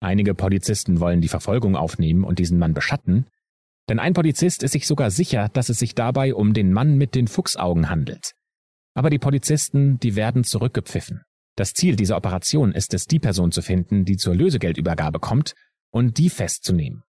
Einige 0.01 0.35
Polizisten 0.35 1.01
wollen 1.01 1.20
die 1.20 1.29
Verfolgung 1.29 1.74
aufnehmen 1.74 2.22
und 2.22 2.39
diesen 2.39 2.59
Mann 2.59 2.72
beschatten, 2.72 3.27
denn 3.89 3.99
ein 3.99 4.14
Polizist 4.14 4.62
ist 4.62 4.72
sich 4.72 4.87
sogar 4.87 5.11
sicher, 5.11 5.49
dass 5.49 5.68
es 5.68 5.79
sich 5.79 5.95
dabei 5.95 6.35
um 6.35 6.55
den 6.55 6.72
Mann 6.72 6.97
mit 6.97 7.14
den 7.14 7.27
Fuchsaugen 7.27 7.91
handelt. 7.91 8.33
Aber 8.95 9.11
die 9.11 9.18
Polizisten, 9.18 9.99
die 9.99 10.14
werden 10.14 10.45
zurückgepfiffen. 10.45 11.22
Das 11.57 11.73
Ziel 11.73 11.97
dieser 11.97 12.17
Operation 12.17 12.73
ist 12.73 12.93
es, 12.95 13.07
die 13.07 13.19
Person 13.19 13.51
zu 13.51 13.63
finden, 13.63 14.05
die 14.05 14.17
zur 14.17 14.35
Lösegeldübergabe 14.35 15.19
kommt 15.19 15.55
und 15.91 16.19
die 16.19 16.29
festzunehmen. 16.29 17.03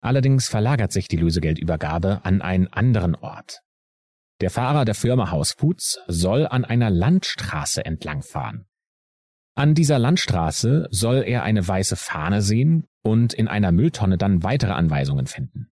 Allerdings 0.00 0.48
verlagert 0.48 0.90
sich 0.90 1.06
die 1.06 1.16
Lösegeldübergabe 1.16 2.24
an 2.24 2.42
einen 2.42 2.66
anderen 2.66 3.14
Ort. 3.14 3.60
Der 4.40 4.50
Fahrer 4.50 4.84
der 4.84 4.96
Firma 4.96 5.30
House 5.30 5.52
Foods 5.52 6.00
soll 6.08 6.48
an 6.48 6.64
einer 6.64 6.90
Landstraße 6.90 7.84
entlangfahren. 7.84 8.66
An 9.54 9.74
dieser 9.74 10.00
Landstraße 10.00 10.88
soll 10.90 11.22
er 11.22 11.44
eine 11.44 11.66
weiße 11.66 11.94
Fahne 11.94 12.42
sehen 12.42 12.88
und 13.02 13.34
in 13.34 13.46
einer 13.46 13.70
Mülltonne 13.70 14.18
dann 14.18 14.42
weitere 14.42 14.72
Anweisungen 14.72 15.26
finden. 15.26 15.70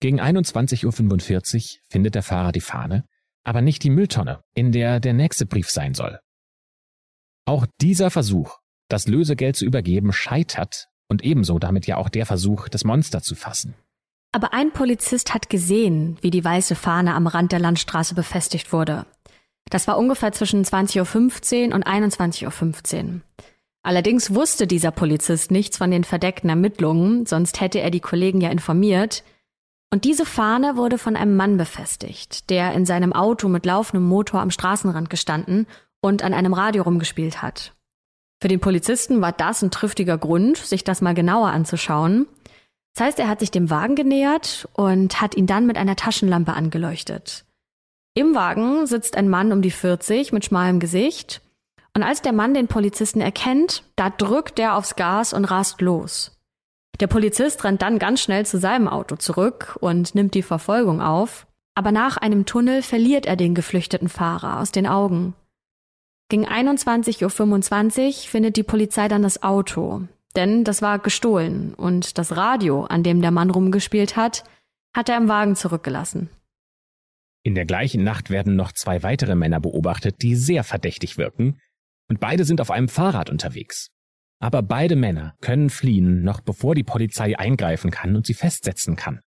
Gegen 0.00 0.20
21.45 0.20 0.84
Uhr 0.86 1.82
findet 1.88 2.16
der 2.16 2.22
Fahrer 2.24 2.50
die 2.50 2.60
Fahne, 2.60 3.04
aber 3.48 3.62
nicht 3.62 3.82
die 3.82 3.90
Mülltonne, 3.90 4.42
in 4.54 4.72
der 4.72 5.00
der 5.00 5.14
nächste 5.14 5.46
Brief 5.46 5.70
sein 5.70 5.94
soll. 5.94 6.20
Auch 7.46 7.66
dieser 7.80 8.10
Versuch, 8.10 8.58
das 8.88 9.08
Lösegeld 9.08 9.56
zu 9.56 9.64
übergeben, 9.64 10.12
scheitert 10.12 10.88
und 11.08 11.24
ebenso 11.24 11.58
damit 11.58 11.86
ja 11.86 11.96
auch 11.96 12.10
der 12.10 12.26
Versuch, 12.26 12.68
das 12.68 12.84
Monster 12.84 13.22
zu 13.22 13.34
fassen. 13.34 13.74
Aber 14.32 14.52
ein 14.52 14.72
Polizist 14.72 15.32
hat 15.32 15.48
gesehen, 15.48 16.18
wie 16.20 16.30
die 16.30 16.44
weiße 16.44 16.74
Fahne 16.74 17.14
am 17.14 17.26
Rand 17.26 17.52
der 17.52 17.58
Landstraße 17.58 18.14
befestigt 18.14 18.72
wurde. 18.74 19.06
Das 19.70 19.88
war 19.88 19.96
ungefähr 19.96 20.32
zwischen 20.32 20.62
20.15 20.62 21.68
Uhr 21.68 21.74
und 21.74 21.86
21.15 21.86 23.04
Uhr. 23.04 23.20
Allerdings 23.82 24.34
wusste 24.34 24.66
dieser 24.66 24.90
Polizist 24.90 25.50
nichts 25.50 25.78
von 25.78 25.90
den 25.90 26.04
verdeckten 26.04 26.50
Ermittlungen, 26.50 27.24
sonst 27.24 27.62
hätte 27.62 27.80
er 27.80 27.90
die 27.90 28.00
Kollegen 28.00 28.42
ja 28.42 28.50
informiert. 28.50 29.24
Und 29.90 30.04
diese 30.04 30.26
Fahne 30.26 30.76
wurde 30.76 30.98
von 30.98 31.16
einem 31.16 31.36
Mann 31.36 31.56
befestigt, 31.56 32.50
der 32.50 32.72
in 32.72 32.84
seinem 32.84 33.12
Auto 33.12 33.48
mit 33.48 33.64
laufendem 33.64 34.06
Motor 34.06 34.40
am 34.40 34.50
Straßenrand 34.50 35.08
gestanden 35.08 35.66
und 36.00 36.22
an 36.22 36.34
einem 36.34 36.52
Radio 36.52 36.82
rumgespielt 36.82 37.40
hat. 37.40 37.74
Für 38.40 38.48
den 38.48 38.60
Polizisten 38.60 39.20
war 39.20 39.32
das 39.32 39.62
ein 39.62 39.70
triftiger 39.70 40.18
Grund, 40.18 40.58
sich 40.58 40.84
das 40.84 41.00
mal 41.00 41.14
genauer 41.14 41.48
anzuschauen. 41.48 42.26
Das 42.94 43.06
heißt, 43.06 43.18
er 43.18 43.28
hat 43.28 43.40
sich 43.40 43.50
dem 43.50 43.70
Wagen 43.70 43.96
genähert 43.96 44.68
und 44.74 45.20
hat 45.20 45.36
ihn 45.36 45.46
dann 45.46 45.66
mit 45.66 45.76
einer 45.76 45.96
Taschenlampe 45.96 46.52
angeleuchtet. 46.52 47.44
Im 48.14 48.34
Wagen 48.34 48.86
sitzt 48.86 49.16
ein 49.16 49.28
Mann 49.28 49.52
um 49.52 49.62
die 49.62 49.70
40 49.70 50.32
mit 50.32 50.44
schmalem 50.44 50.80
Gesicht. 50.80 51.40
Und 51.94 52.02
als 52.02 52.22
der 52.22 52.32
Mann 52.32 52.54
den 52.54 52.68
Polizisten 52.68 53.20
erkennt, 53.20 53.84
da 53.96 54.10
drückt 54.10 54.58
er 54.58 54.76
aufs 54.76 54.96
Gas 54.96 55.32
und 55.32 55.44
rast 55.46 55.80
los. 55.80 56.37
Der 57.00 57.06
Polizist 57.06 57.64
rennt 57.64 57.82
dann 57.82 57.98
ganz 57.98 58.20
schnell 58.20 58.44
zu 58.44 58.58
seinem 58.58 58.88
Auto 58.88 59.16
zurück 59.16 59.76
und 59.80 60.14
nimmt 60.14 60.34
die 60.34 60.42
Verfolgung 60.42 61.00
auf. 61.00 61.46
Aber 61.74 61.92
nach 61.92 62.16
einem 62.16 62.44
Tunnel 62.44 62.82
verliert 62.82 63.26
er 63.26 63.36
den 63.36 63.54
geflüchteten 63.54 64.08
Fahrer 64.08 64.58
aus 64.58 64.72
den 64.72 64.86
Augen. 64.86 65.34
Gegen 66.28 66.46
21.25 66.46 68.06
Uhr 68.06 68.12
findet 68.28 68.56
die 68.56 68.64
Polizei 68.64 69.06
dann 69.06 69.22
das 69.22 69.42
Auto, 69.42 70.02
denn 70.34 70.64
das 70.64 70.82
war 70.82 70.98
gestohlen 70.98 71.72
und 71.74 72.18
das 72.18 72.36
Radio, 72.36 72.84
an 72.84 73.02
dem 73.02 73.22
der 73.22 73.30
Mann 73.30 73.50
rumgespielt 73.50 74.16
hat, 74.16 74.44
hat 74.94 75.08
er 75.08 75.16
im 75.16 75.28
Wagen 75.28 75.56
zurückgelassen. 75.56 76.28
In 77.44 77.54
der 77.54 77.64
gleichen 77.64 78.02
Nacht 78.02 78.28
werden 78.28 78.56
noch 78.56 78.72
zwei 78.72 79.02
weitere 79.02 79.36
Männer 79.36 79.60
beobachtet, 79.60 80.20
die 80.20 80.34
sehr 80.34 80.64
verdächtig 80.64 81.16
wirken, 81.16 81.60
und 82.08 82.20
beide 82.20 82.44
sind 82.44 82.60
auf 82.60 82.70
einem 82.70 82.88
Fahrrad 82.88 83.30
unterwegs. 83.30 83.90
Aber 84.40 84.62
beide 84.62 84.96
Männer 84.96 85.34
können 85.40 85.68
fliehen, 85.68 86.22
noch 86.22 86.40
bevor 86.40 86.74
die 86.74 86.84
Polizei 86.84 87.38
eingreifen 87.38 87.90
kann 87.90 88.14
und 88.14 88.26
sie 88.26 88.34
festsetzen 88.34 88.96
kann. 88.96 89.20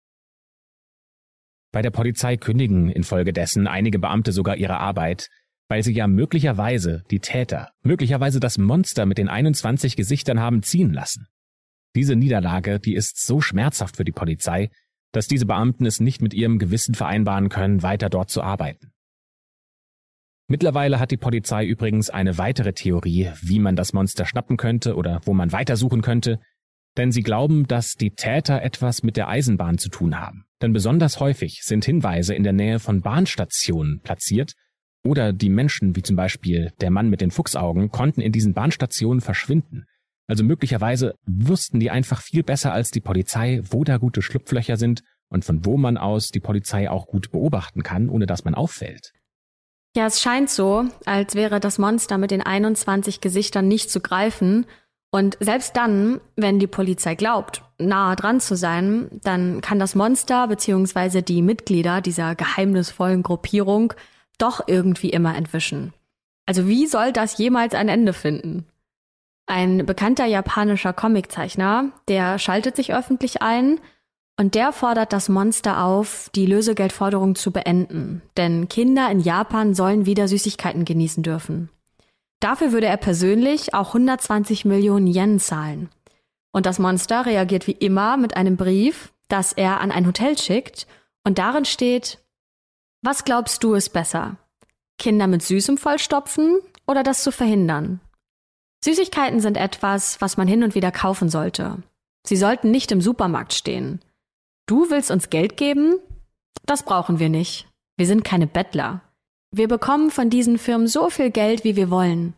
Bei 1.71 1.81
der 1.81 1.91
Polizei 1.91 2.37
kündigen 2.37 2.89
infolgedessen 2.89 3.67
einige 3.67 3.99
Beamte 3.99 4.31
sogar 4.31 4.57
ihre 4.57 4.77
Arbeit, 4.77 5.29
weil 5.67 5.83
sie 5.83 5.93
ja 5.93 6.07
möglicherweise 6.07 7.03
die 7.11 7.19
Täter, 7.19 7.71
möglicherweise 7.83 8.39
das 8.39 8.57
Monster 8.57 9.05
mit 9.05 9.19
den 9.19 9.29
21 9.29 9.95
Gesichtern 9.95 10.39
haben 10.39 10.63
ziehen 10.63 10.91
lassen. 10.91 11.27
Diese 11.95 12.15
Niederlage, 12.15 12.79
die 12.79 12.95
ist 12.95 13.25
so 13.25 13.41
schmerzhaft 13.41 13.97
für 13.97 14.05
die 14.05 14.11
Polizei, 14.11 14.69
dass 15.11 15.27
diese 15.27 15.45
Beamten 15.45 15.85
es 15.85 15.99
nicht 15.99 16.21
mit 16.21 16.33
ihrem 16.33 16.59
Gewissen 16.59 16.95
vereinbaren 16.95 17.49
können, 17.49 17.81
weiter 17.81 18.09
dort 18.09 18.29
zu 18.29 18.41
arbeiten. 18.41 18.91
Mittlerweile 20.51 20.99
hat 20.99 21.11
die 21.11 21.17
Polizei 21.17 21.63
übrigens 21.63 22.09
eine 22.09 22.39
weitere 22.39 22.73
Theorie, 22.73 23.29
wie 23.43 23.59
man 23.59 23.75
das 23.75 23.93
Monster 23.93 24.25
schnappen 24.25 24.57
könnte 24.57 24.95
oder 24.95 25.21
wo 25.23 25.33
man 25.35 25.51
weitersuchen 25.51 26.01
könnte, 26.01 26.39
denn 26.97 27.11
sie 27.11 27.21
glauben, 27.21 27.67
dass 27.67 27.93
die 27.93 28.15
Täter 28.15 28.63
etwas 28.63 29.03
mit 29.03 29.15
der 29.15 29.27
Eisenbahn 29.27 29.77
zu 29.77 29.89
tun 29.89 30.19
haben. 30.19 30.45
Denn 30.59 30.73
besonders 30.73 31.19
häufig 31.19 31.61
sind 31.61 31.85
Hinweise 31.85 32.33
in 32.33 32.41
der 32.41 32.53
Nähe 32.53 32.79
von 32.79 33.01
Bahnstationen 33.01 34.01
platziert, 34.01 34.53
oder 35.05 35.33
die 35.33 35.49
Menschen, 35.49 35.95
wie 35.95 36.01
zum 36.01 36.15
Beispiel 36.15 36.73
der 36.81 36.89
Mann 36.89 37.09
mit 37.09 37.21
den 37.21 37.31
Fuchsaugen, 37.31 37.89
konnten 37.89 38.19
in 38.19 38.31
diesen 38.31 38.53
Bahnstationen 38.53 39.21
verschwinden. 39.21 39.85
Also 40.27 40.43
möglicherweise 40.43 41.13
wussten 41.27 41.79
die 41.79 41.91
einfach 41.91 42.21
viel 42.21 42.43
besser 42.43 42.73
als 42.73 42.89
die 42.89 43.01
Polizei, 43.01 43.61
wo 43.69 43.83
da 43.83 43.97
gute 43.97 44.23
Schlupflöcher 44.23 44.77
sind 44.77 45.03
und 45.29 45.45
von 45.45 45.63
wo 45.63 45.77
man 45.77 45.97
aus 45.97 46.29
die 46.29 46.39
Polizei 46.39 46.89
auch 46.89 47.05
gut 47.05 47.31
beobachten 47.31 47.83
kann, 47.83 48.09
ohne 48.09 48.25
dass 48.25 48.43
man 48.45 48.55
auffällt. 48.55 49.13
Ja, 49.95 50.05
es 50.05 50.21
scheint 50.21 50.49
so, 50.49 50.85
als 51.05 51.35
wäre 51.35 51.59
das 51.59 51.77
Monster 51.77 52.17
mit 52.17 52.31
den 52.31 52.41
21 52.41 53.21
Gesichtern 53.21 53.67
nicht 53.67 53.89
zu 53.89 53.99
greifen. 53.99 54.65
Und 55.11 55.37
selbst 55.39 55.75
dann, 55.75 56.21
wenn 56.35 56.59
die 56.59 56.67
Polizei 56.67 57.15
glaubt, 57.15 57.63
nahe 57.79 58.15
dran 58.15 58.39
zu 58.39 58.55
sein, 58.55 59.09
dann 59.23 59.61
kann 59.61 59.79
das 59.79 59.95
Monster 59.95 60.47
bzw. 60.47 61.23
die 61.23 61.41
Mitglieder 61.41 62.01
dieser 62.01 62.35
geheimnisvollen 62.35 63.23
Gruppierung 63.23 63.93
doch 64.37 64.61
irgendwie 64.67 65.09
immer 65.09 65.35
entwischen. 65.35 65.93
Also 66.45 66.67
wie 66.67 66.85
soll 66.85 67.11
das 67.11 67.37
jemals 67.37 67.73
ein 67.73 67.89
Ende 67.89 68.13
finden? 68.13 68.67
Ein 69.47 69.85
bekannter 69.87 70.25
japanischer 70.25 70.93
Comiczeichner, 70.93 71.91
der 72.07 72.37
schaltet 72.37 72.75
sich 72.75 72.93
öffentlich 72.93 73.41
ein 73.41 73.79
und 74.39 74.55
der 74.55 74.71
fordert 74.71 75.11
das 75.11 75.27
Monster 75.27 75.83
auf, 75.83 76.29
die 76.33 76.45
Lösegeldforderung 76.45 77.35
zu 77.35 77.51
beenden. 77.51 78.21
Denn 78.37 78.69
Kinder 78.69 79.11
in 79.11 79.19
Japan 79.19 79.73
sollen 79.73 80.05
wieder 80.05 80.29
Süßigkeiten 80.29 80.85
genießen 80.85 81.23
dürfen. 81.23 81.69
Dafür 82.39 82.71
würde 82.71 82.87
er 82.87 82.95
persönlich 82.95 83.73
auch 83.73 83.87
120 83.89 84.63
Millionen 84.63 85.07
Yen 85.07 85.39
zahlen. 85.39 85.89
Und 86.53 86.65
das 86.65 86.79
Monster 86.79 87.25
reagiert 87.25 87.67
wie 87.67 87.73
immer 87.73 88.15
mit 88.15 88.37
einem 88.37 88.55
Brief, 88.55 89.11
das 89.27 89.51
er 89.51 89.81
an 89.81 89.91
ein 89.91 90.07
Hotel 90.07 90.37
schickt 90.37 90.87
und 91.25 91.37
darin 91.37 91.65
steht, 91.65 92.19
was 93.01 93.25
glaubst 93.25 93.61
du 93.65 93.73
ist 93.73 93.89
besser? 93.89 94.37
Kinder 94.97 95.27
mit 95.27 95.43
Süßem 95.43 95.77
vollstopfen 95.77 96.59
oder 96.87 97.03
das 97.03 97.23
zu 97.23 97.33
verhindern? 97.33 97.99
Süßigkeiten 98.85 99.41
sind 99.41 99.57
etwas, 99.57 100.21
was 100.21 100.37
man 100.37 100.47
hin 100.47 100.63
und 100.63 100.75
wieder 100.75 100.93
kaufen 100.93 101.27
sollte. 101.27 101.83
Sie 102.25 102.37
sollten 102.37 102.71
nicht 102.71 102.93
im 102.93 103.01
Supermarkt 103.01 103.53
stehen. 103.53 103.99
Du 104.69 104.91
willst 104.91 105.09
uns 105.09 105.31
Geld 105.31 105.57
geben? 105.57 105.97
Das 106.67 106.85
brauchen 106.85 107.17
wir 107.17 107.29
nicht. 107.29 107.67
Wir 107.97 108.05
sind 108.05 108.23
keine 108.23 108.45
Bettler. 108.45 109.01
Wir 109.49 109.67
bekommen 109.67 110.11
von 110.11 110.29
diesen 110.29 110.59
Firmen 110.59 110.85
so 110.85 111.09
viel 111.09 111.31
Geld, 111.31 111.63
wie 111.63 111.75
wir 111.75 111.89
wollen. 111.89 112.35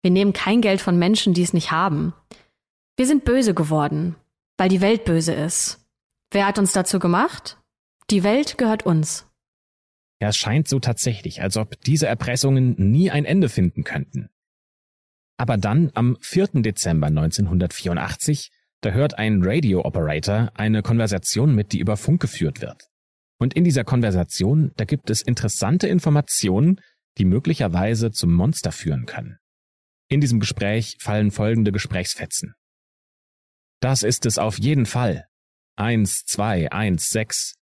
Wir 0.00 0.10
nehmen 0.10 0.32
kein 0.32 0.62
Geld 0.62 0.80
von 0.80 0.98
Menschen, 0.98 1.34
die 1.34 1.42
es 1.42 1.52
nicht 1.52 1.72
haben. 1.72 2.14
Wir 2.96 3.06
sind 3.06 3.26
böse 3.26 3.52
geworden, 3.52 4.16
weil 4.56 4.70
die 4.70 4.80
Welt 4.80 5.04
böse 5.04 5.34
ist. 5.34 5.86
Wer 6.30 6.46
hat 6.46 6.58
uns 6.58 6.72
dazu 6.72 6.98
gemacht? 6.98 7.58
Die 8.08 8.22
Welt 8.22 8.56
gehört 8.56 8.86
uns. 8.86 9.26
Ja, 10.22 10.28
es 10.28 10.38
scheint 10.38 10.68
so 10.68 10.80
tatsächlich, 10.80 11.42
als 11.42 11.58
ob 11.58 11.78
diese 11.82 12.06
Erpressungen 12.06 12.74
nie 12.78 13.10
ein 13.10 13.26
Ende 13.26 13.50
finden 13.50 13.84
könnten. 13.84 14.30
Aber 15.36 15.58
dann, 15.58 15.90
am 15.92 16.16
4. 16.22 16.62
Dezember 16.62 17.08
1984, 17.08 18.50
da 18.82 18.90
hört 18.90 19.18
ein 19.18 19.40
Radio-Operator 19.42 20.50
eine 20.54 20.82
Konversation 20.82 21.54
mit, 21.54 21.72
die 21.72 21.80
über 21.80 21.96
Funk 21.96 22.20
geführt 22.20 22.60
wird. 22.60 22.88
Und 23.38 23.54
in 23.54 23.64
dieser 23.64 23.84
Konversation, 23.84 24.72
da 24.76 24.84
gibt 24.84 25.10
es 25.10 25.22
interessante 25.22 25.88
Informationen, 25.88 26.80
die 27.18 27.24
möglicherweise 27.24 28.10
zum 28.10 28.32
Monster 28.32 28.72
führen 28.72 29.06
können. 29.06 29.38
In 30.08 30.20
diesem 30.20 30.40
Gespräch 30.40 30.96
fallen 31.00 31.30
folgende 31.30 31.72
Gesprächsfetzen. 31.72 32.54
Das 33.80 34.02
ist 34.02 34.24
es 34.26 34.38
auf 34.38 34.58
jeden 34.58 34.86
Fall. 34.86 35.26
1, 35.76 36.24
2, 36.26 36.70
1, 36.70 37.08
6. 37.08 37.54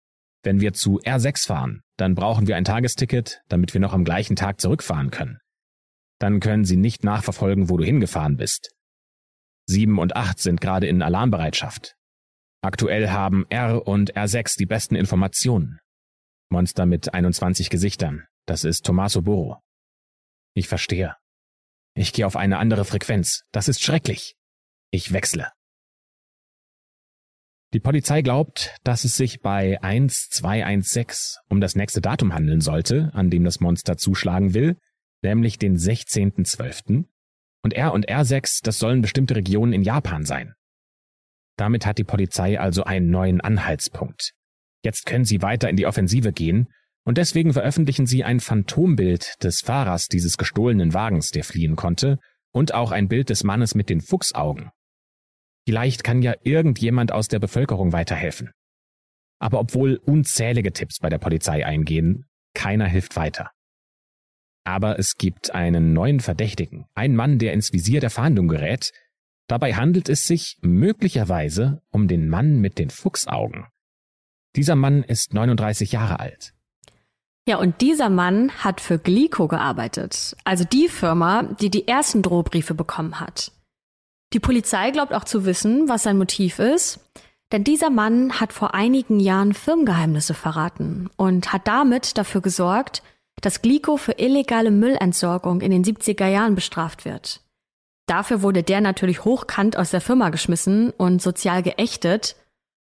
Wenn 0.43 0.61
wir 0.61 0.73
zu 0.73 1.01
R6 1.01 1.47
fahren, 1.47 1.83
dann 1.97 2.15
brauchen 2.15 2.47
wir 2.47 2.57
ein 2.57 2.65
Tagesticket, 2.65 3.43
damit 3.49 3.75
wir 3.75 3.81
noch 3.81 3.93
am 3.93 4.05
gleichen 4.05 4.37
Tag 4.37 4.61
zurückfahren 4.61 5.11
können. 5.11 5.39
Dann 6.19 6.41
können 6.41 6.65
sie 6.65 6.77
nicht 6.77 7.05
nachverfolgen, 7.05 7.69
wo 7.71 7.77
du 7.77 7.85
hingefahren 7.85 8.37
bist. 8.37 8.71
7 9.67 9.99
und 9.99 10.17
8 10.17 10.39
sind 10.39 10.61
gerade 10.61 10.87
in 10.87 11.03
Alarmbereitschaft. 11.03 11.97
Aktuell 12.63 13.11
haben 13.11 13.47
R 13.51 13.87
und 13.87 14.15
R6 14.15 14.57
die 14.57 14.67
besten 14.67 14.95
Informationen. 14.95 15.79
Monster 16.51 16.87
mit 16.87 17.13
21 17.13 17.71
Gesichtern. 17.71 18.27
Das 18.47 18.65
ist 18.65 18.85
Tommaso 18.85 19.23
Burro. 19.23 19.61
Ich 20.55 20.69
verstehe. 20.69 21.17
Ich 21.95 22.13
gehe 22.13 22.27
auf 22.27 22.37
eine 22.37 22.59
andere 22.59 22.85
Frequenz. 22.85 23.43
Das 23.53 23.69
ist 23.69 23.83
schrecklich. 23.83 24.37
Ich 24.91 25.13
wechsle. 25.13 25.51
Die 27.73 27.81
Polizei 27.81 28.21
glaubt, 28.21 28.77
dass 28.85 29.05
es 29.05 29.17
sich 29.17 29.41
bei 29.41 29.83
1216 29.83 31.41
um 31.49 31.61
das 31.61 31.75
nächste 31.75 32.03
Datum 32.03 32.35
handeln 32.35 32.61
sollte, 32.61 33.11
an 33.15 33.31
dem 33.31 33.45
das 33.45 33.61
Monster 33.61 33.97
zuschlagen 33.97 34.53
will, 34.53 34.77
nämlich 35.23 35.59
den 35.59 35.79
16.12. 35.79 37.07
Und 37.63 37.75
R 37.75 37.93
und 37.93 38.09
R6, 38.09 38.61
das 38.63 38.79
sollen 38.79 39.03
bestimmte 39.03 39.37
Regionen 39.37 39.73
in 39.73 39.83
Japan 39.83 40.25
sein. 40.25 40.55
Damit 41.57 41.87
hat 41.87 41.99
die 41.99 42.05
Polizei 42.05 42.59
also 42.59 42.85
einen 42.85 43.11
neuen 43.11 43.41
Anhaltspunkt. 43.41 44.33
Jetzt 44.85 45.07
können 45.07 45.25
sie 45.25 45.43
weiter 45.43 45.69
in 45.69 45.77
die 45.77 45.87
Offensive 45.87 46.33
gehen, 46.33 46.69
und 47.05 47.19
deswegen 47.19 47.53
veröffentlichen 47.53 48.07
sie 48.07 48.25
ein 48.25 48.41
Phantombild 48.41 49.43
des 49.43 49.61
Fahrers 49.61 50.07
dieses 50.07 50.37
gestohlenen 50.37 50.95
Wagens, 50.95 51.31
der 51.31 51.45
fliehen 51.45 51.77
konnte, 51.77 52.19
und 52.53 52.75
auch 52.75 52.93
ein 52.93 53.09
Bild 53.09 53.31
des 53.31 53.45
Mannes 53.45 53.75
mit 53.75 53.89
den 53.89 54.01
Fuchsaugen. 54.01 54.71
Vielleicht 55.67 56.05
kann 56.05 56.23
ja 56.23 56.35
irgendjemand 56.43 57.13
aus 57.13 57.29
der 57.29 57.39
Bevölkerung 57.39 57.93
weiterhelfen. 57.93 58.51
Aber 59.41 59.59
obwohl 59.59 59.97
unzählige 59.97 60.73
Tipps 60.73 60.99
bei 60.99 61.09
der 61.09 61.19
Polizei 61.19 61.65
eingehen, 61.67 62.27
keiner 62.55 62.87
hilft 62.87 63.17
weiter. 63.17 63.51
Aber 64.65 64.99
es 64.99 65.17
gibt 65.17 65.55
einen 65.55 65.93
neuen 65.93 66.21
Verdächtigen, 66.21 66.87
einen 66.95 67.17
Mann, 67.17 67.39
der 67.39 67.53
ins 67.53 67.73
Visier 67.73 68.01
der 68.01 68.11
Fahndung 68.11 68.49
gerät. 68.49 68.93
Dabei 69.49 69.75
handelt 69.75 70.09
es 70.09 70.23
sich 70.23 70.59
möglicherweise 70.63 71.83
um 71.91 72.09
den 72.09 72.29
Mann 72.29 72.61
mit 72.61 72.79
den 72.79 72.91
Fuchsaugen. 72.91 73.67
Dieser 74.55 74.77
Mann 74.77 75.03
ist 75.03 75.35
39 75.35 75.93
Jahre 75.93 76.21
alt. 76.21 76.55
Ja, 77.49 77.57
und 77.57 77.81
dieser 77.81 78.09
Mann 78.09 78.53
hat 78.53 78.81
für 78.81 78.99
Glico 78.99 79.49
gearbeitet, 79.49 80.37
also 80.45 80.65
die 80.65 80.89
Firma, 80.89 81.43
die 81.61 81.71
die 81.71 81.89
ersten 81.89 82.23
Drohbriefe 82.23 82.75
bekommen 82.75 83.19
hat. 83.19 83.51
Die 84.33 84.39
Polizei 84.39 84.93
glaubt 84.93 85.13
auch 85.13 85.25
zu 85.25 85.45
wissen, 85.45 85.89
was 85.89 86.05
sein 86.05 86.19
Motiv 86.19 86.61
ist, 86.61 87.01
denn 87.51 87.65
dieser 87.65 87.91
Mann 87.91 88.41
hat 88.41 88.53
vor 88.53 88.75
einigen 88.75 89.19
Jahren 89.19 89.55
Firmengeheimnisse 89.55 90.35
verraten 90.35 91.11
und 91.17 91.53
hat 91.53 91.67
damit 91.67 92.17
dafür 92.17 92.41
gesorgt, 92.41 93.03
dass 93.41 93.63
Glico 93.63 93.97
für 93.97 94.19
illegale 94.19 94.71
Müllentsorgung 94.71 95.61
in 95.61 95.71
den 95.71 95.85
70er 95.85 96.27
Jahren 96.27 96.55
bestraft 96.55 97.05
wird. 97.05 97.41
Dafür 98.07 98.43
wurde 98.43 98.63
der 98.63 98.81
natürlich 98.81 99.25
hochkant 99.25 99.77
aus 99.77 99.91
der 99.91 100.01
Firma 100.01 100.31
geschmissen 100.31 100.91
und 100.91 101.23
sozial 101.23 101.63
geächtet. 101.63 102.37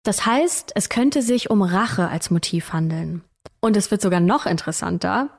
Das 0.04 0.26
heißt, 0.26 0.72
es 0.76 0.90
könnte 0.90 1.22
sich 1.22 1.50
um 1.50 1.62
Rache 1.62 2.08
als 2.08 2.32
Motiv 2.32 2.74
handeln. 2.74 3.24
Und 3.62 3.78
es 3.78 3.92
wird 3.92 4.02
sogar 4.02 4.20
noch 4.20 4.46
interessanter, 4.46 5.30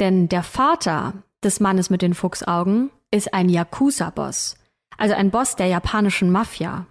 denn 0.00 0.28
der 0.28 0.42
Vater 0.42 1.14
des 1.44 1.60
Mannes 1.60 1.90
mit 1.90 2.02
den 2.02 2.14
Fuchsaugen 2.14 2.90
ist 3.10 3.34
ein 3.34 3.48
Yakuza-Boss, 3.48 4.56
also 4.96 5.14
ein 5.14 5.30
Boss 5.30 5.56
der 5.56 5.66
japanischen 5.66 6.30
Mafia. 6.30 6.86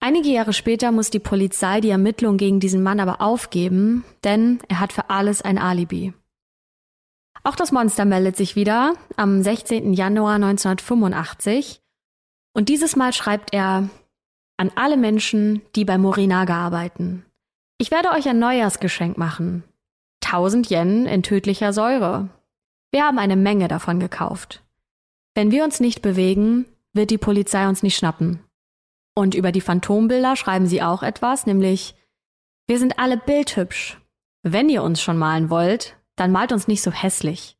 Einige 0.00 0.28
Jahre 0.28 0.52
später 0.52 0.92
muss 0.92 1.10
die 1.10 1.18
Polizei 1.18 1.80
die 1.80 1.90
Ermittlung 1.90 2.36
gegen 2.36 2.60
diesen 2.60 2.82
Mann 2.82 3.00
aber 3.00 3.20
aufgeben, 3.20 4.04
denn 4.24 4.60
er 4.68 4.80
hat 4.80 4.92
für 4.92 5.10
alles 5.10 5.42
ein 5.42 5.58
Alibi. 5.58 6.12
Auch 7.46 7.54
das 7.54 7.70
Monster 7.70 8.04
meldet 8.04 8.36
sich 8.36 8.56
wieder 8.56 8.94
am 9.14 9.40
16. 9.40 9.92
Januar 9.92 10.34
1985 10.34 11.80
und 12.52 12.68
dieses 12.68 12.96
Mal 12.96 13.12
schreibt 13.12 13.54
er 13.54 13.88
an 14.56 14.72
alle 14.74 14.96
Menschen, 14.96 15.62
die 15.76 15.84
bei 15.84 15.96
Morinaga 15.96 16.56
arbeiten. 16.56 17.24
Ich 17.78 17.92
werde 17.92 18.10
euch 18.10 18.28
ein 18.28 18.40
Neujahrsgeschenk 18.40 19.16
machen. 19.16 19.62
1000 20.24 20.70
Yen 20.70 21.06
in 21.06 21.22
tödlicher 21.22 21.72
Säure. 21.72 22.30
Wir 22.90 23.04
haben 23.04 23.20
eine 23.20 23.36
Menge 23.36 23.68
davon 23.68 24.00
gekauft. 24.00 24.64
Wenn 25.36 25.52
wir 25.52 25.62
uns 25.62 25.78
nicht 25.78 26.02
bewegen, 26.02 26.66
wird 26.94 27.10
die 27.10 27.18
Polizei 27.18 27.68
uns 27.68 27.84
nicht 27.84 27.96
schnappen. 27.96 28.40
Und 29.14 29.36
über 29.36 29.52
die 29.52 29.60
Phantombilder 29.60 30.34
schreiben 30.34 30.66
sie 30.66 30.82
auch 30.82 31.04
etwas, 31.04 31.46
nämlich 31.46 31.94
wir 32.66 32.80
sind 32.80 32.98
alle 32.98 33.16
bildhübsch. 33.16 34.00
Wenn 34.42 34.68
ihr 34.68 34.82
uns 34.82 35.00
schon 35.00 35.16
malen 35.16 35.48
wollt, 35.48 35.95
dann 36.16 36.32
malt 36.32 36.52
uns 36.52 36.68
nicht 36.68 36.82
so 36.82 36.90
hässlich. 36.90 37.56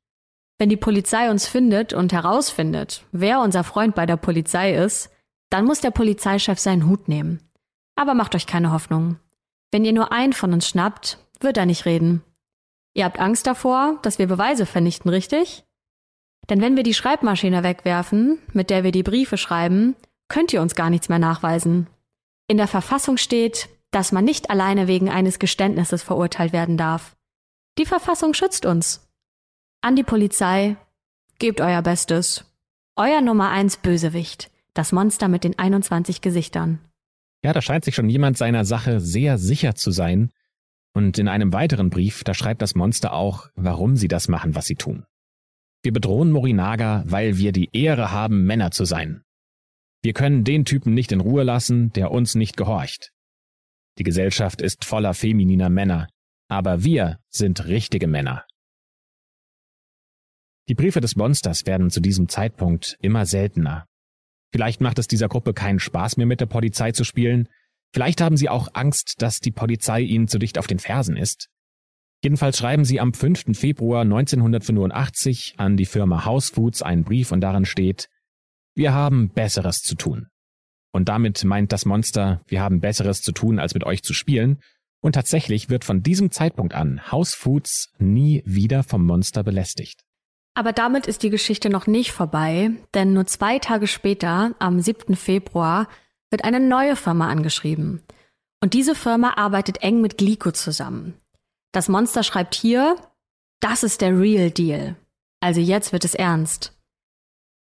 Wenn 0.58 0.68
die 0.68 0.76
Polizei 0.76 1.30
uns 1.30 1.46
findet 1.46 1.92
und 1.92 2.12
herausfindet, 2.12 3.04
wer 3.12 3.40
unser 3.40 3.62
Freund 3.62 3.94
bei 3.94 4.06
der 4.06 4.16
Polizei 4.16 4.74
ist, 4.74 5.10
dann 5.50 5.66
muss 5.66 5.80
der 5.80 5.90
Polizeichef 5.90 6.58
seinen 6.58 6.86
Hut 6.86 7.08
nehmen. 7.08 7.40
Aber 7.94 8.14
macht 8.14 8.34
euch 8.34 8.46
keine 8.46 8.72
Hoffnung. 8.72 9.18
Wenn 9.70 9.84
ihr 9.84 9.92
nur 9.92 10.12
einen 10.12 10.32
von 10.32 10.52
uns 10.52 10.68
schnappt, 10.68 11.18
wird 11.40 11.56
er 11.56 11.66
nicht 11.66 11.84
reden. 11.84 12.22
Ihr 12.94 13.04
habt 13.04 13.20
Angst 13.20 13.46
davor, 13.46 13.98
dass 14.02 14.18
wir 14.18 14.26
Beweise 14.26 14.64
vernichten, 14.64 15.10
richtig? 15.10 15.64
Denn 16.48 16.60
wenn 16.60 16.76
wir 16.76 16.82
die 16.82 16.94
Schreibmaschine 16.94 17.62
wegwerfen, 17.62 18.38
mit 18.52 18.70
der 18.70 18.84
wir 18.84 18.92
die 18.92 19.02
Briefe 19.02 19.36
schreiben, 19.36 19.96
könnt 20.28 20.52
ihr 20.52 20.62
uns 20.62 20.74
gar 20.74 20.90
nichts 20.90 21.08
mehr 21.08 21.18
nachweisen. 21.18 21.88
In 22.48 22.56
der 22.56 22.68
Verfassung 22.68 23.16
steht, 23.16 23.68
dass 23.90 24.12
man 24.12 24.24
nicht 24.24 24.50
alleine 24.50 24.86
wegen 24.86 25.10
eines 25.10 25.38
Geständnisses 25.38 26.02
verurteilt 26.02 26.52
werden 26.52 26.76
darf. 26.76 27.15
Die 27.78 27.84
Verfassung 27.84 28.32
schützt 28.32 28.64
uns. 28.64 29.06
An 29.82 29.96
die 29.96 30.02
Polizei, 30.02 30.76
gebt 31.38 31.60
euer 31.60 31.82
Bestes. 31.82 32.50
Euer 32.96 33.20
Nummer 33.20 33.50
eins 33.50 33.76
Bösewicht, 33.76 34.50
das 34.72 34.92
Monster 34.92 35.28
mit 35.28 35.44
den 35.44 35.58
21 35.58 36.22
Gesichtern. 36.22 36.78
Ja, 37.44 37.52
da 37.52 37.60
scheint 37.60 37.84
sich 37.84 37.94
schon 37.94 38.08
jemand 38.08 38.38
seiner 38.38 38.64
Sache 38.64 39.00
sehr 39.00 39.36
sicher 39.36 39.74
zu 39.74 39.90
sein. 39.90 40.30
Und 40.94 41.18
in 41.18 41.28
einem 41.28 41.52
weiteren 41.52 41.90
Brief, 41.90 42.24
da 42.24 42.32
schreibt 42.32 42.62
das 42.62 42.74
Monster 42.74 43.12
auch, 43.12 43.50
warum 43.54 43.96
sie 43.96 44.08
das 44.08 44.28
machen, 44.28 44.54
was 44.54 44.64
sie 44.64 44.76
tun. 44.76 45.04
Wir 45.82 45.92
bedrohen 45.92 46.32
Morinaga, 46.32 47.04
weil 47.06 47.36
wir 47.36 47.52
die 47.52 47.68
Ehre 47.74 48.10
haben, 48.10 48.46
Männer 48.46 48.70
zu 48.70 48.86
sein. 48.86 49.22
Wir 50.02 50.14
können 50.14 50.44
den 50.44 50.64
Typen 50.64 50.94
nicht 50.94 51.12
in 51.12 51.20
Ruhe 51.20 51.42
lassen, 51.42 51.92
der 51.92 52.10
uns 52.10 52.34
nicht 52.34 52.56
gehorcht. 52.56 53.12
Die 53.98 54.04
Gesellschaft 54.04 54.62
ist 54.62 54.86
voller 54.86 55.12
femininer 55.12 55.68
Männer, 55.68 56.08
aber 56.48 56.84
wir 56.84 57.18
sind 57.28 57.66
richtige 57.66 58.06
Männer. 58.06 58.44
Die 60.68 60.74
Briefe 60.74 61.00
des 61.00 61.16
Monsters 61.16 61.66
werden 61.66 61.90
zu 61.90 62.00
diesem 62.00 62.28
Zeitpunkt 62.28 62.96
immer 63.00 63.24
seltener. 63.24 63.86
Vielleicht 64.52 64.80
macht 64.80 64.98
es 64.98 65.06
dieser 65.06 65.28
Gruppe 65.28 65.54
keinen 65.54 65.78
Spaß 65.78 66.16
mehr 66.16 66.26
mit 66.26 66.40
der 66.40 66.46
Polizei 66.46 66.92
zu 66.92 67.04
spielen, 67.04 67.48
vielleicht 67.92 68.20
haben 68.20 68.36
sie 68.36 68.48
auch 68.48 68.68
Angst, 68.74 69.16
dass 69.18 69.40
die 69.40 69.52
Polizei 69.52 70.00
ihnen 70.00 70.28
zu 70.28 70.38
dicht 70.38 70.58
auf 70.58 70.66
den 70.66 70.78
Fersen 70.78 71.16
ist. 71.16 71.48
Jedenfalls 72.22 72.58
schreiben 72.58 72.84
sie 72.84 72.98
am 72.98 73.12
5. 73.12 73.56
Februar 73.56 74.02
1985 74.02 75.54
an 75.58 75.76
die 75.76 75.84
Firma 75.84 76.24
House 76.24 76.50
Foods 76.50 76.82
einen 76.82 77.04
Brief 77.04 77.30
und 77.30 77.40
darin 77.40 77.64
steht, 77.64 78.08
wir 78.74 78.92
haben 78.92 79.30
Besseres 79.30 79.80
zu 79.80 79.94
tun. 79.94 80.28
Und 80.92 81.08
damit 81.08 81.44
meint 81.44 81.72
das 81.72 81.84
Monster, 81.84 82.42
wir 82.46 82.60
haben 82.60 82.80
Besseres 82.80 83.20
zu 83.20 83.32
tun, 83.32 83.58
als 83.58 83.74
mit 83.74 83.84
euch 83.84 84.02
zu 84.02 84.14
spielen. 84.14 84.60
Und 85.00 85.14
tatsächlich 85.14 85.68
wird 85.70 85.84
von 85.84 86.02
diesem 86.02 86.30
Zeitpunkt 86.30 86.74
an 86.74 87.10
House 87.10 87.34
Foods 87.34 87.92
nie 87.98 88.42
wieder 88.44 88.82
vom 88.82 89.04
Monster 89.04 89.44
belästigt. 89.44 90.02
Aber 90.54 90.72
damit 90.72 91.06
ist 91.06 91.22
die 91.22 91.30
Geschichte 91.30 91.68
noch 91.68 91.86
nicht 91.86 92.12
vorbei, 92.12 92.70
denn 92.94 93.12
nur 93.12 93.26
zwei 93.26 93.58
Tage 93.58 93.86
später, 93.86 94.54
am 94.58 94.80
7. 94.80 95.14
Februar, 95.14 95.86
wird 96.30 96.44
eine 96.44 96.60
neue 96.60 96.96
Firma 96.96 97.28
angeschrieben. 97.28 98.02
Und 98.62 98.72
diese 98.72 98.94
Firma 98.94 99.34
arbeitet 99.36 99.82
eng 99.82 100.00
mit 100.00 100.16
Glico 100.16 100.50
zusammen. 100.50 101.14
Das 101.72 101.88
Monster 101.88 102.22
schreibt 102.22 102.54
hier, 102.54 102.96
das 103.60 103.82
ist 103.82 104.00
der 104.00 104.18
Real 104.18 104.50
Deal. 104.50 104.96
Also 105.40 105.60
jetzt 105.60 105.92
wird 105.92 106.04
es 106.04 106.14
ernst. 106.14 106.72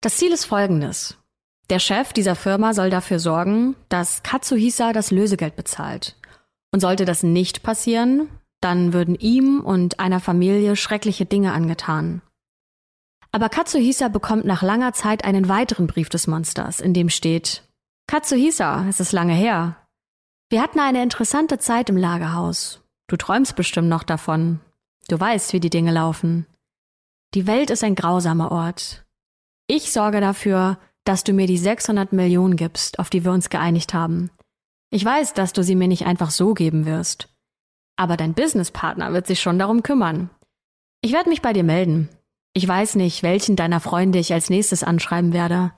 Das 0.01 0.17
Ziel 0.17 0.33
ist 0.33 0.45
folgendes. 0.45 1.17
Der 1.69 1.79
Chef 1.79 2.11
dieser 2.11 2.35
Firma 2.35 2.73
soll 2.73 2.89
dafür 2.89 3.19
sorgen, 3.19 3.75
dass 3.87 4.23
Katsuhisa 4.23 4.91
das 4.91 5.11
Lösegeld 5.11 5.55
bezahlt. 5.55 6.17
Und 6.71 6.79
sollte 6.79 7.05
das 7.05 7.23
nicht 7.23 7.63
passieren, 7.63 8.29
dann 8.61 8.93
würden 8.93 9.15
ihm 9.15 9.59
und 9.59 9.99
einer 9.99 10.19
Familie 10.19 10.75
schreckliche 10.75 11.25
Dinge 11.25 11.51
angetan. 11.51 12.21
Aber 13.31 13.49
Katsuhisa 13.49 14.07
bekommt 14.07 14.45
nach 14.45 14.61
langer 14.61 14.93
Zeit 14.93 15.23
einen 15.23 15.47
weiteren 15.49 15.87
Brief 15.87 16.09
des 16.09 16.27
Monsters, 16.27 16.79
in 16.79 16.93
dem 16.93 17.09
steht, 17.09 17.63
Katsuhisa, 18.07 18.85
es 18.89 18.99
ist 18.99 19.13
lange 19.13 19.33
her. 19.33 19.77
Wir 20.49 20.61
hatten 20.61 20.79
eine 20.79 21.01
interessante 21.01 21.59
Zeit 21.59 21.89
im 21.89 21.95
Lagerhaus. 21.95 22.81
Du 23.07 23.15
träumst 23.15 23.55
bestimmt 23.55 23.87
noch 23.87 24.03
davon. 24.03 24.59
Du 25.07 25.17
weißt, 25.17 25.53
wie 25.53 25.61
die 25.61 25.69
Dinge 25.69 25.91
laufen. 25.91 26.45
Die 27.33 27.47
Welt 27.47 27.69
ist 27.69 27.83
ein 27.85 27.95
grausamer 27.95 28.51
Ort. 28.51 29.05
Ich 29.67 29.93
sorge 29.93 30.19
dafür, 30.19 30.77
dass 31.05 31.23
du 31.23 31.31
mir 31.31 31.47
die 31.47 31.57
600 31.57 32.11
Millionen 32.11 32.57
gibst, 32.57 32.99
auf 32.99 33.09
die 33.09 33.23
wir 33.23 33.31
uns 33.31 33.49
geeinigt 33.49 33.93
haben. 33.93 34.29
Ich 34.93 35.05
weiß, 35.05 35.33
dass 35.33 35.53
du 35.53 35.63
sie 35.63 35.75
mir 35.75 35.87
nicht 35.87 36.05
einfach 36.05 36.31
so 36.31 36.53
geben 36.53 36.85
wirst. 36.85 37.29
Aber 37.95 38.17
dein 38.17 38.33
Businesspartner 38.33 39.13
wird 39.13 39.25
sich 39.25 39.39
schon 39.39 39.57
darum 39.57 39.83
kümmern. 39.83 40.29
Ich 41.01 41.13
werde 41.13 41.29
mich 41.29 41.41
bei 41.41 41.53
dir 41.53 41.63
melden. 41.63 42.09
Ich 42.53 42.67
weiß 42.67 42.95
nicht, 42.95 43.23
welchen 43.23 43.55
deiner 43.55 43.79
Freunde 43.79 44.19
ich 44.19 44.33
als 44.33 44.49
nächstes 44.49 44.83
anschreiben 44.83 45.31
werde. 45.31 45.71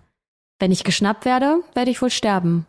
Wenn 0.59 0.71
ich 0.71 0.83
geschnappt 0.83 1.25
werde, 1.25 1.59
werde 1.75 1.91
ich 1.91 2.01
wohl 2.01 2.09
sterben. 2.09 2.65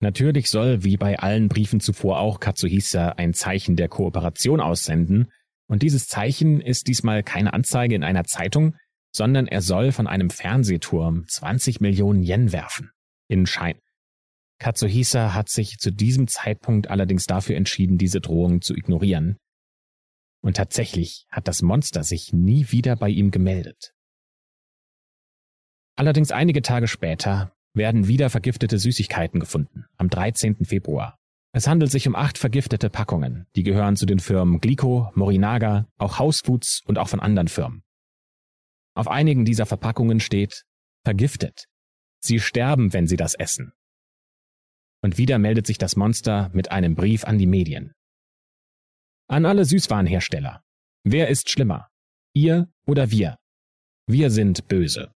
Natürlich 0.00 0.48
soll, 0.48 0.84
wie 0.84 0.96
bei 0.96 1.18
allen 1.18 1.48
Briefen 1.48 1.80
zuvor 1.80 2.18
auch, 2.18 2.40
Katsuhisa 2.40 3.10
ein 3.10 3.34
Zeichen 3.34 3.76
der 3.76 3.88
Kooperation 3.88 4.60
aussenden. 4.60 5.30
Und 5.66 5.82
dieses 5.82 6.08
Zeichen 6.08 6.60
ist 6.60 6.88
diesmal 6.88 7.22
keine 7.22 7.52
Anzeige 7.52 7.94
in 7.94 8.04
einer 8.04 8.24
Zeitung, 8.24 8.74
sondern 9.12 9.46
er 9.46 9.60
soll 9.60 9.92
von 9.92 10.06
einem 10.06 10.30
Fernsehturm 10.30 11.26
20 11.28 11.80
Millionen 11.80 12.22
Yen 12.22 12.52
werfen. 12.52 12.90
In 13.28 13.46
Schein. 13.46 13.76
Katsuhisa 14.58 15.34
hat 15.34 15.48
sich 15.48 15.78
zu 15.78 15.90
diesem 15.90 16.28
Zeitpunkt 16.28 16.88
allerdings 16.88 17.26
dafür 17.26 17.56
entschieden, 17.56 17.98
diese 17.98 18.20
Drohung 18.20 18.60
zu 18.60 18.74
ignorieren. 18.74 19.36
Und 20.42 20.56
tatsächlich 20.56 21.26
hat 21.30 21.48
das 21.48 21.62
Monster 21.62 22.04
sich 22.04 22.32
nie 22.32 22.70
wieder 22.70 22.96
bei 22.96 23.08
ihm 23.08 23.30
gemeldet. 23.30 23.94
Allerdings 25.96 26.32
einige 26.32 26.62
Tage 26.62 26.88
später 26.88 27.56
werden 27.72 28.08
wieder 28.08 28.30
vergiftete 28.30 28.78
Süßigkeiten 28.78 29.40
gefunden, 29.40 29.86
am 29.96 30.08
13. 30.08 30.64
Februar. 30.64 31.18
Es 31.52 31.68
handelt 31.68 31.90
sich 31.90 32.08
um 32.08 32.16
acht 32.16 32.36
vergiftete 32.36 32.90
Packungen, 32.90 33.46
die 33.54 33.62
gehören 33.62 33.96
zu 33.96 34.06
den 34.06 34.18
Firmen 34.18 34.60
Glico, 34.60 35.10
Morinaga, 35.14 35.86
auch 35.98 36.18
House 36.18 36.40
Foods 36.44 36.82
und 36.86 36.98
auch 36.98 37.08
von 37.08 37.20
anderen 37.20 37.48
Firmen. 37.48 37.82
Auf 38.96 39.08
einigen 39.08 39.44
dieser 39.44 39.66
Verpackungen 39.66 40.20
steht 40.20 40.64
vergiftet. 41.04 41.66
Sie 42.20 42.40
sterben, 42.40 42.92
wenn 42.92 43.06
sie 43.06 43.16
das 43.16 43.34
essen. 43.34 43.72
Und 45.04 45.18
wieder 45.18 45.38
meldet 45.38 45.66
sich 45.66 45.76
das 45.76 45.96
Monster 45.96 46.50
mit 46.54 46.70
einem 46.70 46.94
Brief 46.94 47.24
an 47.24 47.36
die 47.36 47.46
Medien. 47.46 47.92
An 49.28 49.44
alle 49.44 49.66
Süßwarenhersteller. 49.66 50.64
Wer 51.04 51.28
ist 51.28 51.50
schlimmer? 51.50 51.90
Ihr 52.32 52.72
oder 52.86 53.10
wir? 53.10 53.36
Wir 54.06 54.30
sind 54.30 54.66
böse. 54.66 55.12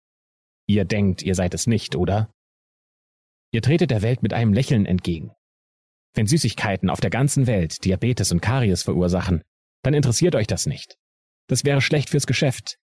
Ihr 0.66 0.86
denkt, 0.86 1.22
ihr 1.22 1.36
seid 1.36 1.54
es 1.54 1.68
nicht, 1.68 1.94
oder? 1.94 2.32
Ihr 3.52 3.62
tretet 3.62 3.92
der 3.92 4.02
Welt 4.02 4.24
mit 4.24 4.32
einem 4.32 4.52
Lächeln 4.52 4.86
entgegen. 4.86 5.30
Wenn 6.14 6.26
Süßigkeiten 6.26 6.90
auf 6.90 6.98
der 7.00 7.10
ganzen 7.10 7.46
Welt 7.46 7.84
Diabetes 7.84 8.32
und 8.32 8.40
Karies 8.40 8.82
verursachen, 8.82 9.44
dann 9.84 9.94
interessiert 9.94 10.34
euch 10.34 10.48
das 10.48 10.66
nicht. 10.66 10.98
Das 11.46 11.64
wäre 11.64 11.80
schlecht 11.80 12.10
fürs 12.10 12.26
Geschäft. 12.26 12.80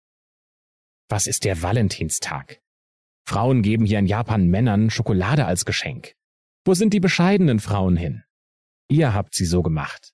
Was 1.08 1.26
ist 1.26 1.46
der 1.46 1.62
Valentinstag? 1.62 2.60
Frauen 3.26 3.62
geben 3.62 3.86
hier 3.86 4.00
in 4.00 4.06
Japan 4.06 4.48
Männern 4.48 4.90
Schokolade 4.90 5.46
als 5.46 5.64
Geschenk. 5.64 6.14
Wo 6.64 6.74
sind 6.74 6.92
die 6.92 7.00
bescheidenen 7.00 7.58
Frauen 7.58 7.96
hin? 7.96 8.22
Ihr 8.88 9.14
habt 9.14 9.34
sie 9.34 9.46
so 9.46 9.62
gemacht. 9.62 10.12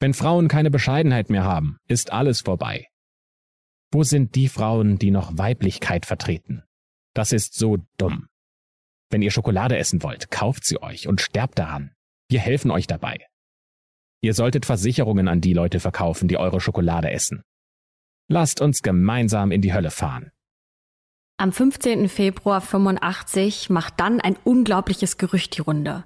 Wenn 0.00 0.12
Frauen 0.12 0.48
keine 0.48 0.70
Bescheidenheit 0.70 1.30
mehr 1.30 1.44
haben, 1.44 1.78
ist 1.88 2.12
alles 2.12 2.42
vorbei. 2.42 2.88
Wo 3.90 4.02
sind 4.02 4.34
die 4.34 4.48
Frauen, 4.48 4.98
die 4.98 5.10
noch 5.10 5.38
Weiblichkeit 5.38 6.04
vertreten? 6.04 6.62
Das 7.14 7.32
ist 7.32 7.54
so 7.54 7.78
dumm. 7.96 8.28
Wenn 9.08 9.22
ihr 9.22 9.30
Schokolade 9.30 9.78
essen 9.78 10.02
wollt, 10.02 10.30
kauft 10.30 10.66
sie 10.66 10.82
euch 10.82 11.08
und 11.08 11.20
sterbt 11.20 11.58
daran. 11.58 11.94
Wir 12.28 12.40
helfen 12.40 12.70
euch 12.70 12.86
dabei. 12.86 13.24
Ihr 14.20 14.34
solltet 14.34 14.66
Versicherungen 14.66 15.28
an 15.28 15.40
die 15.40 15.54
Leute 15.54 15.80
verkaufen, 15.80 16.28
die 16.28 16.36
eure 16.36 16.60
Schokolade 16.60 17.10
essen. 17.10 17.42
Lasst 18.28 18.60
uns 18.60 18.82
gemeinsam 18.82 19.52
in 19.52 19.62
die 19.62 19.72
Hölle 19.72 19.90
fahren. 19.90 20.32
Am 21.38 21.52
15. 21.52 22.08
Februar 22.08 22.60
85 22.62 23.68
macht 23.68 24.00
dann 24.00 24.20
ein 24.20 24.36
unglaubliches 24.44 25.18
Gerücht 25.18 25.56
die 25.56 25.60
Runde. 25.60 26.04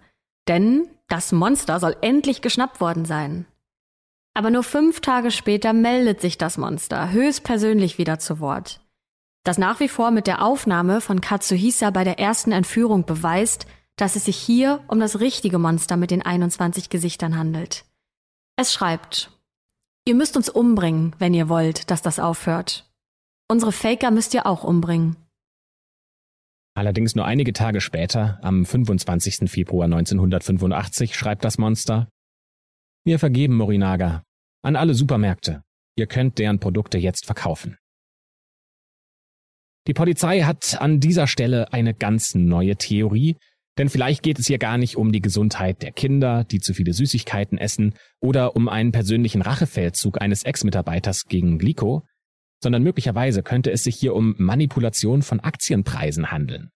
Denn 0.48 0.88
das 1.08 1.30
Monster 1.30 1.78
soll 1.78 1.96
endlich 2.00 2.42
geschnappt 2.42 2.80
worden 2.80 3.04
sein. 3.04 3.46
Aber 4.34 4.50
nur 4.50 4.64
fünf 4.64 5.00
Tage 5.00 5.30
später 5.30 5.72
meldet 5.72 6.20
sich 6.20 6.36
das 6.38 6.58
Monster 6.58 7.12
höchstpersönlich 7.12 7.98
wieder 7.98 8.18
zu 8.18 8.40
Wort. 8.40 8.80
Das 9.44 9.56
nach 9.56 9.80
wie 9.80 9.88
vor 9.88 10.10
mit 10.10 10.26
der 10.26 10.42
Aufnahme 10.42 11.00
von 11.00 11.20
Katsuhisa 11.20 11.90
bei 11.90 12.04
der 12.04 12.18
ersten 12.18 12.52
Entführung 12.52 13.06
beweist, 13.06 13.66
dass 13.96 14.16
es 14.16 14.24
sich 14.24 14.36
hier 14.36 14.82
um 14.88 14.98
das 14.98 15.20
richtige 15.20 15.58
Monster 15.58 15.96
mit 15.96 16.10
den 16.10 16.22
21 16.22 16.90
Gesichtern 16.90 17.36
handelt. 17.36 17.84
Es 18.56 18.72
schreibt, 18.72 19.30
Ihr 20.04 20.14
müsst 20.14 20.36
uns 20.36 20.48
umbringen, 20.48 21.14
wenn 21.18 21.34
ihr 21.34 21.48
wollt, 21.48 21.90
dass 21.90 22.02
das 22.02 22.18
aufhört. 22.18 22.90
Unsere 23.48 23.72
Faker 23.72 24.10
müsst 24.10 24.32
ihr 24.34 24.46
auch 24.46 24.64
umbringen. 24.64 25.16
Allerdings 26.80 27.14
nur 27.14 27.26
einige 27.26 27.52
Tage 27.52 27.82
später, 27.82 28.38
am 28.40 28.64
25. 28.64 29.50
Februar 29.50 29.84
1985, 29.84 31.14
schreibt 31.14 31.44
das 31.44 31.58
Monster, 31.58 32.08
Wir 33.04 33.18
vergeben 33.18 33.54
Morinaga 33.54 34.22
an 34.62 34.76
alle 34.76 34.94
Supermärkte. 34.94 35.60
Ihr 35.96 36.06
könnt 36.06 36.38
deren 36.38 36.58
Produkte 36.58 36.96
jetzt 36.96 37.26
verkaufen. 37.26 37.76
Die 39.88 39.92
Polizei 39.92 40.40
hat 40.40 40.80
an 40.80 41.00
dieser 41.00 41.26
Stelle 41.26 41.70
eine 41.70 41.92
ganz 41.92 42.34
neue 42.34 42.76
Theorie, 42.76 43.36
denn 43.76 43.90
vielleicht 43.90 44.22
geht 44.22 44.38
es 44.38 44.46
hier 44.46 44.56
gar 44.56 44.78
nicht 44.78 44.96
um 44.96 45.12
die 45.12 45.20
Gesundheit 45.20 45.82
der 45.82 45.92
Kinder, 45.92 46.44
die 46.44 46.60
zu 46.60 46.72
viele 46.72 46.94
Süßigkeiten 46.94 47.58
essen, 47.58 47.92
oder 48.22 48.56
um 48.56 48.70
einen 48.70 48.92
persönlichen 48.92 49.42
Rachefeldzug 49.42 50.18
eines 50.22 50.44
Ex-Mitarbeiters 50.44 51.26
gegen 51.26 51.58
Glico, 51.58 52.06
sondern 52.62 52.82
möglicherweise 52.82 53.42
könnte 53.42 53.70
es 53.70 53.84
sich 53.84 53.96
hier 53.96 54.14
um 54.14 54.34
Manipulation 54.38 55.22
von 55.22 55.40
Aktienpreisen 55.40 56.30
handeln. 56.30 56.70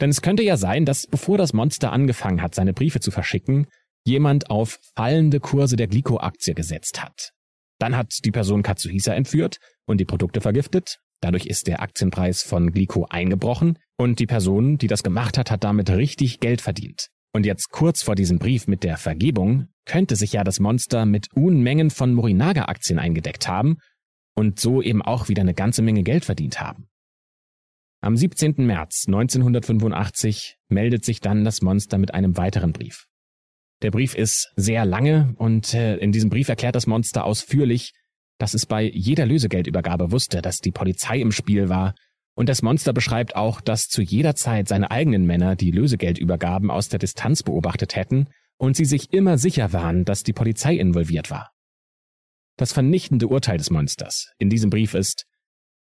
Denn 0.00 0.10
es 0.10 0.22
könnte 0.22 0.42
ja 0.42 0.56
sein, 0.56 0.84
dass 0.84 1.06
bevor 1.06 1.38
das 1.38 1.52
Monster 1.52 1.92
angefangen 1.92 2.42
hat, 2.42 2.54
seine 2.54 2.72
Briefe 2.72 3.00
zu 3.00 3.10
verschicken, 3.10 3.66
jemand 4.04 4.50
auf 4.50 4.78
fallende 4.96 5.38
Kurse 5.38 5.76
der 5.76 5.86
Glico-Aktie 5.86 6.54
gesetzt 6.54 7.02
hat. 7.02 7.30
Dann 7.78 7.96
hat 7.96 8.12
die 8.24 8.32
Person 8.32 8.62
Katsuhisa 8.62 9.14
entführt 9.14 9.58
und 9.86 9.98
die 9.98 10.04
Produkte 10.04 10.40
vergiftet, 10.40 10.98
Dadurch 11.22 11.46
ist 11.46 11.68
der 11.68 11.80
Aktienpreis 11.80 12.42
von 12.42 12.72
Glico 12.72 13.06
eingebrochen 13.08 13.78
und 13.96 14.18
die 14.18 14.26
Person, 14.26 14.76
die 14.76 14.88
das 14.88 15.04
gemacht 15.04 15.38
hat, 15.38 15.52
hat 15.52 15.62
damit 15.62 15.88
richtig 15.88 16.40
Geld 16.40 16.60
verdient. 16.60 17.08
Und 17.32 17.46
jetzt 17.46 17.70
kurz 17.70 18.02
vor 18.02 18.16
diesem 18.16 18.40
Brief 18.40 18.66
mit 18.66 18.82
der 18.82 18.96
Vergebung 18.96 19.68
könnte 19.86 20.16
sich 20.16 20.32
ja 20.32 20.42
das 20.42 20.58
Monster 20.58 21.06
mit 21.06 21.28
Unmengen 21.32 21.90
von 21.90 22.12
Morinaga-Aktien 22.12 22.98
eingedeckt 22.98 23.46
haben 23.46 23.76
und 24.34 24.58
so 24.58 24.82
eben 24.82 25.02
auch 25.02 25.28
wieder 25.28 25.42
eine 25.42 25.54
ganze 25.54 25.82
Menge 25.82 26.02
Geld 26.02 26.24
verdient 26.24 26.60
haben. 26.60 26.88
Am 28.00 28.16
17. 28.16 28.54
März 28.58 29.04
1985 29.06 30.56
meldet 30.68 31.04
sich 31.04 31.20
dann 31.20 31.44
das 31.44 31.62
Monster 31.62 31.98
mit 31.98 32.14
einem 32.14 32.36
weiteren 32.36 32.72
Brief. 32.72 33.06
Der 33.82 33.90
Brief 33.90 34.14
ist 34.14 34.52
sehr 34.56 34.84
lange 34.84 35.34
und 35.36 35.74
äh, 35.74 35.96
in 35.96 36.12
diesem 36.12 36.30
Brief 36.30 36.48
erklärt 36.48 36.74
das 36.74 36.86
Monster 36.86 37.24
ausführlich, 37.24 37.92
dass 38.38 38.54
es 38.54 38.66
bei 38.66 38.82
jeder 38.82 39.26
Lösegeldübergabe 39.26 40.10
wusste, 40.10 40.42
dass 40.42 40.58
die 40.58 40.72
Polizei 40.72 41.20
im 41.20 41.32
Spiel 41.32 41.68
war, 41.68 41.94
und 42.34 42.48
das 42.48 42.62
Monster 42.62 42.92
beschreibt 42.92 43.36
auch, 43.36 43.60
dass 43.60 43.88
zu 43.88 44.00
jeder 44.00 44.34
Zeit 44.34 44.68
seine 44.68 44.90
eigenen 44.90 45.26
Männer 45.26 45.54
die 45.54 45.70
Lösegeldübergaben 45.70 46.70
aus 46.70 46.88
der 46.88 46.98
Distanz 46.98 47.42
beobachtet 47.42 47.94
hätten 47.94 48.28
und 48.56 48.76
sie 48.76 48.86
sich 48.86 49.12
immer 49.12 49.36
sicher 49.36 49.72
waren, 49.72 50.04
dass 50.04 50.22
die 50.22 50.32
Polizei 50.32 50.76
involviert 50.76 51.30
war. 51.30 51.50
Das 52.62 52.72
vernichtende 52.72 53.26
Urteil 53.26 53.58
des 53.58 53.70
Monsters 53.70 54.30
in 54.38 54.48
diesem 54.48 54.70
Brief 54.70 54.94
ist, 54.94 55.26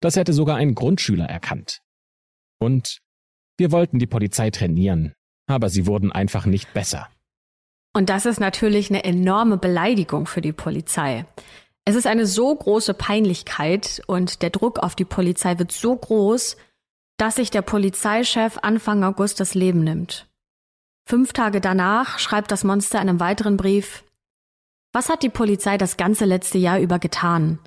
das 0.01 0.17
hätte 0.17 0.33
sogar 0.33 0.57
ein 0.57 0.75
Grundschüler 0.75 1.23
erkannt. 1.23 1.79
Und 2.59 2.99
wir 3.57 3.71
wollten 3.71 3.97
die 3.97 4.07
Polizei 4.07 4.49
trainieren, 4.49 5.13
aber 5.47 5.69
sie 5.69 5.87
wurden 5.87 6.11
einfach 6.11 6.45
nicht 6.45 6.73
besser. 6.73 7.07
Und 7.93 8.09
das 8.09 8.25
ist 8.25 8.41
natürlich 8.41 8.89
eine 8.89 9.05
enorme 9.05 9.55
Beleidigung 9.55 10.25
für 10.25 10.41
die 10.41 10.51
Polizei. 10.51 11.25
Es 11.85 11.95
ist 11.95 12.07
eine 12.07 12.25
so 12.25 12.53
große 12.53 12.93
Peinlichkeit 12.93 14.01
und 14.07 14.41
der 14.41 14.49
Druck 14.49 14.79
auf 14.79 14.95
die 14.95 15.05
Polizei 15.05 15.57
wird 15.57 15.71
so 15.71 15.95
groß, 15.95 16.57
dass 17.15 17.35
sich 17.35 17.51
der 17.51 17.61
Polizeichef 17.61 18.57
Anfang 18.63 19.05
August 19.05 19.39
das 19.39 19.55
Leben 19.55 19.85
nimmt. 19.85 20.27
Fünf 21.07 21.31
Tage 21.31 21.61
danach 21.61 22.19
schreibt 22.19 22.51
das 22.51 22.65
Monster 22.65 23.01
in 23.01 23.07
einem 23.07 23.21
weiteren 23.21 23.55
Brief, 23.55 24.03
was 24.95 25.09
hat 25.09 25.23
die 25.23 25.29
Polizei 25.29 25.77
das 25.77 25.97
ganze 25.97 26.23
letzte 26.23 26.57
Jahr 26.57 26.79
über 26.79 26.99
getan? 26.99 27.59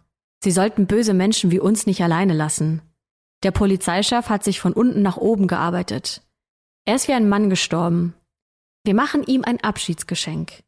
Sie 0.43 0.51
sollten 0.51 0.87
böse 0.87 1.13
Menschen 1.13 1.51
wie 1.51 1.61
uns 1.61 1.85
nicht 1.85 2.03
alleine 2.03 2.33
lassen. 2.33 2.81
Der 3.43 3.51
Polizeichef 3.51 4.31
hat 4.31 4.43
sich 4.43 4.61
von 4.61 4.73
unten 4.73 5.03
nach 5.03 5.19
oben 5.19 5.47
gearbeitet. 5.47 6.23
Er 6.87 6.95
ist 6.95 7.07
wie 7.07 7.13
ein 7.13 7.29
Mann 7.29 7.51
gestorben. 7.51 8.15
Wir 8.83 8.95
machen 8.95 9.25
ihm 9.25 9.45
ein 9.45 9.63
Abschiedsgeschenk. 9.63 10.63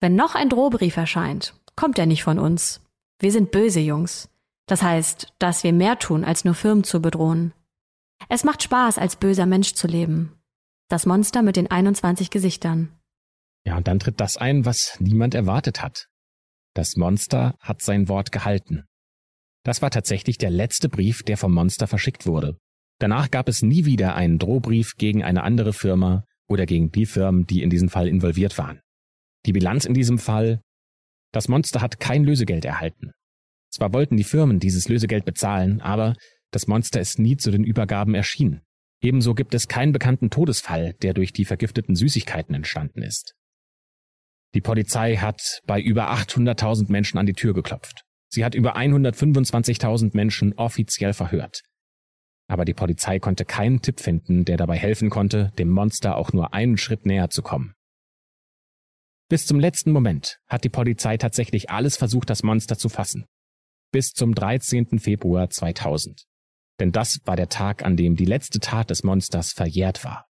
Wenn 0.00 0.16
noch 0.16 0.34
ein 0.34 0.48
Drohbrief 0.48 0.96
erscheint, 0.96 1.54
kommt 1.76 2.00
er 2.00 2.06
nicht 2.06 2.24
von 2.24 2.40
uns. 2.40 2.80
Wir 3.20 3.30
sind 3.30 3.52
böse 3.52 3.78
Jungs. 3.78 4.28
Das 4.66 4.82
heißt, 4.82 5.32
dass 5.38 5.62
wir 5.62 5.72
mehr 5.72 6.00
tun, 6.00 6.24
als 6.24 6.44
nur 6.44 6.54
Firmen 6.54 6.82
zu 6.82 7.00
bedrohen. 7.00 7.52
Es 8.28 8.42
macht 8.42 8.64
Spaß, 8.64 8.98
als 8.98 9.14
böser 9.14 9.46
Mensch 9.46 9.74
zu 9.74 9.86
leben. 9.86 10.32
Das 10.88 11.06
Monster 11.06 11.42
mit 11.42 11.54
den 11.54 11.70
21 11.70 12.30
Gesichtern. 12.30 12.88
Ja, 13.64 13.76
und 13.76 13.86
dann 13.86 13.98
tritt 13.98 14.20
das 14.20 14.36
ein, 14.36 14.64
was 14.64 14.96
niemand 15.00 15.34
erwartet 15.34 15.82
hat. 15.82 16.06
Das 16.74 16.96
Monster 16.96 17.54
hat 17.60 17.82
sein 17.82 18.08
Wort 18.08 18.32
gehalten. 18.32 18.84
Das 19.64 19.82
war 19.82 19.90
tatsächlich 19.90 20.38
der 20.38 20.50
letzte 20.50 20.88
Brief, 20.88 21.22
der 21.22 21.36
vom 21.36 21.52
Monster 21.52 21.86
verschickt 21.86 22.26
wurde. 22.26 22.56
Danach 22.98 23.30
gab 23.30 23.48
es 23.48 23.62
nie 23.62 23.84
wieder 23.84 24.14
einen 24.14 24.38
Drohbrief 24.38 24.94
gegen 24.96 25.22
eine 25.22 25.44
andere 25.44 25.72
Firma 25.72 26.24
oder 26.48 26.66
gegen 26.66 26.90
die 26.90 27.06
Firmen, 27.06 27.46
die 27.46 27.62
in 27.62 27.70
diesem 27.70 27.88
Fall 27.88 28.08
involviert 28.08 28.58
waren. 28.58 28.80
Die 29.46 29.52
Bilanz 29.52 29.84
in 29.84 29.94
diesem 29.94 30.18
Fall 30.18 30.60
das 31.32 31.48
Monster 31.48 31.80
hat 31.80 31.98
kein 31.98 32.24
Lösegeld 32.24 32.64
erhalten. 32.64 33.12
Zwar 33.70 33.92
wollten 33.94 34.18
die 34.18 34.24
Firmen 34.24 34.60
dieses 34.60 34.88
Lösegeld 34.88 35.24
bezahlen, 35.24 35.80
aber 35.80 36.14
das 36.50 36.66
Monster 36.66 37.00
ist 37.00 37.18
nie 37.18 37.38
zu 37.38 37.50
den 37.50 37.64
Übergaben 37.64 38.14
erschienen. 38.14 38.60
Ebenso 39.00 39.34
gibt 39.34 39.54
es 39.54 39.66
keinen 39.66 39.92
bekannten 39.92 40.28
Todesfall, 40.28 40.92
der 41.00 41.14
durch 41.14 41.32
die 41.32 41.46
vergifteten 41.46 41.96
Süßigkeiten 41.96 42.54
entstanden 42.54 43.02
ist. 43.02 43.34
Die 44.54 44.60
Polizei 44.60 45.16
hat 45.16 45.60
bei 45.66 45.80
über 45.80 46.10
800.000 46.10 46.90
Menschen 46.90 47.18
an 47.18 47.26
die 47.26 47.32
Tür 47.32 47.54
geklopft. 47.54 48.04
Sie 48.28 48.44
hat 48.44 48.54
über 48.54 48.76
125.000 48.76 50.10
Menschen 50.14 50.52
offiziell 50.54 51.12
verhört. 51.12 51.62
Aber 52.48 52.64
die 52.64 52.74
Polizei 52.74 53.18
konnte 53.18 53.44
keinen 53.44 53.80
Tipp 53.80 54.00
finden, 54.00 54.44
der 54.44 54.56
dabei 54.56 54.76
helfen 54.76 55.10
konnte, 55.10 55.52
dem 55.58 55.70
Monster 55.70 56.16
auch 56.16 56.32
nur 56.32 56.52
einen 56.52 56.76
Schritt 56.76 57.06
näher 57.06 57.30
zu 57.30 57.42
kommen. 57.42 57.74
Bis 59.28 59.46
zum 59.46 59.58
letzten 59.58 59.92
Moment 59.92 60.38
hat 60.46 60.64
die 60.64 60.68
Polizei 60.68 61.16
tatsächlich 61.16 61.70
alles 61.70 61.96
versucht, 61.96 62.28
das 62.28 62.42
Monster 62.42 62.76
zu 62.76 62.90
fassen. 62.90 63.24
Bis 63.90 64.12
zum 64.12 64.34
13. 64.34 64.98
Februar 64.98 65.48
2000. 65.48 66.24
Denn 66.78 66.92
das 66.92 67.20
war 67.24 67.36
der 67.36 67.48
Tag, 67.48 67.84
an 67.84 67.96
dem 67.96 68.16
die 68.16 68.26
letzte 68.26 68.60
Tat 68.60 68.90
des 68.90 69.02
Monsters 69.02 69.52
verjährt 69.52 70.04
war. 70.04 70.26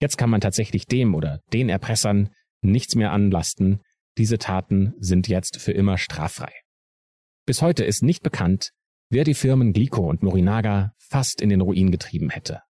Jetzt 0.00 0.16
kann 0.16 0.30
man 0.30 0.40
tatsächlich 0.40 0.86
dem 0.86 1.14
oder 1.14 1.40
den 1.52 1.68
Erpressern 1.68 2.30
nichts 2.62 2.94
mehr 2.94 3.12
anlasten. 3.12 3.80
Diese 4.18 4.38
Taten 4.38 4.94
sind 4.98 5.28
jetzt 5.28 5.58
für 5.58 5.72
immer 5.72 5.98
straffrei. 5.98 6.52
Bis 7.46 7.62
heute 7.62 7.84
ist 7.84 8.02
nicht 8.02 8.22
bekannt, 8.22 8.72
wer 9.08 9.24
die 9.24 9.34
Firmen 9.34 9.72
Glico 9.72 10.08
und 10.08 10.22
Morinaga 10.22 10.94
fast 10.98 11.40
in 11.40 11.48
den 11.48 11.60
Ruin 11.60 11.90
getrieben 11.90 12.30
hätte. 12.30 12.62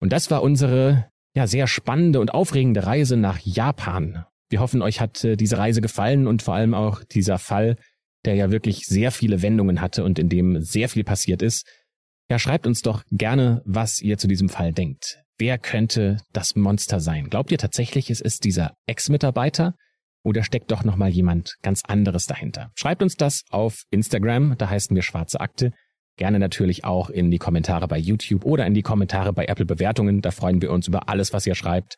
Und 0.00 0.12
das 0.12 0.30
war 0.30 0.42
unsere 0.42 1.10
ja, 1.34 1.46
sehr 1.46 1.66
spannende 1.66 2.20
und 2.20 2.34
aufregende 2.34 2.86
Reise 2.86 3.16
nach 3.16 3.38
Japan. 3.38 4.24
Wir 4.48 4.60
hoffen, 4.60 4.82
euch 4.82 5.00
hat 5.00 5.22
äh, 5.22 5.36
diese 5.36 5.58
Reise 5.58 5.80
gefallen 5.80 6.26
und 6.26 6.42
vor 6.42 6.54
allem 6.54 6.74
auch 6.74 7.04
dieser 7.04 7.38
Fall, 7.38 7.76
der 8.24 8.34
ja 8.34 8.50
wirklich 8.50 8.86
sehr 8.86 9.12
viele 9.12 9.42
Wendungen 9.42 9.80
hatte 9.80 10.04
und 10.04 10.18
in 10.18 10.28
dem 10.28 10.60
sehr 10.60 10.88
viel 10.88 11.04
passiert 11.04 11.42
ist. 11.42 11.66
Ja, 12.30 12.38
schreibt 12.38 12.68
uns 12.68 12.82
doch 12.82 13.02
gerne, 13.10 13.60
was 13.64 14.00
ihr 14.00 14.16
zu 14.16 14.28
diesem 14.28 14.48
Fall 14.48 14.72
denkt. 14.72 15.20
Wer 15.36 15.58
könnte 15.58 16.18
das 16.32 16.54
Monster 16.54 17.00
sein? 17.00 17.28
Glaubt 17.28 17.50
ihr 17.50 17.58
tatsächlich, 17.58 18.08
es 18.08 18.20
ist 18.20 18.44
dieser 18.44 18.74
Ex-Mitarbeiter? 18.86 19.74
Oder 20.22 20.44
steckt 20.44 20.70
doch 20.70 20.84
nochmal 20.84 21.10
jemand 21.10 21.56
ganz 21.62 21.82
anderes 21.84 22.26
dahinter? 22.26 22.70
Schreibt 22.76 23.02
uns 23.02 23.16
das 23.16 23.42
auf 23.50 23.82
Instagram, 23.90 24.56
da 24.58 24.70
heißen 24.70 24.94
wir 24.94 25.02
Schwarze 25.02 25.40
Akte. 25.40 25.72
Gerne 26.16 26.38
natürlich 26.38 26.84
auch 26.84 27.10
in 27.10 27.32
die 27.32 27.38
Kommentare 27.38 27.88
bei 27.88 27.98
YouTube 27.98 28.44
oder 28.44 28.64
in 28.64 28.74
die 28.74 28.82
Kommentare 28.82 29.32
bei 29.32 29.46
Apple 29.46 29.66
Bewertungen. 29.66 30.20
Da 30.20 30.30
freuen 30.30 30.62
wir 30.62 30.70
uns 30.70 30.86
über 30.86 31.08
alles, 31.08 31.32
was 31.32 31.48
ihr 31.48 31.56
schreibt. 31.56 31.96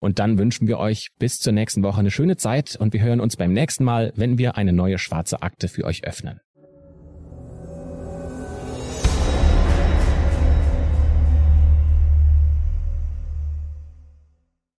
Und 0.00 0.18
dann 0.18 0.38
wünschen 0.38 0.66
wir 0.66 0.78
euch 0.78 1.08
bis 1.18 1.40
zur 1.40 1.52
nächsten 1.52 1.82
Woche 1.82 2.00
eine 2.00 2.10
schöne 2.10 2.38
Zeit 2.38 2.76
und 2.76 2.94
wir 2.94 3.02
hören 3.02 3.20
uns 3.20 3.36
beim 3.36 3.52
nächsten 3.52 3.84
Mal, 3.84 4.14
wenn 4.16 4.38
wir 4.38 4.56
eine 4.56 4.72
neue 4.72 4.96
schwarze 4.96 5.42
Akte 5.42 5.68
für 5.68 5.84
euch 5.84 6.04
öffnen. 6.04 6.40